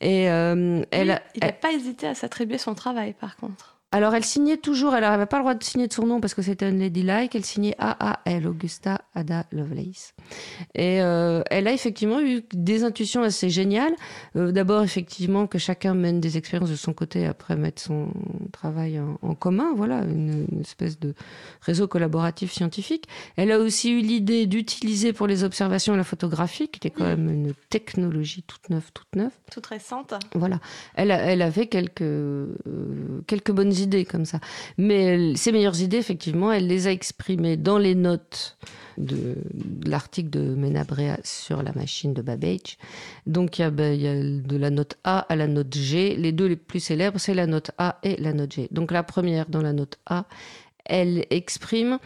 Et 0.00 0.31
euh, 0.31 0.85
elle, 0.92 1.11
a, 1.11 1.22
il 1.35 1.40
n'a 1.44 1.52
pas 1.52 1.72
hésité 1.72 2.07
à 2.07 2.14
s'attribuer 2.14 2.59
son 2.59 2.74
travail, 2.74 3.12
par 3.12 3.37
contre. 3.37 3.75
Alors, 3.92 4.14
elle 4.14 4.25
signait 4.25 4.57
toujours, 4.57 4.94
elle 4.94 5.03
n'avait 5.03 5.27
pas 5.27 5.37
le 5.38 5.42
droit 5.42 5.55
de 5.55 5.62
signer 5.62 5.87
de 5.87 5.92
son 5.92 6.07
nom 6.07 6.20
parce 6.20 6.35
que 6.35 6.42
c'était 6.42 6.66
un 6.66 6.72
ladylike, 6.72 7.35
elle 7.35 7.44
signait 7.44 7.75
AAL, 7.79 8.46
Augusta 8.46 9.03
Ada 9.14 9.46
Lovelace. 9.53 10.14
Et 10.75 11.01
euh, 11.01 11.42
elle 11.51 11.68
a 11.68 11.72
effectivement 11.72 12.20
eu 12.20 12.42
des 12.53 12.85
intuitions 12.85 13.22
assez 13.22 13.49
géniales. 13.49 13.94
Euh, 14.35 14.51
D'abord, 14.51 14.83
effectivement, 14.83 15.46
que 15.46 15.59
chacun 15.59 15.94
mène 15.94 16.20
des 16.20 16.37
expériences 16.37 16.70
de 16.70 16.77
son 16.77 16.92
côté, 16.92 17.27
après 17.27 17.57
mettre 17.57 17.81
son 17.81 18.09
travail 18.53 18.99
en, 18.99 19.18
en 19.22 19.35
commun, 19.35 19.72
voilà, 19.77 20.01
une, 20.01 20.46
une, 20.51 20.61
espèce 20.61 20.99
de 20.99 21.14
réseau 21.61 21.87
collaboratif 21.87 22.53
scientifique. 22.53 23.07
Elle 23.37 23.53
a 23.53 23.59
aussi 23.59 23.92
eu 23.92 24.01
l'idée 24.01 24.46
d'utiliser 24.46 25.12
pour 25.12 25.27
les 25.27 25.44
observations 25.44 25.94
la 25.94 26.05
photographie, 26.05 26.68
qui 26.68 26.79
était 26.79 26.90
quand 26.90 27.05
même 27.05 27.31
une 27.31 27.55
technologie 27.70 28.42
toute 28.42 28.68
neuve, 28.70 28.90
toute 28.92 29.14
neuve. 29.14 29.33
Toute 29.51 29.66
récente. 29.66 30.14
Voilà. 30.35 30.61
Elle, 30.94 31.11
avait 31.11 31.66
quelques, 31.66 32.03
euh, 32.03 32.55
quelques 33.27 33.53
idées 33.80 34.04
comme 34.04 34.24
ça. 34.24 34.40
Mais 34.78 35.34
ses 35.36 35.52
meilleures 35.52 35.80
idées, 35.80 35.98
effectivement, 35.98 36.52
elle 36.52 36.66
les 36.66 36.86
a 36.86 36.92
exprimées 36.92 37.56
dans 37.56 37.78
les 37.78 37.94
notes 37.94 38.56
de, 38.98 39.36
l'article 39.84 40.30
de 40.30 40.54
Menabrea 40.54 41.18
sur 41.22 41.62
la 41.62 41.72
machine 41.72 42.14
de 42.14 42.22
Babbage. 42.22 42.78
Donc 43.26 43.58
ben, 43.58 43.92
il 43.92 44.00
y, 44.00 44.08
a, 44.08 44.14
de 44.14 44.56
la 44.56 44.70
note 44.70 44.96
A 45.04 45.20
à 45.20 45.36
la 45.36 45.46
note 45.46 45.74
G. 45.74 46.16
Les 46.16 46.32
deux 46.32 46.46
les 46.46 46.56
plus 46.56 46.80
célèbres, 46.80 47.18
c'est 47.18 47.34
la 47.34 47.46
note 47.46 47.70
A 47.78 47.98
et 48.02 48.16
la 48.16 48.32
note 48.32 48.52
G. 48.52 48.68
Donc 48.70 48.90
la 48.90 49.02
première 49.02 49.46
dans 49.48 49.62
la 49.62 49.72
note 49.72 49.98
A, 50.06 50.26
elle 50.88 51.27
exprime 51.31 51.99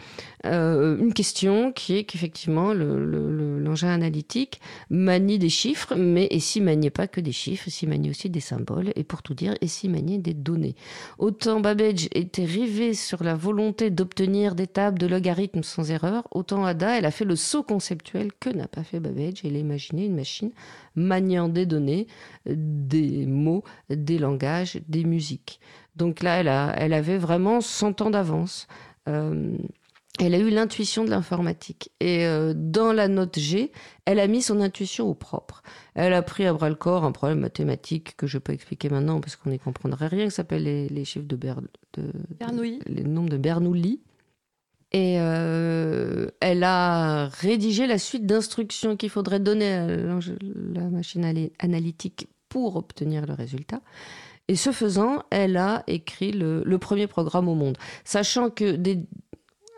euh, 0.45 0.97
une 0.97 1.13
question 1.13 1.71
qui 1.71 1.97
est 1.97 2.03
qu'effectivement 2.03 2.73
l'engin 2.73 2.95
le, 2.95 3.59
le, 3.59 3.85
analytique 3.85 4.59
manie 4.89 5.39
des 5.39 5.49
chiffres, 5.49 5.95
mais 5.95 6.27
et 6.31 6.39
s'il 6.39 6.63
maniait 6.63 6.89
pas 6.89 7.07
que 7.07 7.21
des 7.21 7.31
chiffres, 7.31 7.69
s'il 7.69 7.89
maniait 7.89 8.09
aussi 8.09 8.29
des 8.29 8.39
symboles, 8.39 8.91
et 8.95 9.03
pour 9.03 9.21
tout 9.21 9.33
dire, 9.33 9.55
et 9.61 9.67
s'il 9.67 9.91
maniait 9.91 10.17
des 10.17 10.33
données. 10.33 10.75
Autant 11.19 11.59
Babbage 11.59 12.07
était 12.13 12.45
rivé 12.45 12.93
sur 12.93 13.23
la 13.23 13.35
volonté 13.35 13.89
d'obtenir 13.89 14.55
des 14.55 14.67
tables 14.67 14.99
de 14.99 15.07
logarithmes 15.07 15.63
sans 15.63 15.91
erreur, 15.91 16.27
autant 16.31 16.65
Ada, 16.65 16.97
elle 16.97 17.05
a 17.05 17.11
fait 17.11 17.25
le 17.25 17.35
saut 17.35 17.63
conceptuel 17.63 18.31
que 18.39 18.49
n'a 18.49 18.67
pas 18.67 18.83
fait 18.83 18.99
Babbage, 18.99 19.41
elle 19.43 19.55
a 19.55 19.59
imaginé 19.59 20.05
une 20.05 20.15
machine 20.15 20.51
maniant 20.95 21.49
des 21.49 21.65
données, 21.65 22.07
des 22.45 23.25
mots, 23.25 23.63
des 23.89 24.17
langages, 24.17 24.79
des 24.87 25.03
musiques. 25.03 25.59
Donc 25.95 26.23
là, 26.23 26.39
elle, 26.39 26.47
a, 26.47 26.73
elle 26.77 26.93
avait 26.93 27.17
vraiment 27.17 27.61
100 27.61 28.01
ans 28.01 28.09
d'avance. 28.09 28.67
Euh, 29.07 29.57
elle 30.19 30.35
a 30.35 30.39
eu 30.39 30.49
l'intuition 30.49 31.03
de 31.03 31.09
l'informatique. 31.09 31.91
Et 31.99 32.25
euh, 32.25 32.53
dans 32.55 32.93
la 32.93 33.07
note 33.07 33.39
G, 33.39 33.71
elle 34.05 34.19
a 34.19 34.27
mis 34.27 34.41
son 34.41 34.59
intuition 34.61 35.07
au 35.07 35.13
propre. 35.13 35.63
Elle 35.95 36.13
a 36.13 36.21
pris 36.21 36.45
à 36.45 36.53
bras 36.53 36.69
le 36.69 36.75
corps 36.75 37.05
un 37.05 37.11
problème 37.11 37.39
mathématique 37.39 38.15
que 38.17 38.27
je 38.27 38.37
peux 38.37 38.53
expliquer 38.53 38.89
maintenant 38.89 39.19
parce 39.19 39.35
qu'on 39.35 39.49
n'y 39.49 39.59
comprendrait 39.59 40.07
rien, 40.07 40.25
qui 40.25 40.31
s'appelle 40.31 40.63
les, 40.63 40.89
les, 40.89 41.05
chiffres 41.05 41.27
de, 41.27 41.35
Ber, 41.35 41.61
de, 41.93 42.11
Bernoulli. 42.39 42.79
De, 42.79 42.93
les 42.93 43.03
nombres 43.03 43.29
de 43.29 43.37
Bernoulli. 43.37 44.01
Et 44.93 45.15
euh, 45.19 46.27
elle 46.41 46.63
a 46.65 47.27
rédigé 47.27 47.87
la 47.87 47.97
suite 47.97 48.25
d'instructions 48.25 48.97
qu'il 48.97 49.09
faudrait 49.09 49.39
donner 49.39 49.73
à 49.73 49.87
la 49.87 50.89
machine 50.89 51.49
analytique 51.59 52.27
pour 52.49 52.75
obtenir 52.75 53.25
le 53.25 53.33
résultat. 53.33 53.81
Et 54.47 54.55
ce 54.55 54.71
faisant, 54.71 55.23
elle 55.29 55.57
a 55.57 55.83
écrit 55.87 56.31
le, 56.31 56.63
le, 56.65 56.77
premier 56.77 57.07
programme 57.07 57.47
au 57.47 57.55
monde, 57.55 57.77
sachant 58.03 58.49
que 58.49 58.75
des, 58.75 59.05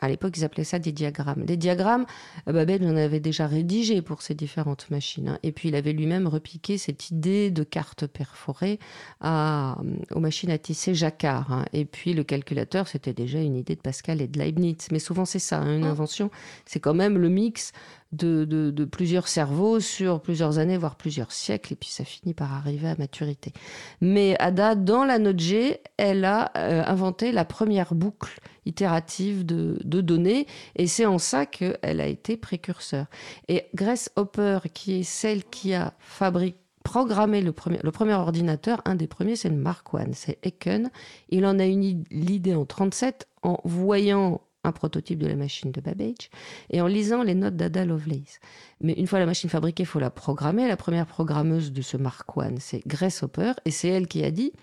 à 0.04 0.10
l'époque, 0.10 0.36
ils 0.36 0.44
appelaient 0.44 0.66
ça 0.66 0.80
des 0.80 0.92
diagrammes. 0.92 1.46
Des 1.46 1.56
diagrammes, 1.56 2.06
Babel 2.46 2.84
en 2.84 2.98
avait 2.98 3.22
déjà 3.22 3.48
rédigé 3.48 4.02
pour 4.02 4.22
ces 4.22 4.34
différentes 4.34 4.90
machines. 4.92 5.30
Hein. 5.30 5.40
Et 5.44 5.54
puis, 5.54 5.70
il 5.70 5.76
avait 5.76 5.94
lui-même 5.94 6.28
repiqué 6.28 6.78
cette 6.78 7.10
idée 7.10 7.52
de 7.52 7.64
carte 7.64 8.06
perforée 8.06 8.80
à, 9.22 9.78
aux 10.12 10.20
machines 10.20 10.52
à 10.52 10.58
tisser 10.58 10.94
jacquard. 10.94 11.54
Hein. 11.54 11.66
Et 11.72 11.86
puis, 11.86 12.14
le 12.14 12.26
calculateur, 12.26 12.90
c'était 12.90 13.14
déjà 13.14 13.40
une 13.40 13.56
idée 13.56 13.78
de 13.78 13.82
Pascal 13.82 14.22
et 14.22 14.28
de 14.28 14.38
Leibniz. 14.38 14.90
Mais 14.92 15.00
souvent, 15.00 15.24
c'est 15.24 15.40
ça, 15.40 15.60
hein, 15.60 15.78
une 15.78 15.86
invention. 15.86 16.30
C'est 16.66 16.82
quand 16.82 16.94
même 16.94 17.18
le 17.18 17.30
mix 17.30 17.72
de, 18.14 18.86
plusieurs 18.86 19.28
cerveaux 19.28 19.80
sur 19.80 20.22
plusieurs 20.22 20.60
années, 20.60 20.78
voire 20.78 20.96
plusieurs 20.96 21.32
siècles, 21.32 21.74
et 21.74 21.76
puis 21.76 21.90
ça 21.90 22.04
finit 22.04 22.34
par 22.34 22.54
arriver 22.54 22.90
à 22.90 22.96
maturité. 22.98 23.54
Mais 24.02 24.36
Ada, 24.40 24.76
dans 24.76 25.04
la 25.04 25.20
note 25.20 25.40
G, 25.40 25.82
elle 25.98 26.26
a 26.26 26.52
euh, 26.58 26.84
inventé 26.86 27.32
la 27.32 27.46
première 27.46 27.96
boucle 27.96 28.40
itérative 28.66 29.46
de, 29.46 29.80
de 29.84 30.02
données, 30.02 30.48
et 30.76 30.88
c'est 30.88 31.06
en 31.06 31.18
ça 31.18 31.46
qu'elle 31.46 32.00
a 32.00 32.08
été 32.08 32.38
précurseur. 32.38 33.08
Et 33.48 33.66
Grace 33.74 34.10
Hopper, 34.16 34.60
qui 34.74 35.00
est 35.00 35.04
celle 35.04 35.44
qui 35.44 35.74
a 35.74 35.94
fabriqué 36.00 36.58
programmé 36.84 37.42
le 37.42 37.54
premier, 37.54 37.80
le 37.82 37.92
premier 37.92 38.14
ordinateur, 38.14 38.82
un 38.86 38.96
des 38.96 39.08
premiers, 39.08 39.36
c'est 39.36 39.50
le 39.50 39.56
Mark 39.56 39.88
I, 39.94 40.14
c'est 40.14 40.38
Eken. 40.46 40.92
Il 41.30 41.46
en 41.46 41.58
a 41.58 41.66
eu 41.66 42.04
l'idée 42.12 42.54
en 42.54 42.66
37 42.66 43.28
en 43.42 43.60
voyant 43.64 44.42
un 44.64 44.72
prototype 44.72 45.20
de 45.20 45.28
la 45.28 45.36
machine 45.36 45.72
de 45.72 45.82
Babbage, 45.82 46.30
et 46.70 46.82
en 46.82 46.88
lisant 46.88 47.24
les 47.24 47.36
notes 47.36 47.56
d'Ada 47.56 47.86
Lovelace. 47.86 48.40
Mais 48.82 48.94
une 48.94 49.08
fois 49.08 49.20
la 49.20 49.26
machine 49.26 49.50
fabriquée, 49.50 49.84
il 49.84 49.88
faut 49.88 50.00
la 50.00 50.10
programmer. 50.10 50.68
La 50.68 50.78
première 50.78 51.06
programmeuse 51.06 51.72
de 51.72 51.82
ce 51.82 51.98
Mark 51.98 52.30
I, 52.38 52.56
c'est 52.60 52.86
Grace 52.88 53.24
Hopper, 53.24 53.54
et 53.66 53.72
c'est 53.72 53.90
elle 53.90 54.08
qui 54.08 54.24
a 54.24 54.32
dit, 54.32 54.54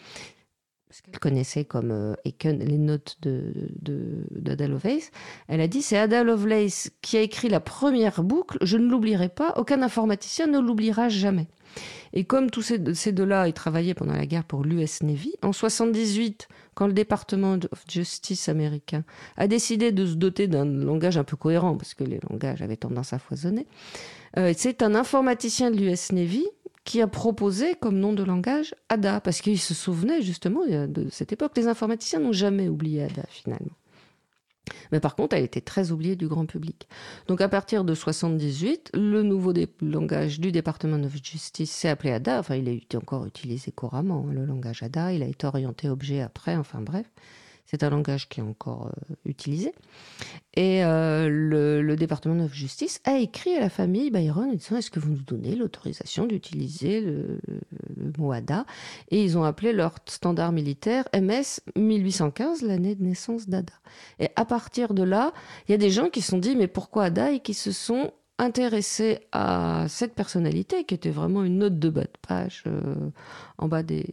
parce 0.90 1.02
qu'elle 1.02 1.20
connaissait 1.20 1.64
comme 1.64 1.92
euh, 1.92 2.14
Aiken 2.24 2.58
les 2.58 2.76
notes 2.76 3.16
d'Ada 3.22 3.46
de, 3.80 4.24
de, 4.56 4.64
Lovelace, 4.64 5.12
elle 5.46 5.60
a 5.60 5.68
dit, 5.68 5.82
c'est 5.82 5.96
Ada 5.96 6.24
Lovelace 6.24 6.90
qui 7.00 7.16
a 7.16 7.20
écrit 7.20 7.48
la 7.48 7.60
première 7.60 8.24
boucle, 8.24 8.58
je 8.60 8.76
ne 8.76 8.90
l'oublierai 8.90 9.28
pas, 9.28 9.54
aucun 9.56 9.82
informaticien 9.82 10.48
ne 10.48 10.58
l'oubliera 10.58 11.08
jamais. 11.08 11.46
Et 12.12 12.24
comme 12.24 12.50
tous 12.50 12.62
ces, 12.62 13.12
deux-là, 13.12 13.46
ils 13.46 13.52
travaillaient 13.52 13.94
pendant 13.94 14.14
la 14.14 14.26
guerre 14.26 14.42
pour 14.42 14.64
l'US 14.64 15.04
Navy, 15.04 15.32
en 15.42 15.52
78, 15.52 16.48
quand 16.74 16.88
le 16.88 16.92
département 16.92 17.56
de 17.56 17.68
justice 17.88 18.48
américain 18.48 19.04
a 19.36 19.46
décidé 19.46 19.92
de 19.92 20.04
se 20.04 20.14
doter 20.14 20.48
d'un 20.48 20.64
langage 20.64 21.16
un 21.18 21.24
peu 21.24 21.36
cohérent, 21.36 21.76
parce 21.76 21.94
que 21.94 22.02
les 22.02 22.18
langages 22.28 22.62
avaient 22.62 22.76
tendance 22.76 23.12
à 23.12 23.20
foisonner, 23.20 23.68
euh, 24.38 24.52
c'est 24.56 24.82
un 24.82 24.96
informaticien 24.96 25.70
de 25.70 25.76
l'US 25.76 26.10
Navy 26.10 26.48
qui 26.90 27.00
a 27.00 27.06
proposé 27.06 27.76
comme 27.76 28.00
nom 28.00 28.12
de 28.12 28.24
langage 28.24 28.74
ADA, 28.88 29.20
parce 29.20 29.40
qu'il 29.42 29.60
se 29.60 29.74
souvenait 29.74 30.22
justement 30.22 30.66
de 30.66 31.08
cette 31.08 31.32
époque. 31.32 31.52
Les 31.56 31.68
informaticiens 31.68 32.18
n'ont 32.18 32.32
jamais 32.32 32.68
oublié 32.68 33.04
ADA 33.04 33.22
finalement. 33.28 33.76
Mais 34.90 34.98
par 34.98 35.14
contre, 35.14 35.36
elle 35.36 35.44
était 35.44 35.60
très 35.60 35.92
oubliée 35.92 36.16
du 36.16 36.26
grand 36.26 36.46
public. 36.46 36.88
Donc 37.28 37.42
à 37.42 37.48
partir 37.48 37.84
de 37.84 37.94
78, 37.94 38.90
le 38.94 39.22
nouveau 39.22 39.54
langage 39.80 40.40
du 40.40 40.50
département 40.50 40.98
de 40.98 41.08
justice 41.08 41.70
s'est 41.70 41.88
appelé 41.88 42.10
ADA. 42.10 42.40
Enfin, 42.40 42.56
il 42.56 42.68
a 42.68 42.72
été 42.72 42.96
encore 42.96 43.24
utilisé 43.24 43.70
couramment, 43.70 44.26
hein, 44.28 44.32
le 44.32 44.44
langage 44.44 44.82
ADA. 44.82 45.12
Il 45.12 45.22
a 45.22 45.26
été 45.26 45.46
orienté 45.46 45.88
objet 45.88 46.20
après, 46.20 46.56
enfin 46.56 46.80
bref. 46.80 47.06
C'est 47.70 47.84
un 47.84 47.90
langage 47.90 48.28
qui 48.28 48.40
est 48.40 48.42
encore 48.42 48.88
euh, 48.88 49.14
utilisé. 49.24 49.72
Et 50.54 50.84
euh, 50.84 51.28
le, 51.28 51.94
département 51.94 52.34
de 52.34 52.48
justice 52.52 53.00
a 53.04 53.18
écrit 53.18 53.54
à 53.54 53.60
la 53.60 53.70
famille 53.70 54.10
Byron 54.10 54.50
en 54.50 54.54
disant 54.54 54.76
Est-ce 54.76 54.90
que 54.90 54.98
vous 54.98 55.10
nous 55.10 55.22
donnez 55.22 55.54
l'autorisation 55.54 56.26
d'utiliser 56.26 57.00
le, 57.00 57.38
le, 57.96 58.12
mot 58.18 58.32
ADA 58.32 58.66
Et 59.12 59.22
ils 59.22 59.38
ont 59.38 59.44
appelé 59.44 59.72
leur 59.72 59.94
standard 60.06 60.50
militaire 60.50 61.04
MS 61.14 61.60
1815, 61.76 62.62
l'année 62.62 62.96
de 62.96 63.04
naissance 63.04 63.48
d'ADA. 63.48 63.74
Et 64.18 64.30
à 64.34 64.44
partir 64.44 64.92
de 64.92 65.04
là, 65.04 65.32
il 65.68 65.70
y 65.70 65.74
a 65.76 65.78
des 65.78 65.90
gens 65.90 66.08
qui 66.08 66.22
se 66.22 66.32
sont 66.32 66.38
dit 66.38 66.56
Mais 66.56 66.66
pourquoi 66.66 67.04
ADA 67.04 67.30
Et 67.30 67.38
qui 67.38 67.54
se 67.54 67.70
sont 67.70 68.10
intéressé 68.40 69.20
à 69.32 69.84
cette 69.88 70.14
personnalité 70.14 70.84
qui 70.84 70.94
était 70.94 71.10
vraiment 71.10 71.44
une 71.44 71.58
note 71.58 71.78
de 71.78 71.90
bas 71.90 72.02
de 72.02 72.18
page 72.26 72.64
euh, 72.66 73.10
en 73.58 73.68
bas 73.68 73.82
des, 73.82 74.06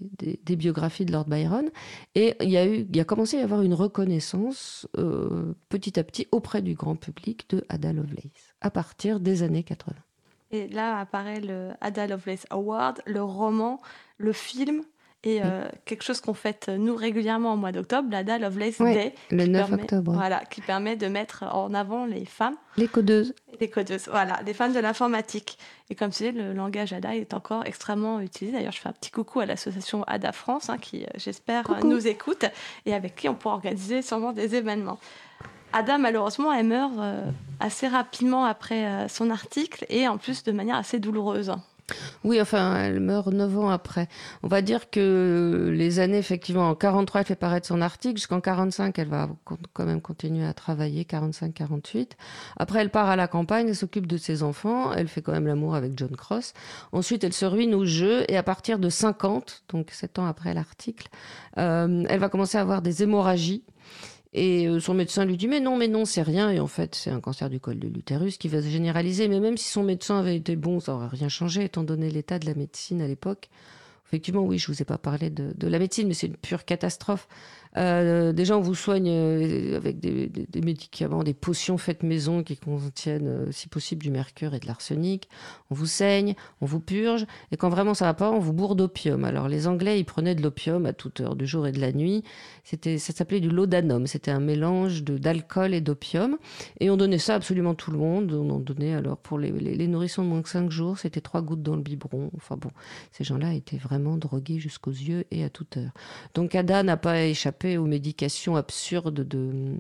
biographies 0.44 1.06
de 1.06 1.14
Lord 1.14 1.26
Byron. 1.26 1.70
Et 2.14 2.36
il 2.42 2.50
y 2.50 2.58
a 2.58 2.68
eu 2.68 2.86
il 2.90 2.96
y 2.96 3.00
a 3.00 3.06
commencé 3.06 3.38
à 3.38 3.42
y 3.42 3.44
avoir 3.44 3.62
une 3.62 3.74
reconnaissance 3.74 4.88
euh, 4.98 5.54
petit 5.70 5.98
à 5.98 6.04
petit 6.04 6.28
auprès 6.32 6.62
du 6.62 6.74
grand 6.76 6.98
public 6.98 7.50
de 7.50 7.64
Ada 7.70 7.94
Lovelace 7.94 8.54
à 8.60 8.70
partir 8.70 9.20
des 9.20 9.44
années 9.44 9.64
80 9.64 9.96
et 10.52 10.68
là 10.70 10.98
apparaît 11.00 11.42
le 11.42 11.72
Ada 11.82 12.08
Lovelace 12.08 12.46
Award 12.50 13.02
le 13.06 13.22
roman 13.22 13.80
le 14.18 14.34
film 14.34 14.84
et 15.24 15.42
euh, 15.44 15.68
quelque 15.86 16.04
chose 16.04 16.22
qu'on 16.22 16.34
fête 16.34 16.70
nous 16.70 16.96
régulièrement 16.96 17.54
au 17.54 17.58
mois 17.58 17.72
d'octobre, 17.72 18.08
l'Ada 18.12 18.38
Lovelace 18.38 18.80
oui, 18.80 18.94
Day. 18.94 19.16
Le 19.32 19.46
9 19.46 19.68
permet, 19.68 19.84
octobre. 19.84 20.14
Voilà, 20.14 20.46
qui 20.46 20.62
permet 20.62 20.96
de 20.96 21.08
mettre 21.08 21.44
en 21.44 21.74
avant 21.74 22.06
les 22.06 22.26
femmes. 22.26 22.56
Les 22.78 22.88
codeuses. 22.88 23.34
Les 23.60 23.70
codeuses, 23.70 24.08
voilà, 24.10 24.40
les 24.46 24.54
femmes 24.54 24.74
de 24.74 24.80
l'informatique. 24.80 25.58
Et 25.90 25.96
comme 25.96 26.12
tu 26.12 26.18
sais, 26.18 26.32
le 26.32 26.54
langage 26.54 26.94
ADA 26.94 27.16
est 27.16 27.34
encore 27.34 27.66
extrêmement 27.66 28.20
utilisé. 28.20 28.56
D'ailleurs, 28.58 28.74
je 28.74 28.80
fais 28.80 28.90
un 28.90 28.94
petit 28.94 29.12
coucou 29.12 29.40
à 29.40 29.46
l'association 29.46 30.04
ADA 30.04 30.32
France, 30.32 30.70
hein, 30.70 30.78
qui, 30.78 31.06
j'espère, 31.16 31.84
nous 31.84 32.08
écoute 32.08 32.46
et 32.86 32.94
avec 32.94 33.16
qui 33.16 33.28
on 33.28 33.36
pourra 33.36 33.56
organiser 33.56 34.02
sûrement 34.04 34.34
des 34.34 34.56
événements. 34.56 35.00
Ada, 35.74 35.98
malheureusement, 35.98 36.54
elle 36.54 36.68
meurt 36.68 36.94
euh, 36.98 37.30
assez 37.60 37.88
rapidement 37.88 38.46
après 38.46 38.86
euh, 38.86 39.08
son 39.08 39.30
article 39.30 39.86
et 39.90 40.08
en 40.08 40.18
plus 40.18 40.44
de 40.44 40.52
manière 40.52 40.78
assez 40.78 41.00
douloureuse. 41.00 41.54
Oui, 42.24 42.42
enfin, 42.42 42.76
elle 42.84 43.00
meurt 43.00 43.32
neuf 43.32 43.58
ans 43.58 43.70
après. 43.70 44.10
On 44.44 44.50
va 44.50 44.62
dire 44.62 44.90
que 44.90 45.72
les 45.74 46.00
années, 46.00 46.18
effectivement, 46.18 46.70
en 46.70 46.76
43, 46.76 47.22
elle 47.22 47.28
fait 47.28 47.36
paraître 47.36 47.68
son 47.68 47.82
article. 47.82 48.18
Jusqu'en 48.18 48.42
45, 48.42 49.00
elle 49.00 49.08
va 49.08 49.30
quand 49.74 49.86
même 49.86 50.02
continuer 50.02 50.46
à 50.46 50.54
travailler, 50.54 51.04
45-48. 51.04 52.12
Après, 52.58 52.80
elle 52.80 52.90
part 52.90 53.10
à 53.10 53.16
la 53.16 53.28
campagne, 53.28 53.70
elle 53.70 53.76
s'occupe 53.76 54.08
de 54.08 54.18
ses 54.18 54.44
enfants. 54.44 54.92
Elle 54.92 55.08
fait 55.08 55.22
quand 55.22 55.32
même 55.32 55.48
l'amour 55.48 55.76
avec 55.76 55.98
John 55.98 56.16
Cross. 56.16 56.54
Ensuite, 56.92 57.24
elle 57.24 57.34
se 57.34 57.46
ruine 57.46 57.74
au 57.74 57.86
jeu. 57.86 58.26
Et 58.28 58.36
à 58.36 58.44
partir 58.44 58.80
de 58.80 58.90
50, 58.90 59.64
donc 59.70 59.92
sept 59.92 60.20
ans 60.20 60.26
après 60.26 60.54
l'article, 60.54 61.08
euh, 61.58 62.04
elle 62.10 62.20
va 62.20 62.28
commencer 62.28 62.58
à 62.58 62.62
avoir 62.62 62.82
des 62.82 63.04
hémorragies. 63.04 63.64
Et 64.34 64.68
euh, 64.68 64.80
son 64.80 64.94
médecin 64.94 65.26
lui 65.26 65.38
dit 65.38 65.48
mais 65.48 65.60
non, 65.60 65.78
mais 65.78 65.88
non, 65.88 66.06
c'est 66.06 66.22
rien. 66.22 66.50
Et 66.52 66.60
en 66.60 66.68
fait, 66.68 66.96
c'est 66.96 67.12
un 67.12 67.22
cancer 67.22 67.50
du 67.50 67.60
col 67.60 67.80
de 67.80 67.88
l'utérus 67.88 68.38
qui 68.38 68.48
va 68.48 68.62
se 68.62 68.68
généraliser. 68.68 69.28
Mais 69.28 69.40
même 69.40 69.58
si 69.58 69.70
son 69.70 69.84
médecin 69.84 70.20
avait 70.20 70.36
été 70.36 70.56
bon, 70.56 70.80
ça 70.80 70.96
aurait 70.96 71.08
rien 71.08 71.30
changé 71.30 71.64
étant 71.64 71.84
donné 71.84 72.10
l'état 72.10 72.40
de 72.40 72.46
la 72.46 72.54
médecine 72.54 73.02
à 73.02 73.08
l'époque. 73.08 73.50
Effectivement, 74.08 74.44
oui, 74.44 74.58
je 74.58 74.68
vous 74.72 74.82
ai 74.82 74.86
pas 74.86 74.98
parlé 74.98 75.30
de 75.30 75.68
la 75.68 75.80
médecine, 75.80 76.08
mais 76.08 76.14
c'est 76.14 76.28
une 76.28 76.38
pure 76.38 76.64
catastrophe. 76.64 77.28
Euh, 77.76 78.32
déjà, 78.34 78.58
on 78.58 78.62
vous 78.62 78.76
soigne 78.76 79.10
euh, 79.10 79.78
avec 79.78 80.00
des, 80.00 80.30
médicaments, 80.64 81.24
des 81.24 81.34
potions 81.34 81.78
faites 81.78 82.04
maison 82.04 82.44
qui 82.44 82.58
contiennent, 82.58 83.28
euh, 83.28 83.52
si 83.52 83.68
possible, 83.68 84.02
du 84.02 84.12
mercure 84.12 84.54
et 84.54 84.60
de 84.60 84.68
l'arsenic. 84.68 85.30
On 85.70 85.76
vous 85.76 85.86
saigne, 85.86 86.36
on 86.62 86.66
vous 86.66 86.80
purge, 86.80 87.26
et 87.52 87.58
quand 87.58 87.70
vraiment 87.70 87.94
ça 87.94 88.06
va 88.06 88.14
pas, 88.14 88.32
on 88.32 88.40
vous 88.40 88.54
bourre 88.54 88.76
d'opium. 88.76 89.26
Alors, 89.26 89.48
les 89.48 89.68
Anglais, 89.68 90.00
ils 90.00 90.06
prenaient 90.06 90.36
de 90.36 90.42
l'opium 90.42 90.86
à 90.86 90.94
toute 90.94 91.22
heure 91.22 91.36
du 91.36 91.46
jour 91.46 91.68
et 91.68 91.72
de 91.72 91.80
la 91.80 91.92
nuit. 91.92 92.24
C'était, 92.64 92.98
ça 92.98 93.14
s'appelait 93.14 93.40
du 93.40 93.50
laudanum. 93.50 94.08
C'était 94.08 94.32
un 94.32 94.40
mélange 94.40 95.04
de, 95.04 95.18
d'alcool 95.18 95.74
et 95.74 95.82
d'opium. 95.82 96.38
Et 96.80 96.90
on 96.90 96.98
donnait 96.98 97.18
ça 97.18 97.36
absolument 97.36 97.76
tout 97.76 97.92
le 97.92 97.98
monde. 97.98 98.32
On 98.34 98.50
en 98.50 98.60
donnait 98.60 98.94
alors 98.94 99.18
pour 99.18 99.38
les, 99.40 99.52
les, 99.52 99.88
nourrissons 99.88 100.24
de 100.24 100.28
moins 100.28 100.42
que 100.42 100.50
5 100.50 100.70
jours, 100.70 100.98
c'était 100.98 101.22
trois 101.22 101.42
gouttes 101.42 101.64
dans 101.64 101.76
le 101.76 101.82
biberon. 101.82 102.32
Enfin 102.36 102.58
bon, 102.58 102.70
ces 103.12 103.24
gens-là 103.24 103.54
étaient 103.54 103.78
vraiment 103.78 104.18
drogués 104.18 104.60
jusqu'aux 104.60 104.92
yeux 104.92 105.26
et 105.32 105.44
à 105.44 105.50
toute 105.50 105.78
heure. 105.78 105.92
Donc, 106.34 106.56
Ada 106.56 106.84
n'a 106.84 106.98
pas 106.98 107.24
échappé 107.24 107.57
aux 107.64 107.86
médications 107.86 108.56
absurdes 108.56 109.28
de, 109.28 109.76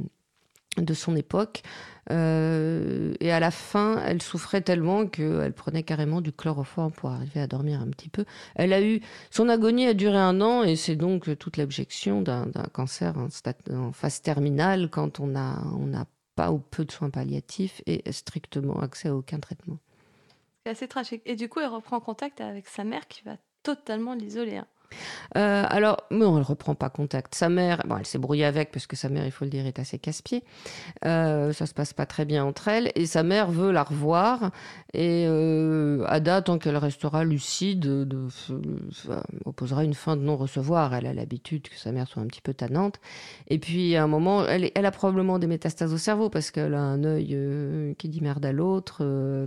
de 0.77 0.93
son 0.93 1.15
époque. 1.15 1.63
Euh, 2.09 3.13
et 3.19 3.31
à 3.31 3.39
la 3.39 3.51
fin, 3.51 4.01
elle 4.05 4.21
souffrait 4.21 4.61
tellement 4.61 5.07
qu'elle 5.07 5.53
prenait 5.53 5.83
carrément 5.83 6.21
du 6.21 6.31
chloroforme 6.31 6.91
pour 6.91 7.09
arriver 7.09 7.41
à 7.41 7.47
dormir 7.47 7.81
un 7.81 7.87
petit 7.87 8.09
peu. 8.09 8.25
Elle 8.55 8.73
a 8.73 8.81
eu 8.81 9.01
son 9.29 9.49
agonie 9.49 9.87
a 9.87 9.93
duré 9.93 10.17
un 10.17 10.39
an 10.41 10.63
et 10.63 10.75
c'est 10.75 10.95
donc 10.95 11.37
toute 11.37 11.57
l'objection 11.57 12.21
d'un 12.21 12.47
cancer 12.71 13.15
en, 13.17 13.91
phase 13.91 14.21
terminale 14.21 14.89
quand 14.89 15.19
on 15.19 15.35
a 15.35 15.61
on 15.73 15.87
n'a 15.87 16.05
pas 16.35 16.51
ou 16.51 16.59
peu 16.59 16.85
de 16.85 16.91
soins 16.91 17.09
palliatifs 17.09 17.81
et 17.87 18.09
strictement 18.11 18.79
accès 18.79 19.09
à 19.09 19.15
aucun 19.15 19.39
traitement. 19.39 19.79
C'est 20.65 20.71
assez 20.71 20.87
tragique. 20.87 21.21
Et 21.25 21.35
du 21.35 21.49
coup, 21.49 21.59
elle 21.59 21.69
reprend 21.69 21.99
contact 21.99 22.41
avec 22.41 22.67
sa 22.67 22.83
mère 22.83 23.07
qui 23.07 23.23
va 23.23 23.37
totalement 23.63 24.13
l'isoler. 24.13 24.57
Hein. 24.57 24.67
Euh, 25.35 25.63
alors, 25.67 26.03
non, 26.11 26.37
elle 26.37 26.43
reprend 26.43 26.75
pas 26.75 26.89
contact. 26.89 27.35
Sa 27.35 27.49
mère, 27.49 27.83
bon, 27.85 27.97
elle 27.97 28.05
s'est 28.05 28.17
brouillée 28.17 28.45
avec 28.45 28.71
parce 28.71 28.87
que 28.87 28.95
sa 28.95 29.09
mère, 29.09 29.25
il 29.25 29.31
faut 29.31 29.45
le 29.45 29.51
dire, 29.51 29.65
est 29.65 29.79
assez 29.79 29.99
casse-pied. 29.99 30.43
Euh, 31.05 31.53
ça 31.53 31.65
se 31.65 31.73
passe 31.73 31.93
pas 31.93 32.05
très 32.05 32.25
bien 32.25 32.45
entre 32.45 32.67
elles. 32.67 32.91
Et 32.95 33.05
sa 33.05 33.23
mère 33.23 33.51
veut 33.51 33.71
la 33.71 33.83
revoir. 33.83 34.51
Et 34.93 35.25
euh, 35.27 36.03
Ada, 36.07 36.41
tant 36.41 36.57
qu'elle 36.57 36.77
restera 36.77 37.23
lucide, 37.23 37.79
de, 37.79 38.03
de, 38.03 38.27
de, 38.49 38.79
opposera 39.45 39.83
une 39.83 39.93
fin 39.93 40.15
de 40.15 40.21
non-recevoir. 40.21 40.93
Elle 40.93 41.05
a 41.05 41.13
l'habitude 41.13 41.67
que 41.69 41.77
sa 41.77 41.91
mère 41.91 42.07
soit 42.07 42.21
un 42.21 42.27
petit 42.27 42.41
peu 42.41 42.53
tannante. 42.53 42.99
Et 43.47 43.59
puis, 43.59 43.95
à 43.95 44.03
un 44.03 44.07
moment, 44.07 44.45
elle, 44.45 44.85
a 44.85 44.91
probablement 44.91 45.39
des 45.39 45.47
métastases 45.47 45.93
au 45.93 45.97
cerveau 45.97 46.29
parce 46.29 46.51
qu'elle 46.51 46.73
a 46.73 46.81
un 46.81 47.03
œil 47.03 47.29
euh, 47.33 47.93
qui 47.97 48.09
dit 48.09 48.21
merde 48.21 48.45
à 48.45 48.51
l'autre. 48.51 48.99
Euh, 49.01 49.45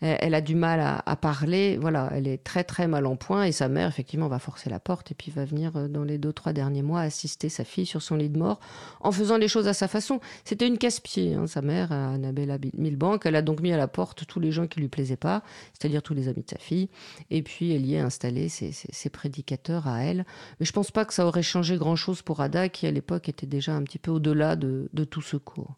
elle, 0.00 0.18
elle, 0.20 0.34
a 0.34 0.40
du 0.40 0.54
mal 0.54 0.80
à, 0.80 1.02
à, 1.06 1.16
parler. 1.16 1.78
Voilà, 1.80 2.10
elle 2.12 2.28
est 2.28 2.42
très, 2.42 2.64
très 2.64 2.86
mal 2.86 3.06
en 3.06 3.16
point. 3.16 3.44
Et 3.44 3.52
sa 3.52 3.68
mère, 3.68 3.88
effectivement, 3.88 4.28
va 4.28 4.38
forcer 4.38 4.70
la 4.70 4.73
porte 4.80 5.10
et 5.10 5.14
puis 5.14 5.30
va 5.30 5.44
venir 5.44 5.76
euh, 5.76 5.88
dans 5.88 6.04
les 6.04 6.18
deux, 6.18 6.32
trois 6.32 6.52
derniers 6.52 6.82
mois 6.82 7.00
assister 7.00 7.48
sa 7.48 7.64
fille 7.64 7.86
sur 7.86 8.02
son 8.02 8.16
lit 8.16 8.28
de 8.28 8.38
mort 8.38 8.60
en 9.00 9.12
faisant 9.12 9.36
les 9.36 9.48
choses 9.48 9.68
à 9.68 9.74
sa 9.74 9.88
façon. 9.88 10.20
C'était 10.44 10.66
une 10.66 10.78
casse-pied, 10.78 11.34
hein, 11.34 11.46
sa 11.46 11.62
mère, 11.62 11.92
Annabella 11.92 12.58
Milbank. 12.74 13.26
Elle 13.26 13.36
a 13.36 13.42
donc 13.42 13.60
mis 13.60 13.72
à 13.72 13.76
la 13.76 13.88
porte 13.88 14.26
tous 14.26 14.40
les 14.40 14.52
gens 14.52 14.66
qui 14.66 14.80
lui 14.80 14.88
plaisaient 14.88 15.16
pas, 15.16 15.42
c'est-à-dire 15.72 16.02
tous 16.02 16.14
les 16.14 16.28
amis 16.28 16.42
de 16.42 16.50
sa 16.50 16.58
fille. 16.58 16.88
Et 17.30 17.42
puis 17.42 17.72
elle 17.72 17.86
y 17.86 17.96
a 17.96 18.04
installé 18.04 18.48
ses, 18.48 19.10
prédicateurs 19.10 19.86
à 19.86 20.02
elle. 20.02 20.24
Mais 20.58 20.66
je 20.66 20.72
pense 20.72 20.90
pas 20.90 21.04
que 21.04 21.14
ça 21.14 21.26
aurait 21.26 21.42
changé 21.42 21.76
grand-chose 21.76 22.22
pour 22.22 22.40
Ada, 22.40 22.68
qui 22.68 22.86
à 22.86 22.90
l'époque 22.90 23.28
était 23.28 23.46
déjà 23.46 23.74
un 23.74 23.82
petit 23.82 23.98
peu 23.98 24.10
au-delà 24.10 24.56
de, 24.56 24.88
de, 24.92 25.04
tout 25.04 25.22
secours. 25.22 25.74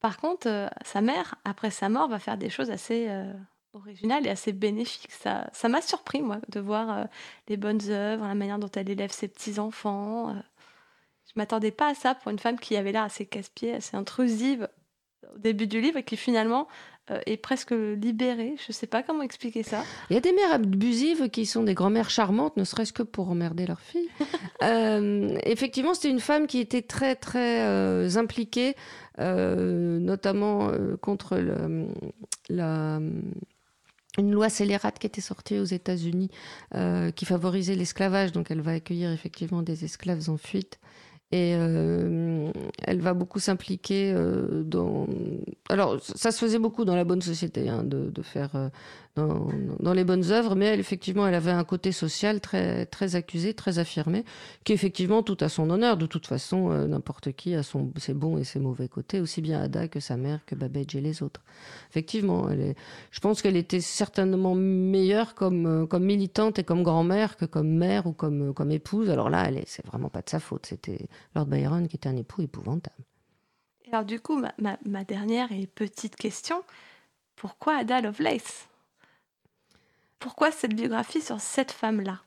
Par 0.00 0.18
contre, 0.18 0.48
euh, 0.48 0.68
sa 0.84 1.00
mère, 1.00 1.34
après 1.44 1.70
sa 1.70 1.88
mort, 1.88 2.08
va 2.08 2.18
faire 2.18 2.36
des 2.36 2.50
choses 2.50 2.70
assez 2.70 3.06
euh, 3.08 3.32
originales 3.74 4.26
et 4.26 4.30
assez 4.30 4.52
bénéfiques. 4.52 5.10
Ça, 5.10 5.48
ça 5.52 5.68
m'a 5.68 5.80
surpris, 5.80 6.22
moi, 6.22 6.38
de 6.48 6.60
voir 6.60 6.98
euh, 6.98 7.04
les 7.48 7.56
bonnes 7.56 7.82
œuvres, 7.88 8.26
la 8.26 8.34
manière 8.34 8.58
dont 8.58 8.70
elle 8.74 8.90
élève 8.90 9.12
ses 9.12 9.28
petits-enfants. 9.28 10.30
Euh. 10.30 10.40
je 11.26 11.32
m'attendais 11.36 11.70
pas 11.70 11.90
à 11.90 11.94
ça 11.94 12.14
pour 12.14 12.30
une 12.30 12.38
femme 12.38 12.58
qui 12.58 12.76
avait 12.76 12.92
l'air 12.92 13.04
assez 13.04 13.26
casse-pied, 13.26 13.74
assez 13.74 13.96
intrusive 13.96 14.68
au 15.34 15.38
début 15.38 15.66
du 15.66 15.80
livre 15.80 15.98
et 15.98 16.04
qui 16.04 16.16
finalement 16.16 16.68
euh, 17.10 17.20
est 17.26 17.36
presque 17.36 17.72
libérée. 17.72 18.54
Je 18.58 18.66
ne 18.68 18.72
sais 18.72 18.86
pas 18.86 19.02
comment 19.02 19.22
expliquer 19.22 19.62
ça. 19.62 19.82
Il 20.08 20.14
y 20.14 20.16
a 20.16 20.20
des 20.20 20.32
mères 20.32 20.54
abusives 20.54 21.28
qui 21.28 21.44
sont 21.44 21.62
des 21.62 21.74
grand-mères 21.74 22.08
charmantes, 22.08 22.56
ne 22.56 22.64
serait-ce 22.64 22.94
que 22.94 23.02
pour 23.02 23.28
emmerder 23.28 23.66
leur 23.66 23.80
fille. 23.80 24.08
euh, 24.62 25.36
effectivement, 25.44 25.92
c'était 25.92 26.08
une 26.08 26.20
femme 26.20 26.46
qui 26.46 26.60
était 26.60 26.80
très, 26.80 27.14
très 27.14 27.60
euh, 27.60 28.16
impliquée, 28.16 28.74
euh, 29.18 29.98
notamment 29.98 30.70
euh, 30.70 30.96
contre 30.96 31.36
le, 31.36 31.88
la 32.48 33.00
une 34.18 34.30
loi 34.32 34.48
scélérate 34.48 34.98
qui 34.98 35.06
était 35.06 35.20
sortie 35.20 35.58
aux 35.58 35.64
États-Unis 35.64 36.30
euh, 36.74 37.10
qui 37.10 37.24
favorisait 37.24 37.74
l'esclavage. 37.74 38.32
Donc, 38.32 38.50
elle 38.50 38.60
va 38.60 38.72
accueillir 38.72 39.10
effectivement 39.10 39.62
des 39.62 39.84
esclaves 39.84 40.28
en 40.30 40.36
fuite. 40.36 40.78
Et 41.32 41.54
euh, 41.56 42.52
elle 42.84 43.00
va 43.00 43.12
beaucoup 43.12 43.40
s'impliquer 43.40 44.12
euh, 44.14 44.62
dans. 44.62 45.08
Alors, 45.68 46.00
ça 46.00 46.30
se 46.30 46.38
faisait 46.38 46.60
beaucoup 46.60 46.84
dans 46.84 46.94
la 46.94 47.02
bonne 47.02 47.22
société, 47.22 47.68
hein, 47.68 47.82
de, 47.82 48.22
faire 48.22 48.70
dans, 49.16 49.92
les 49.94 50.02
bonnes 50.02 50.32
œuvres, 50.32 50.56
mais 50.56 50.66
elle, 50.66 50.80
effectivement, 50.80 51.26
elle 51.26 51.34
avait 51.34 51.52
un 51.52 51.62
côté 51.62 51.92
social 51.92 52.40
très, 52.40 52.84
très 52.86 53.14
accusé, 53.14 53.54
très 53.54 53.78
affirmé, 53.78 54.24
qui 54.64 54.72
effectivement 54.72 55.22
tout 55.22 55.36
à 55.40 55.48
son 55.48 55.70
honneur. 55.70 55.96
De 55.96 56.06
toute 56.06 56.26
façon, 56.26 56.72
euh, 56.72 56.86
n'importe 56.86 57.32
qui 57.32 57.54
a 57.54 57.62
son, 57.62 57.92
ses 57.96 58.12
bons 58.12 58.38
et 58.38 58.44
ses 58.44 58.58
mauvais 58.58 58.88
côtés, 58.88 59.20
aussi 59.20 59.40
bien 59.40 59.62
Ada 59.62 59.86
que 59.86 60.00
sa 60.00 60.16
mère, 60.16 60.44
que 60.46 60.56
Babbage 60.56 60.96
et 60.96 61.00
les 61.00 61.22
autres. 61.22 61.42
Effectivement, 61.90 62.48
je 63.10 63.20
pense 63.20 63.40
qu'elle 63.40 63.56
était 63.56 63.80
certainement 63.80 64.56
meilleure 64.56 65.34
comme, 65.36 65.66
euh, 65.66 65.86
comme 65.86 66.04
militante 66.04 66.58
et 66.58 66.64
comme 66.64 66.82
grand-mère 66.82 67.36
que 67.36 67.44
comme 67.44 67.68
mère 67.68 68.06
ou 68.06 68.12
comme, 68.12 68.52
comme 68.52 68.72
épouse. 68.72 69.10
Alors 69.10 69.30
là, 69.30 69.44
elle 69.46 69.58
est, 69.58 69.68
c'est 69.68 69.86
vraiment 69.86 70.08
pas 70.08 70.22
de 70.22 70.30
sa 70.30 70.40
faute. 70.40 70.66
C'était 70.66 71.06
Lord 71.36 71.46
Byron 71.46 71.86
qui 71.86 71.96
était 71.96 72.08
un 72.08 72.16
époux 72.16 72.42
épouvantable. 72.42 73.04
Alors 73.92 74.04
du 74.04 74.18
coup, 74.18 74.36
ma, 74.36 74.52
ma, 74.58 74.76
ma 74.84 75.04
dernière 75.04 75.52
et 75.52 75.68
petite 75.68 76.16
question, 76.16 76.64
pourquoi 77.36 77.76
Ada 77.76 78.00
Lovelace? 78.00 78.68
Pourquoi 80.24 80.50
cette 80.50 80.74
biographie 80.74 81.20
sur 81.20 81.38
cette 81.38 81.70
femme-là? 81.70 82.22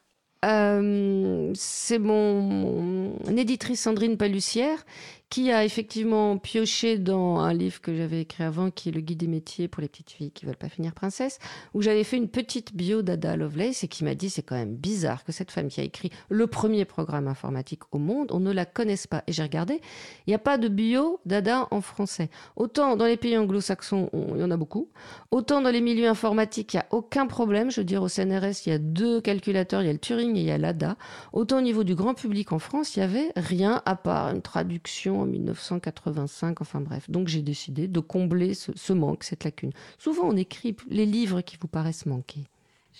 Euh, 0.45 1.51
C'est 1.55 1.97
mon, 1.97 2.41
mon, 2.43 3.35
éditrice 3.35 3.81
Sandrine 3.81 4.17
Palussière 4.17 4.85
qui 5.29 5.51
a 5.51 5.65
effectivement 5.65 6.37
pioché 6.37 6.97
dans 6.97 7.39
un 7.39 7.53
livre 7.53 7.81
que 7.81 7.95
j'avais 7.95 8.21
écrit 8.21 8.43
avant, 8.43 8.71
qui 8.71 8.89
est 8.89 8.91
Le 8.91 9.01
guide 9.01 9.19
des 9.19 9.27
métiers 9.27 9.67
pour 9.67 9.81
les 9.81 9.89
petites 9.89 10.11
filles 10.11 10.31
qui 10.31 10.45
veulent 10.45 10.55
pas 10.55 10.69
finir 10.69 10.93
princesse, 10.93 11.39
où 11.73 11.81
j'avais 11.81 12.03
fait 12.03 12.17
une 12.17 12.29
petite 12.29 12.75
bio 12.75 13.01
d'Ada 13.01 13.35
Lovelace 13.35 13.83
et 13.83 13.87
qui 13.87 14.03
m'a 14.03 14.15
dit 14.15 14.29
c'est 14.29 14.41
quand 14.41 14.55
même 14.55 14.75
bizarre 14.75 15.23
que 15.25 15.31
cette 15.31 15.51
femme 15.51 15.67
qui 15.67 15.81
a 15.81 15.83
écrit 15.83 16.11
le 16.29 16.47
premier 16.47 16.85
programme 16.85 17.27
informatique 17.27 17.81
au 17.91 17.97
monde, 17.97 18.31
on 18.31 18.39
ne 18.39 18.51
la 18.51 18.65
connaisse 18.65 19.05
pas. 19.05 19.23
Et 19.27 19.33
j'ai 19.33 19.43
regardé, 19.43 19.81
il 20.25 20.29
n'y 20.29 20.33
a 20.33 20.39
pas 20.39 20.57
de 20.57 20.69
bio 20.69 21.19
d'Ada 21.25 21.67
en 21.71 21.81
français. 21.81 22.29
Autant 22.55 22.95
dans 22.95 23.05
les 23.05 23.17
pays 23.17 23.37
anglo-saxons, 23.37 24.09
il 24.13 24.39
y 24.39 24.43
en 24.43 24.51
a 24.51 24.57
beaucoup, 24.57 24.89
autant 25.31 25.61
dans 25.61 25.71
les 25.71 25.81
milieux 25.81 26.07
informatiques, 26.07 26.73
il 26.73 26.77
n'y 26.77 26.81
a 26.81 26.87
aucun 26.91 27.27
problème. 27.27 27.69
Je 27.69 27.81
veux 27.81 27.85
dire, 27.85 28.01
au 28.01 28.07
CNRS, 28.07 28.65
il 28.65 28.69
y 28.69 28.71
a 28.71 28.79
deux 28.79 29.19
calculateurs, 29.19 29.81
il 29.81 29.87
y 29.87 29.89
a 29.89 29.93
le 29.93 29.99
Turing 29.99 30.35
et 30.37 30.39
il 30.39 30.45
y 30.45 30.51
a 30.51 30.57
l'ADA. 30.57 30.95
Autant 31.33 31.57
au 31.57 31.61
niveau 31.61 31.83
du 31.83 31.95
grand 31.95 32.13
public 32.13 32.53
en 32.53 32.59
France, 32.59 32.95
il 32.95 32.99
n'y 32.99 33.05
avait 33.05 33.31
rien 33.35 33.81
à 33.85 33.95
part 33.95 34.29
une 34.29 34.41
traduction 34.41 35.16
en 35.21 35.25
1985, 35.25 36.61
enfin 36.61 36.81
bref. 36.81 37.09
Donc 37.09 37.27
j'ai 37.27 37.41
décidé 37.41 37.87
de 37.87 37.99
combler 37.99 38.53
ce, 38.53 38.93
manque, 38.93 39.23
cette 39.23 39.43
lacune. 39.43 39.71
Souvent 39.97 40.29
on 40.29 40.35
écrit 40.35 40.75
les 40.89 41.05
livres 41.05 41.41
qui 41.41 41.57
vous 41.59 41.67
paraissent 41.67 42.05
manquer. 42.05 42.45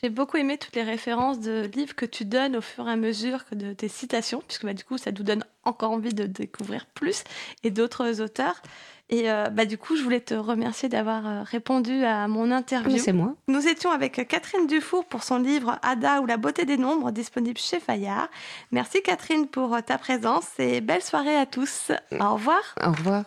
J'ai 0.01 0.09
beaucoup 0.09 0.38
aimé 0.38 0.59
toutes 0.59 0.76
les 0.76 0.84
références 0.84 1.39
de 1.39 1.70
livres 1.74 1.95
que 1.95 2.05
tu 2.05 2.24
donnes 2.24 2.55
au 2.55 2.61
fur 2.61 2.88
et 2.88 2.91
à 2.91 2.95
mesure 2.95 3.43
de 3.51 3.74
tes 3.74 3.88
citations, 3.88 4.43
puisque 4.47 4.65
bah, 4.65 4.74
du 4.74 4.84
coup 4.84 4.97
ça 4.99 5.11
nous 5.11 5.24
donne 5.24 5.43
encore 5.63 5.91
envie 5.91 6.13
de 6.13 6.26
découvrir 6.26 6.86
plus 6.86 7.24
et 7.63 7.72
d'autres 7.72 8.22
auteurs. 8.22 8.61
Et 9.09 9.31
euh, 9.31 9.49
bah, 9.49 9.65
du 9.65 9.77
coup, 9.77 9.95
je 9.95 10.03
voulais 10.03 10.19
te 10.19 10.33
remercier 10.33 10.89
d'avoir 10.89 11.25
euh, 11.25 11.43
répondu 11.43 12.03
à 12.03 12.27
mon 12.27 12.51
interview. 12.51 12.97
C'est 12.97 13.13
moi. 13.13 13.35
Nous 13.47 13.67
étions 13.67 13.91
avec 13.91 14.27
Catherine 14.27 14.67
Dufour 14.67 15.05
pour 15.05 15.23
son 15.23 15.39
livre 15.39 15.79
Ada 15.81 16.21
ou 16.21 16.25
la 16.25 16.37
beauté 16.37 16.65
des 16.65 16.77
nombres, 16.77 17.11
disponible 17.11 17.57
chez 17.57 17.79
Fayard. 17.79 18.27
Merci 18.71 19.01
Catherine 19.01 19.47
pour 19.47 19.77
ta 19.83 19.97
présence 19.97 20.47
et 20.59 20.81
belle 20.81 21.03
soirée 21.03 21.37
à 21.37 21.45
tous. 21.45 21.91
Au 22.19 22.33
revoir. 22.33 22.75
Au 22.83 22.91
revoir. 22.91 23.23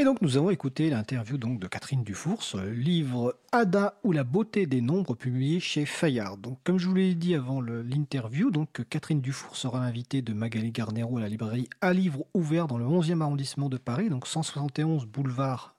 Et 0.00 0.04
donc 0.04 0.22
nous 0.22 0.38
avons 0.38 0.48
écouté 0.48 0.88
l'interview 0.88 1.36
donc 1.36 1.60
de 1.60 1.66
Catherine 1.66 2.02
Dufour 2.02 2.42
livre 2.72 3.36
Ada 3.52 4.00
ou 4.02 4.12
la 4.12 4.24
beauté 4.24 4.64
des 4.64 4.80
nombres 4.80 5.14
publié 5.14 5.60
chez 5.60 5.84
Fayard. 5.84 6.38
Donc 6.38 6.58
comme 6.64 6.78
je 6.78 6.88
vous 6.88 6.94
l'ai 6.94 7.14
dit 7.14 7.34
avant 7.34 7.60
l'interview, 7.60 8.50
donc 8.50 8.82
Catherine 8.88 9.20
Dufour 9.20 9.56
sera 9.56 9.80
l'invitée 9.80 10.22
de 10.22 10.32
Magali 10.32 10.70
Garnero 10.70 11.18
à 11.18 11.20
la 11.20 11.28
librairie 11.28 11.68
à 11.82 11.92
livre 11.92 12.24
ouvert 12.32 12.66
dans 12.66 12.78
le 12.78 12.86
11e 12.86 13.20
arrondissement 13.20 13.68
de 13.68 13.76
Paris, 13.76 14.08
donc 14.08 14.26
171 14.26 15.04
boulevard 15.04 15.76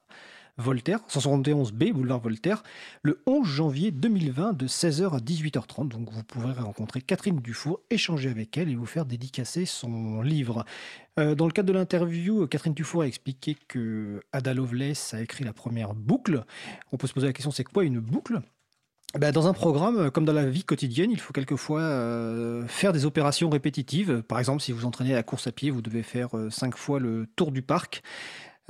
Voltaire, 0.57 0.99
171B, 1.09 1.93
boulevard 1.93 2.19
Voltaire, 2.19 2.63
le 3.03 3.21
11 3.25 3.47
janvier 3.47 3.91
2020 3.91 4.53
de 4.53 4.67
16h 4.67 5.15
à 5.15 5.19
18h30. 5.19 5.89
Donc 5.89 6.09
vous 6.11 6.23
pourrez 6.23 6.53
rencontrer 6.53 7.01
Catherine 7.01 7.39
Dufour, 7.39 7.79
échanger 7.89 8.29
avec 8.29 8.57
elle 8.57 8.69
et 8.69 8.75
vous 8.75 8.85
faire 8.85 9.05
dédicacer 9.05 9.65
son 9.65 10.21
livre. 10.21 10.65
Euh, 11.19 11.35
dans 11.35 11.45
le 11.45 11.51
cadre 11.51 11.67
de 11.67 11.73
l'interview, 11.73 12.47
Catherine 12.47 12.73
Dufour 12.73 13.03
a 13.03 13.07
expliqué 13.07 13.55
que 13.67 14.21
Ada 14.31 14.51
a 14.51 15.21
écrit 15.21 15.43
la 15.43 15.53
première 15.53 15.93
boucle. 15.93 16.45
On 16.91 16.97
peut 16.97 17.07
se 17.07 17.13
poser 17.13 17.27
la 17.27 17.33
question, 17.33 17.51
c'est 17.51 17.63
quoi 17.63 17.83
une 17.83 17.99
boucle? 17.99 18.41
Ben, 19.19 19.33
dans 19.33 19.47
un 19.47 19.53
programme, 19.53 20.09
comme 20.09 20.23
dans 20.23 20.31
la 20.31 20.45
vie 20.45 20.63
quotidienne, 20.63 21.11
il 21.11 21.19
faut 21.19 21.33
quelquefois 21.33 21.81
euh, 21.81 22.65
faire 22.67 22.93
des 22.93 23.05
opérations 23.05 23.49
répétitives. 23.49 24.21
Par 24.21 24.39
exemple, 24.39 24.61
si 24.61 24.71
vous 24.71 24.85
entraînez 24.85 25.11
à 25.11 25.17
la 25.17 25.23
course 25.23 25.47
à 25.47 25.51
pied, 25.51 25.69
vous 25.69 25.81
devez 25.81 26.01
faire 26.01 26.37
euh, 26.37 26.49
cinq 26.49 26.77
fois 26.77 26.99
le 26.99 27.27
tour 27.35 27.51
du 27.51 27.61
parc. 27.61 28.03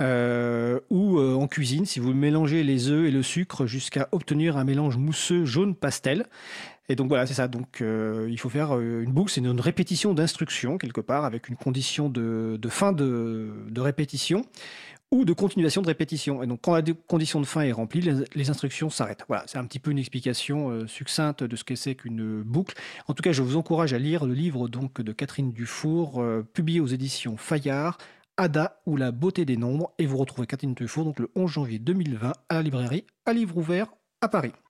Euh, 0.00 0.80
ou 0.90 1.18
euh, 1.18 1.34
en 1.34 1.46
cuisine, 1.46 1.84
si 1.84 2.00
vous 2.00 2.14
mélangez 2.14 2.64
les 2.64 2.88
œufs 2.88 3.06
et 3.06 3.10
le 3.10 3.22
sucre 3.22 3.66
jusqu'à 3.66 4.08
obtenir 4.12 4.56
un 4.56 4.64
mélange 4.64 4.96
mousseux 4.96 5.44
jaune 5.44 5.74
pastel. 5.74 6.26
Et 6.88 6.96
donc 6.96 7.08
voilà, 7.08 7.26
c'est 7.26 7.34
ça. 7.34 7.46
Donc 7.46 7.80
euh, 7.80 8.26
il 8.30 8.38
faut 8.40 8.48
faire 8.48 8.78
une 8.80 9.12
boucle, 9.12 9.30
c'est 9.30 9.40
une, 9.40 9.60
répétition 9.60 10.14
d'instruction 10.14 10.78
quelque 10.78 11.00
part 11.00 11.24
avec 11.24 11.48
une 11.48 11.56
condition 11.56 12.08
de, 12.08 12.58
fin 12.68 12.92
de, 12.92 13.52
répétition 13.76 14.44
ou 15.12 15.24
de 15.24 15.32
continuation 15.32 15.82
de 15.82 15.86
répétition. 15.86 16.42
Et 16.42 16.46
donc 16.46 16.60
quand 16.62 16.74
la 16.74 16.82
condition 17.06 17.40
de 17.40 17.46
fin 17.46 17.60
est 17.60 17.72
remplie, 17.72 18.00
les, 18.34 18.50
instructions 18.50 18.90
s'arrêtent. 18.90 19.24
Voilà, 19.28 19.44
c'est 19.46 19.58
un 19.58 19.64
petit 19.66 19.78
peu 19.78 19.92
une 19.92 19.98
explication 19.98 20.86
succincte 20.88 21.44
de 21.44 21.54
ce 21.54 21.62
que 21.62 21.76
c'est 21.76 21.94
qu'une 21.94 22.42
boucle. 22.42 22.74
En 23.06 23.14
tout 23.14 23.22
cas, 23.22 23.32
je 23.32 23.42
vous 23.42 23.56
encourage 23.56 23.92
à 23.92 23.98
lire 23.98 24.24
le 24.24 24.34
livre 24.34 24.68
donc 24.68 25.00
de 25.00 25.12
Catherine 25.12 25.52
Dufour, 25.52 26.24
publié 26.54 26.80
aux 26.80 26.88
éditions 26.88 27.36
Fayard, 27.36 27.98
Ada 28.36 28.80
ou 28.86 28.96
la 28.96 29.12
beauté 29.12 29.44
des 29.44 29.56
nombres 29.56 29.92
et 29.98 30.06
vous 30.06 30.16
retrouvez 30.16 30.46
Catherine 30.46 30.74
Dufour 30.74 31.04
donc 31.04 31.18
le 31.18 31.30
11 31.36 31.50
janvier 31.50 31.78
2020 31.78 32.32
à 32.48 32.54
la 32.54 32.62
librairie 32.62 33.06
à 33.26 33.32
livre 33.32 33.56
ouvert 33.56 33.88
à 34.20 34.28
Paris. 34.28 34.52